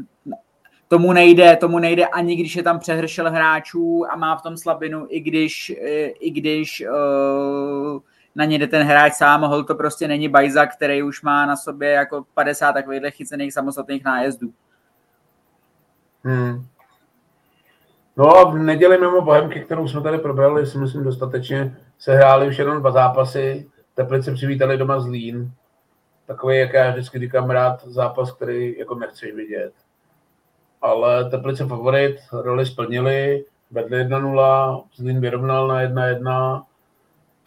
[0.88, 5.06] tomu nejde, tomu nejde ani když je tam přehršel hráčů a má v tom slabinu,
[5.08, 5.72] i když,
[6.20, 8.00] i když uh,
[8.38, 11.56] na ně jde ten hráč sám, hol to prostě není Bajza, který už má na
[11.56, 14.52] sobě jako 50 takových chycených samostatných nájezdů.
[16.24, 16.66] Hmm.
[18.16, 22.48] No a v neděli mimo Bohemky, kterou jsme tady probrali, si myslím dostatečně, se hráli
[22.48, 23.70] už jenom dva zápasy.
[23.94, 25.52] Teplice přivítali doma Zlín.
[26.26, 29.72] Takový, jak já vždycky říkám rád, zápas, který jako nechceš vidět.
[30.82, 36.64] Ale Teplice favorit, roli splnili, vedli 1-0, Zlín vyrovnal na 1-1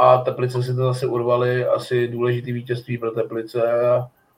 [0.01, 3.61] a Teplice si to zase urvali, asi důležitý vítězství pro Teplice.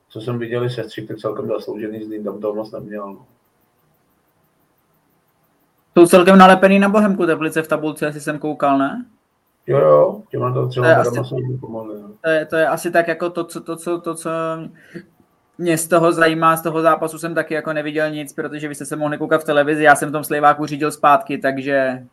[0.10, 3.08] Co jsem viděli sestřik, tak celkem zasloužený Zlín tam toho moc neměl.
[3.08, 3.26] No.
[5.98, 9.06] Jsou celkem nalepený na Bohemku Teplice v tabulce, jestli jsem koukal, ne?
[9.68, 12.10] Jo, jo, těma to třeba to je, asi, pomohli, no.
[12.22, 14.30] to, je, to je asi tak jako to, co, to, co, to, co
[15.58, 18.86] mě z toho zajímá, z toho zápasu jsem taky jako neviděl nic, protože vy jste
[18.86, 22.04] se mohli koukat v televizi, já jsem v tom sliváku řídil zpátky, takže...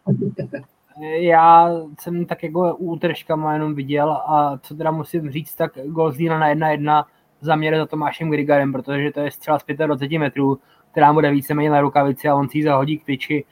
[1.00, 1.70] Já
[2.00, 6.54] jsem tak jako útržkama jenom viděl a co teda musím říct, tak gol z na
[6.54, 7.04] 1-1
[7.40, 10.58] zaměr za Tomášem Grigarem, protože to je střela z 25 metrů,
[10.92, 13.44] která bude víceméně na rukavici a on si ji zahodí k tyči.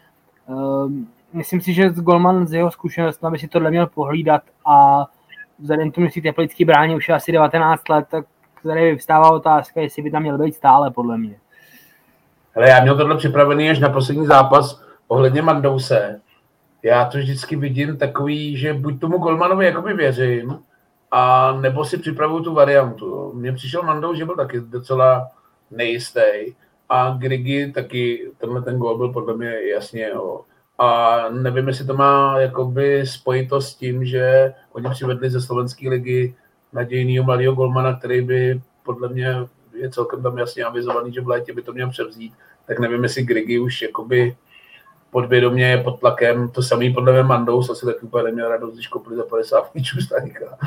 [0.48, 5.06] Ehm, myslím si, že Golman z jeho zkušeností by si tohle měl pohlídat a
[5.58, 8.26] vzhledem tomu, že si teplický brání už asi 19 let, tak
[8.62, 11.36] tady vstává otázka, jestli by tam měl být stále, podle mě.
[12.56, 16.20] Ale já měl tohle připravený až na poslední zápas ohledně Mandouse.
[16.82, 20.58] Já to vždycky vidím takový, že buď tomu Golmanovi jakoby věřím,
[21.10, 23.32] a nebo si připravuju tu variantu.
[23.34, 25.28] Mně přišel Mandou, že byl taky docela
[25.70, 26.20] nejistý
[26.88, 30.40] a Grigi taky, tenhle ten gol byl podle mě jasně, jo.
[30.78, 36.34] A nevím, jestli to má jakoby spojitost s tím, že oni přivedli ze slovenské ligy
[36.72, 39.34] nadějného mladého golmana, který by podle mě
[39.74, 42.32] je celkem tam jasně avizovaný, že v létě by to měl převzít,
[42.66, 44.36] tak nevím, jestli Grigi už jakoby
[45.10, 46.48] podvědomě je pod tlakem.
[46.48, 50.00] To samý podle mě Mandous asi taky úplně neměl radost, když kopli za 50 míčů
[50.00, 50.58] Stanika.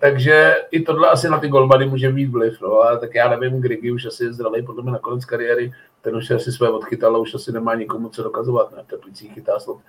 [0.00, 3.60] Takže i tohle asi na ty golmany může mít vliv, no, ale tak já nevím,
[3.60, 5.72] Grigi už asi je zdravý, podle mě na konec kariéry,
[6.02, 9.58] ten už asi své odchytal a už asi nemá nikomu co dokazovat, ne, Teplicích chytá
[9.58, 9.80] slov.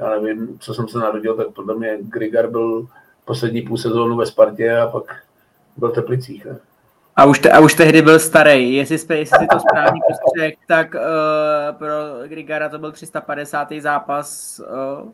[0.00, 2.86] Já nevím, co jsem se narodil, tak podle mě Grigar byl
[3.24, 5.22] poslední půl sezónu ve Spartě a pak
[5.76, 6.44] byl Teplicích.
[6.44, 6.58] Ne?
[7.16, 8.74] A už, te, a už tehdy byl starý.
[8.74, 11.88] Jestli, jestli si to správně postřeh, tak uh, pro
[12.26, 13.68] Grigara to byl 350.
[13.80, 14.60] zápas
[15.04, 15.10] uh,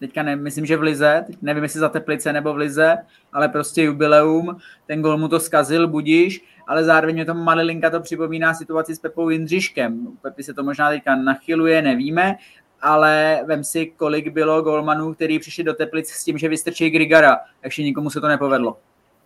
[0.00, 2.96] teďka ne, myslím, že v Lize, teď nevím, jestli za Teplice nebo v Lize,
[3.32, 8.00] ale prostě jubileum, ten gol mu to zkazil, budíš, ale zároveň mě to malilinka to
[8.00, 10.06] připomíná situaci s Pepou Jindřiškem.
[10.22, 12.36] Pepi se to možná teďka nachyluje, nevíme,
[12.82, 17.38] ale vem si, kolik bylo golmanů, který přišli do Teplic s tím, že vystrčí Grigara,
[17.60, 18.76] takže nikomu se to nepovedlo.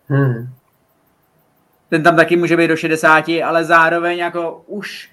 [0.07, 0.49] Hmm.
[1.91, 5.11] Ten tam taky může být do 60, ale zároveň jako už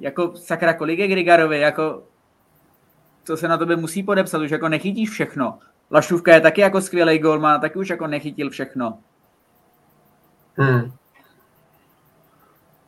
[0.00, 2.02] jako sakra, kolik je Grigarovi, jako
[3.26, 5.58] to se na tebe musí podepsat, už jako nechytíš všechno.
[5.90, 8.98] Lašůvka je taky jako skvělý golman, taky už jako nechytil všechno.
[10.56, 10.92] Hmm.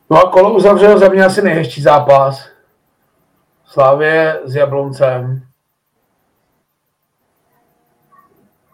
[0.09, 2.49] No a kolo uzavřel za mě asi nejhezčí zápas.
[3.65, 5.50] Slávě s Jabloncem.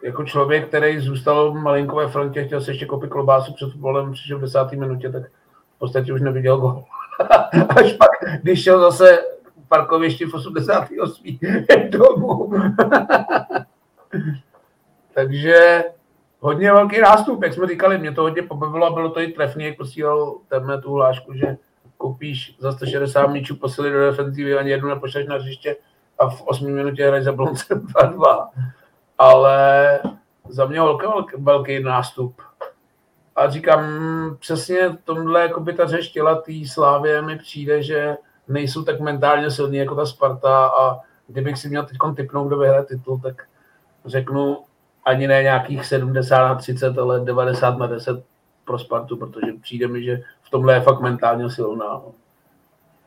[0.02, 4.38] Jako člověk, který zůstal malinko ve frontě, chtěl se ještě koupit klobásu před fotbalem, přišel
[4.38, 5.22] v desátý minutě, tak
[5.76, 6.84] v podstatě už neviděl gol.
[7.68, 8.10] Až pak,
[8.42, 9.18] když šel zase
[9.68, 11.38] parkovišti v 88.
[11.90, 12.52] domů.
[15.14, 15.84] Takže
[16.40, 19.64] hodně velký nástup, jak jsme říkali, mě to hodně pobavilo a bylo to i trefný,
[19.64, 21.56] jak posílal tenhle tu hlášku, že
[21.96, 25.76] koupíš za 160 míčů posily do defenzivy, ani jednu nepošleš na hřiště
[26.18, 28.48] a v 8 minutě hraješ za Bloncem 2-2.
[29.18, 30.00] Ale
[30.48, 31.06] za mě velký,
[31.38, 32.42] velký, nástup.
[33.36, 33.84] A říkám,
[34.38, 38.16] přesně tomhle jako by ta řeš těla té slávě mi přijde, že
[38.48, 42.84] nejsou tak mentálně silní jako ta Sparta a kdybych si měl teď typnout, kdo vyhraje
[42.84, 43.42] titul, tak
[44.04, 44.58] řeknu
[45.04, 48.24] ani ne nějakých 70 na 30, ale 90 na 10
[48.64, 52.02] pro Spartu, protože přijde mi, že v tomhle je fakt mentálně silná.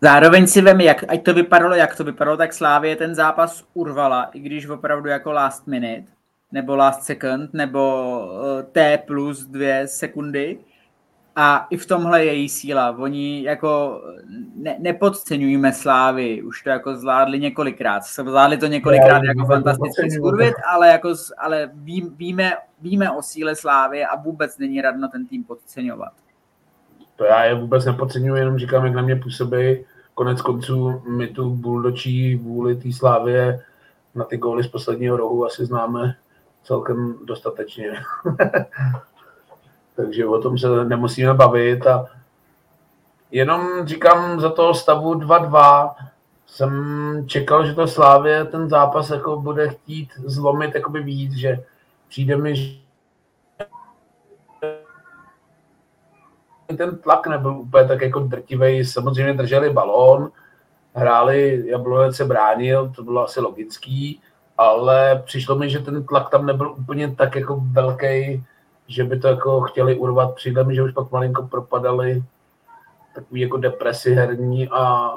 [0.04, 4.24] Zároveň si vem, jak, ať to vypadalo, jak to vypadalo, tak Slávě ten zápas urvala,
[4.24, 6.12] i když opravdu jako last minute,
[6.52, 10.60] nebo last second, nebo uh, T plus dvě sekundy,
[11.36, 12.96] a i v tomhle je její síla.
[13.00, 14.02] Oni jako
[14.56, 18.04] ne, nepodceňujeme Slávy, už to jako zvládli několikrát.
[18.04, 24.06] Zvládli to několikrát jako fantasticky skurvit, ale, jako, ale ví, víme, víme o síle Slávy
[24.06, 26.14] a vůbec není radno ten tým podceňovat.
[27.16, 29.86] To já je vůbec nepodceňuji, jenom říkám, jak na mě působí.
[30.14, 33.64] Konec konců my tu buldočí vůli té Slávě
[34.16, 36.16] na ty góly z posledního rohu asi známe
[36.64, 37.92] celkem dostatečně.
[39.96, 42.06] takže o tom se nemusíme bavit a
[43.32, 45.94] Jenom říkám za toho stavu 2-2,
[46.48, 50.72] jsem čekal, že to Slávě ten zápas jako bude chtít zlomit
[51.04, 51.64] víc, že
[52.08, 52.82] přijde mi,
[56.78, 58.86] ten tlak nebyl úplně tak jako drtivý.
[58.86, 60.32] Samozřejmě drželi balón,
[60.94, 64.22] hráli, Jablonec se bránil, to bylo asi logický,
[64.58, 68.44] ale přišlo mi, že ten tlak tam nebyl úplně tak jako velký,
[68.88, 70.36] že by to jako chtěli urvat.
[70.36, 72.24] Přijde mi, že už pak malinko propadali
[73.16, 75.12] takový jako depresi herní a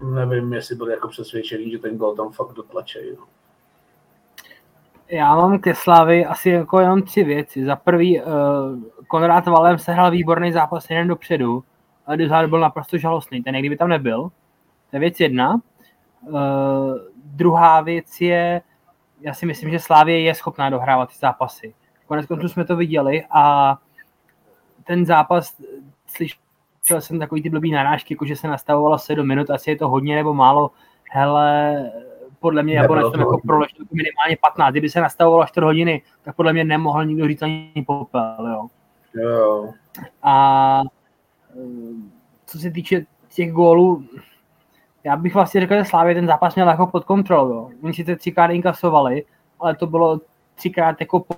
[0.00, 2.98] nevím, jestli byli jako přesvědčený, že ten gol tam fakt dotlačí.
[3.18, 3.24] No.
[5.08, 7.64] Já mám ke Slavy asi jako jenom tři věci.
[7.64, 8.32] Za prvý, uh,
[9.06, 11.64] Konrad Valem sehrál výborný zápas jeden dopředu,
[12.06, 13.42] ale Dezard byl naprosto žalostný.
[13.42, 14.22] Ten kdyby tam nebyl.
[14.90, 15.60] To je věc jedna.
[16.22, 16.40] Uh,
[17.24, 18.62] druhá věc je,
[19.20, 21.74] já si myslím, že Slávě je schopná dohrávat ty zápasy.
[22.06, 23.76] Konec konců jsme to viděli a
[24.84, 25.56] ten zápas,
[26.06, 29.88] slyšel jsem takový ty blbý narážky, jako že se nastavovalo 7 minut, asi je to
[29.88, 30.70] hodně nebo málo.
[31.10, 31.76] Hele,
[32.40, 34.72] podle mě Jablonec tam jako proležel minimálně 15.
[34.72, 38.68] Kdyby se nastavovalo 4 hodiny, tak podle mě nemohl nikdo říct ani popel, jo.
[39.22, 39.72] jo.
[40.22, 40.80] A
[41.50, 41.62] eh,
[42.46, 44.04] co se týče těch gólů,
[45.04, 47.70] já bych vlastně řekl, že Slávě ten zápas měl jako pod kontrolou.
[47.82, 49.24] Oni si ty třikrát inkasovali,
[49.60, 50.20] ale to bylo
[50.54, 51.34] třikrát jako po,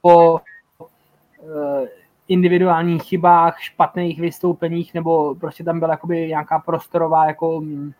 [0.00, 1.86] po uh,
[2.28, 7.94] individuálních chybách, špatných vystoupeních, nebo prostě tam byla jakoby nějaká prostorová jako um,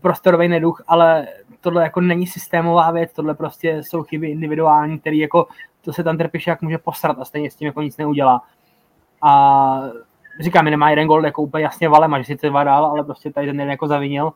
[0.00, 1.26] prostorový neduch, ale
[1.60, 5.46] tohle jako není systémová věc, tohle prostě jsou chyby individuální, který jako
[5.80, 8.42] to se tam trpíš, jak může posrat a stejně s tím jako nic neudělá.
[9.22, 9.80] A
[10.40, 13.04] říkám, mi nemá jeden gol jako úplně jasně valem, a že sice dva dál, ale
[13.04, 14.32] prostě tady ten jeden jako zavinil.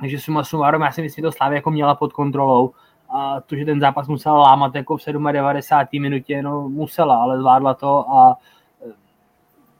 [0.00, 2.70] Takže suma sumárom, já si myslím, že to Slávě jako měla pod kontrolou.
[3.08, 6.02] A to, že ten zápas musela lámat jako v 97.
[6.02, 8.36] minutě, no musela, ale zvládla to a
[8.86, 8.92] e,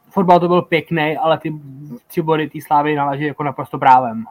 [0.09, 1.53] fotbal to byl pěkný, ale ty
[2.07, 4.25] tři body té Slávy naleží jako naprosto právem.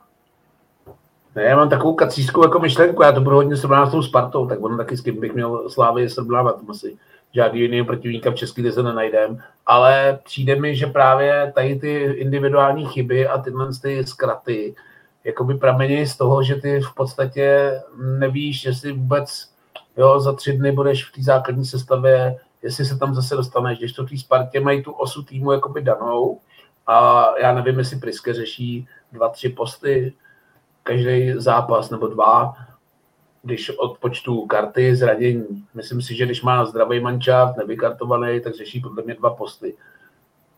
[1.37, 4.47] Ne, já mám takovou kacířskou jako myšlenku, já to budu hodně srovnávat s tou Spartou,
[4.47, 6.97] tak ono taky s kým bych měl Slávy srovnávat, asi
[7.35, 12.87] žádný jiný protivníka v České lize nenajdem, ale přijde mi, že právě tady ty individuální
[12.87, 14.75] chyby a tyhle ty zkraty
[15.25, 17.73] jakoby pramení z toho, že ty v podstatě
[18.19, 19.51] nevíš, jestli vůbec
[19.97, 23.93] jo, za tři dny budeš v té základní sestavě, jestli se tam zase dostaneš, když
[23.93, 26.41] to v té Spartě mají tu osu týmu jakoby danou
[26.87, 30.13] a já nevím, jestli Priske řeší dva, tři posty
[30.83, 32.55] každý zápas nebo dva,
[33.43, 35.65] když odpočtu karty zranění.
[35.75, 39.77] Myslím si, že když má zdravý mančát, nevykartovaný, tak řeší podle mě dva posty.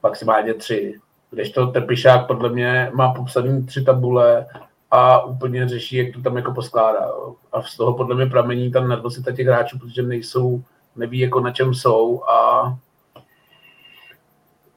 [0.03, 0.95] Maximálně tři.
[1.31, 4.47] Když to Trpišák podle mě má popsaný tři tabule
[4.91, 7.11] a úplně řeší, jak to tam jako poskládá.
[7.53, 10.63] A z toho podle mě pramení tam nervozita těch hráčů, protože nejsou,
[10.97, 12.63] neví jako na čem jsou a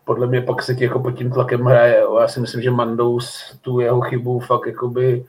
[0.06, 2.04] podle mě pak se ti jako pod tím tlakem hraje.
[2.22, 5.26] Já si myslím, že Mandous tu jeho chybu fakt jakoby,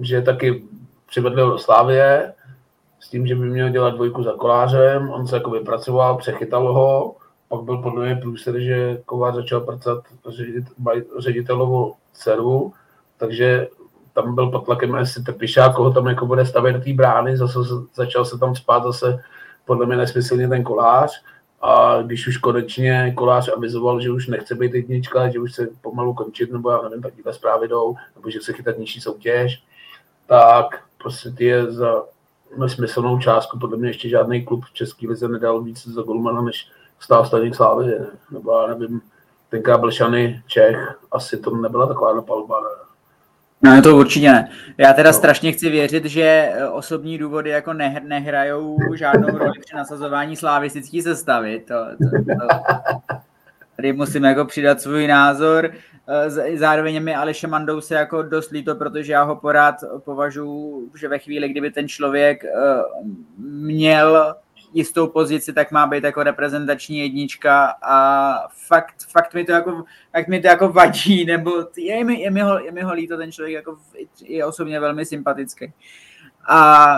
[0.00, 0.64] že taky
[1.06, 2.32] přivedl do Slávě
[3.00, 7.16] s tím, že by měl dělat dvojku za kolářem, on se jako vypracoval, přechytal ho,
[7.48, 10.04] pak byl podle mě průser, že Kovář začal pracat
[11.18, 12.72] ředitelovu dceru,
[13.16, 13.68] takže
[14.12, 17.58] tam byl pod tlakem jestli Trpišák, koho tam jako bude stavět té brány, zase
[17.94, 19.18] začal se tam spát zase
[19.64, 21.22] podle mě nesmyslně ten kolář.
[21.62, 26.14] A když už konečně kolář avizoval, že už nechce být jednička, že už se pomalu
[26.14, 29.62] končit, nebo já nevím, takové zprávy jdou, nebo že chce chytat nižší soutěž,
[30.26, 30.66] tak
[31.02, 32.02] prostě ty je za
[32.58, 36.68] nesmyslnou částku, podle mě ještě žádný klub v České lize nedal víc za golmana, než
[37.00, 37.94] stál Staněk Slávy,
[38.30, 39.00] nebo já nevím,
[39.48, 42.86] tenkrát byl Šany Čech, asi to nebyla taková napalba, ne?
[43.62, 44.48] No to určitě ne.
[44.78, 45.14] Já teda no.
[45.14, 51.02] strašně chci věřit, že e, osobní důvody jako ne, nehrajou žádnou roli při nasazování slavistické
[51.02, 51.64] sestavy.
[51.68, 52.46] To, to, to,
[53.76, 55.70] tady musím jako přidat svůj názor.
[56.08, 61.08] E, zároveň mi Aleše Mandou se jako dost líto, protože já ho porád považuji, že
[61.08, 62.50] ve chvíli, kdyby ten člověk e,
[63.38, 64.34] měl
[64.72, 70.28] jistou pozici, tak má být jako reprezentační jednička a fakt, fakt mi to jako, fakt
[70.28, 73.32] mi to jako vadí, nebo je mi, je mi, ho, je mi ho líto, ten
[73.32, 73.78] člověk jako
[74.22, 75.72] je osobně velmi sympatický.
[76.48, 76.96] A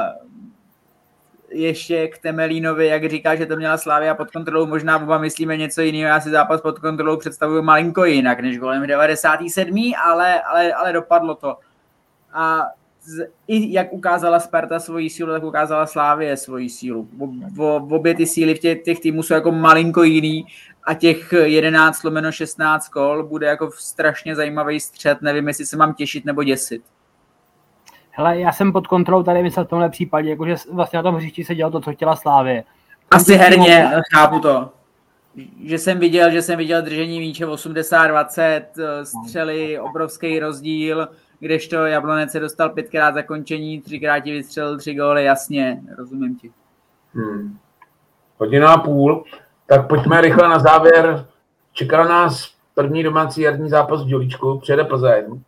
[1.51, 5.83] ještě k Temelínovi, jak říká, že to měla Slávia pod kontrolou, možná oba myslíme něco
[5.83, 9.93] jiného, já si zápas pod kontrolou představuju malinko jinak, než golem 97.
[10.05, 11.57] ale, ale, ale dopadlo to.
[12.33, 12.67] A
[13.49, 17.09] i jak ukázala Sparta svoji sílu, tak ukázala Slávě svoji sílu.
[17.53, 20.47] V, obě ty síly v těch, těch týmů jsou jako malinko jiný
[20.85, 25.23] a těch 11 lomeno 16 kol bude jako strašně zajímavý střed.
[25.23, 26.83] Nevím, jestli se mám těšit nebo děsit.
[28.11, 31.45] Hele, já jsem pod kontrolou tady myslel v tomhle případě, jakože vlastně na tom hřišti
[31.45, 32.65] se dělalo to, co chtěla Slávě.
[33.11, 34.71] Asi herně, chápu to.
[35.65, 38.63] že jsem viděl, že jsem viděl držení míče 80-20,
[39.05, 41.09] střely, obrovský rozdíl,
[41.41, 46.53] kdežto Jablonec se dostal pětkrát zakončení, třikrát ti vystřelil tři góly, jasně, rozumím ti.
[47.15, 47.59] Hmm.
[48.39, 49.25] Hodina a půl,
[49.67, 51.27] tak pojďme rychle na závěr.
[51.73, 55.41] Čeká nás první domácí jarní zápas v Dělíčku, přijede Plzeň.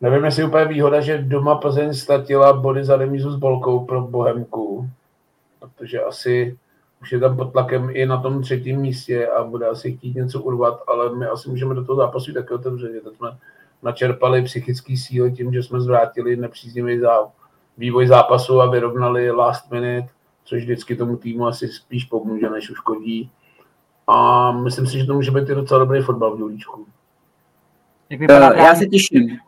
[0.00, 4.00] Nevím, jestli je úplně výhoda, že doma Plzeň ztratila body za remízu s Bolkou pro
[4.00, 4.90] Bohemku,
[5.60, 6.58] protože asi
[7.02, 10.42] už je tam pod tlakem i na tom třetím místě a bude asi chtít něco
[10.42, 13.00] urvat, ale my asi můžeme do toho zápasu taky otevřeně.
[13.00, 13.28] Tak jsme
[13.82, 17.28] načerpali psychický síly tím, že jsme zvrátili nepříznivý zá,
[17.78, 20.08] vývoj zápasu a vyrovnali last minute,
[20.44, 23.30] což vždycky tomu týmu asi spíš pomůže, než uškodí.
[24.06, 26.86] A myslím si, že to může být i docela dobrý fotbal v Dělíčku.
[28.10, 29.38] Uh, já se těším.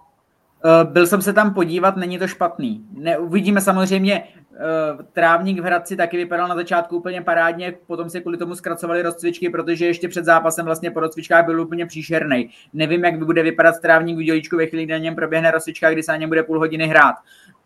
[0.64, 2.86] Uh, byl jsem se tam podívat, není to špatný.
[2.92, 8.20] Ne, uvidíme samozřejmě, uh, trávník v Hradci taky vypadal na začátku úplně parádně, potom se
[8.20, 12.50] kvůli tomu zkracovali rozcvičky, protože ještě před zápasem vlastně po rozcvičkách byl úplně příšerný.
[12.72, 16.02] Nevím, jak bude vypadat trávník v Dělíčku ve chvíli, kdy na něm proběhne rozcvička, kdy
[16.02, 17.14] se na něm bude půl hodiny hrát.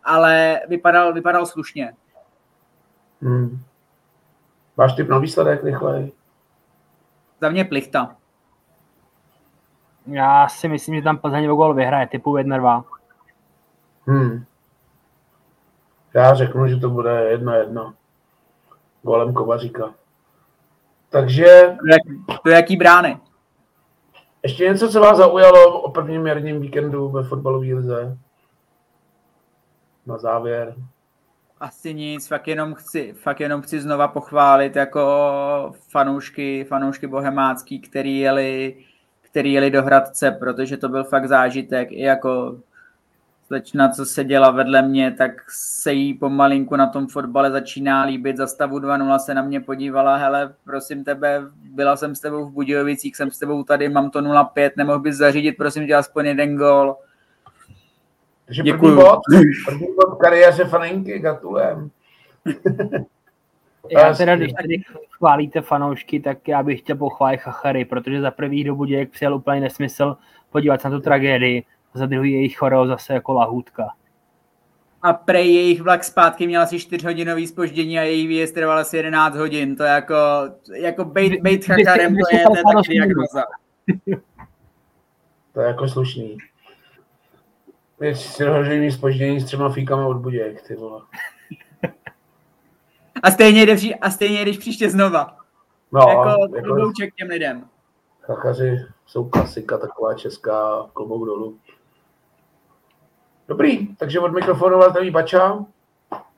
[0.05, 1.93] Ale vypadal, vypadal slušně.
[3.23, 3.61] Hmm.
[4.77, 6.13] Máš typ na výsledek rychlej?
[7.41, 8.17] Za mě plichta.
[10.07, 12.85] Já si myslím, že tam Plzeň o gol vyhraje, typu 1-2.
[14.07, 14.45] Hmm.
[16.15, 17.95] Já řeknu, že to bude 1-1.
[19.03, 19.95] Golem Kovaříka.
[21.11, 21.77] Takže...
[22.43, 23.19] To jaký brány?
[24.43, 28.19] Ještě něco, co vás zaujalo o prvním jarním víkendu ve fotbalové lize?
[30.07, 30.75] Na závěr
[31.63, 38.19] asi nic, fakt jenom chci, fakt jenom chci znova pochválit jako fanoušky, fanoušky bohemácký, který
[38.19, 38.77] jeli,
[39.33, 41.93] který jeli do Hradce, protože to byl fakt zážitek.
[41.93, 42.59] I jako
[43.47, 48.37] slečna, co seděla vedle mě, tak se jí pomalinku na tom fotbale začíná líbit.
[48.37, 52.53] Za stavu 2-0 se na mě podívala, hele, prosím tebe, byla jsem s tebou v
[52.53, 56.57] Budějovicích, jsem s tebou tady, mám to 0-5, nemohl bys zařídit, prosím tě, aspoň jeden
[56.57, 56.97] gol.
[58.47, 58.97] Takže Děkuju.
[58.97, 59.21] první bod,
[59.67, 61.91] první bod kariéře Franky, gratulujem.
[63.91, 68.65] Já teda, když tady chválíte fanoušky, tak já bych chtěl pochválit Chachary, protože za prvý
[68.65, 70.17] do Budějek přijel úplně nesmysl
[70.51, 71.65] podívat se na tu tragédii,
[71.95, 73.89] za druhý jejich choreo zase jako lahůdka.
[75.03, 78.97] A prej jejich vlak zpátky měl asi 4 hodinový spoždění a jejich výjezd trval asi
[78.97, 79.77] 11 hodin.
[79.77, 80.15] To je jako,
[80.75, 83.45] jako bejt, bejt Chacharem, to je, to je taky diagnoza.
[85.53, 86.39] To je jako slušný.
[88.01, 91.01] Je si spoždění s třema fíkama od Budějek, ty vole.
[93.23, 95.37] A stejně, jde, a stejně jdeš příště znova.
[95.93, 97.69] No, jako, jako těm lidem.
[98.21, 101.59] Chachaři jsou klasika, taková česká, klobouk dolů.
[103.49, 105.65] Dobrý, takže od mikrofonu vás zdraví Bača.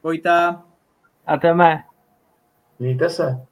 [0.02, 0.62] Vojta.
[1.27, 1.85] A teme.
[2.78, 3.47] Mějte se.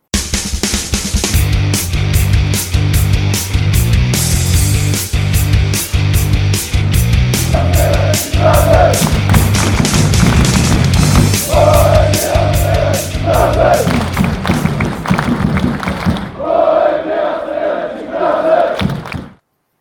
[13.42, 13.91] Amen.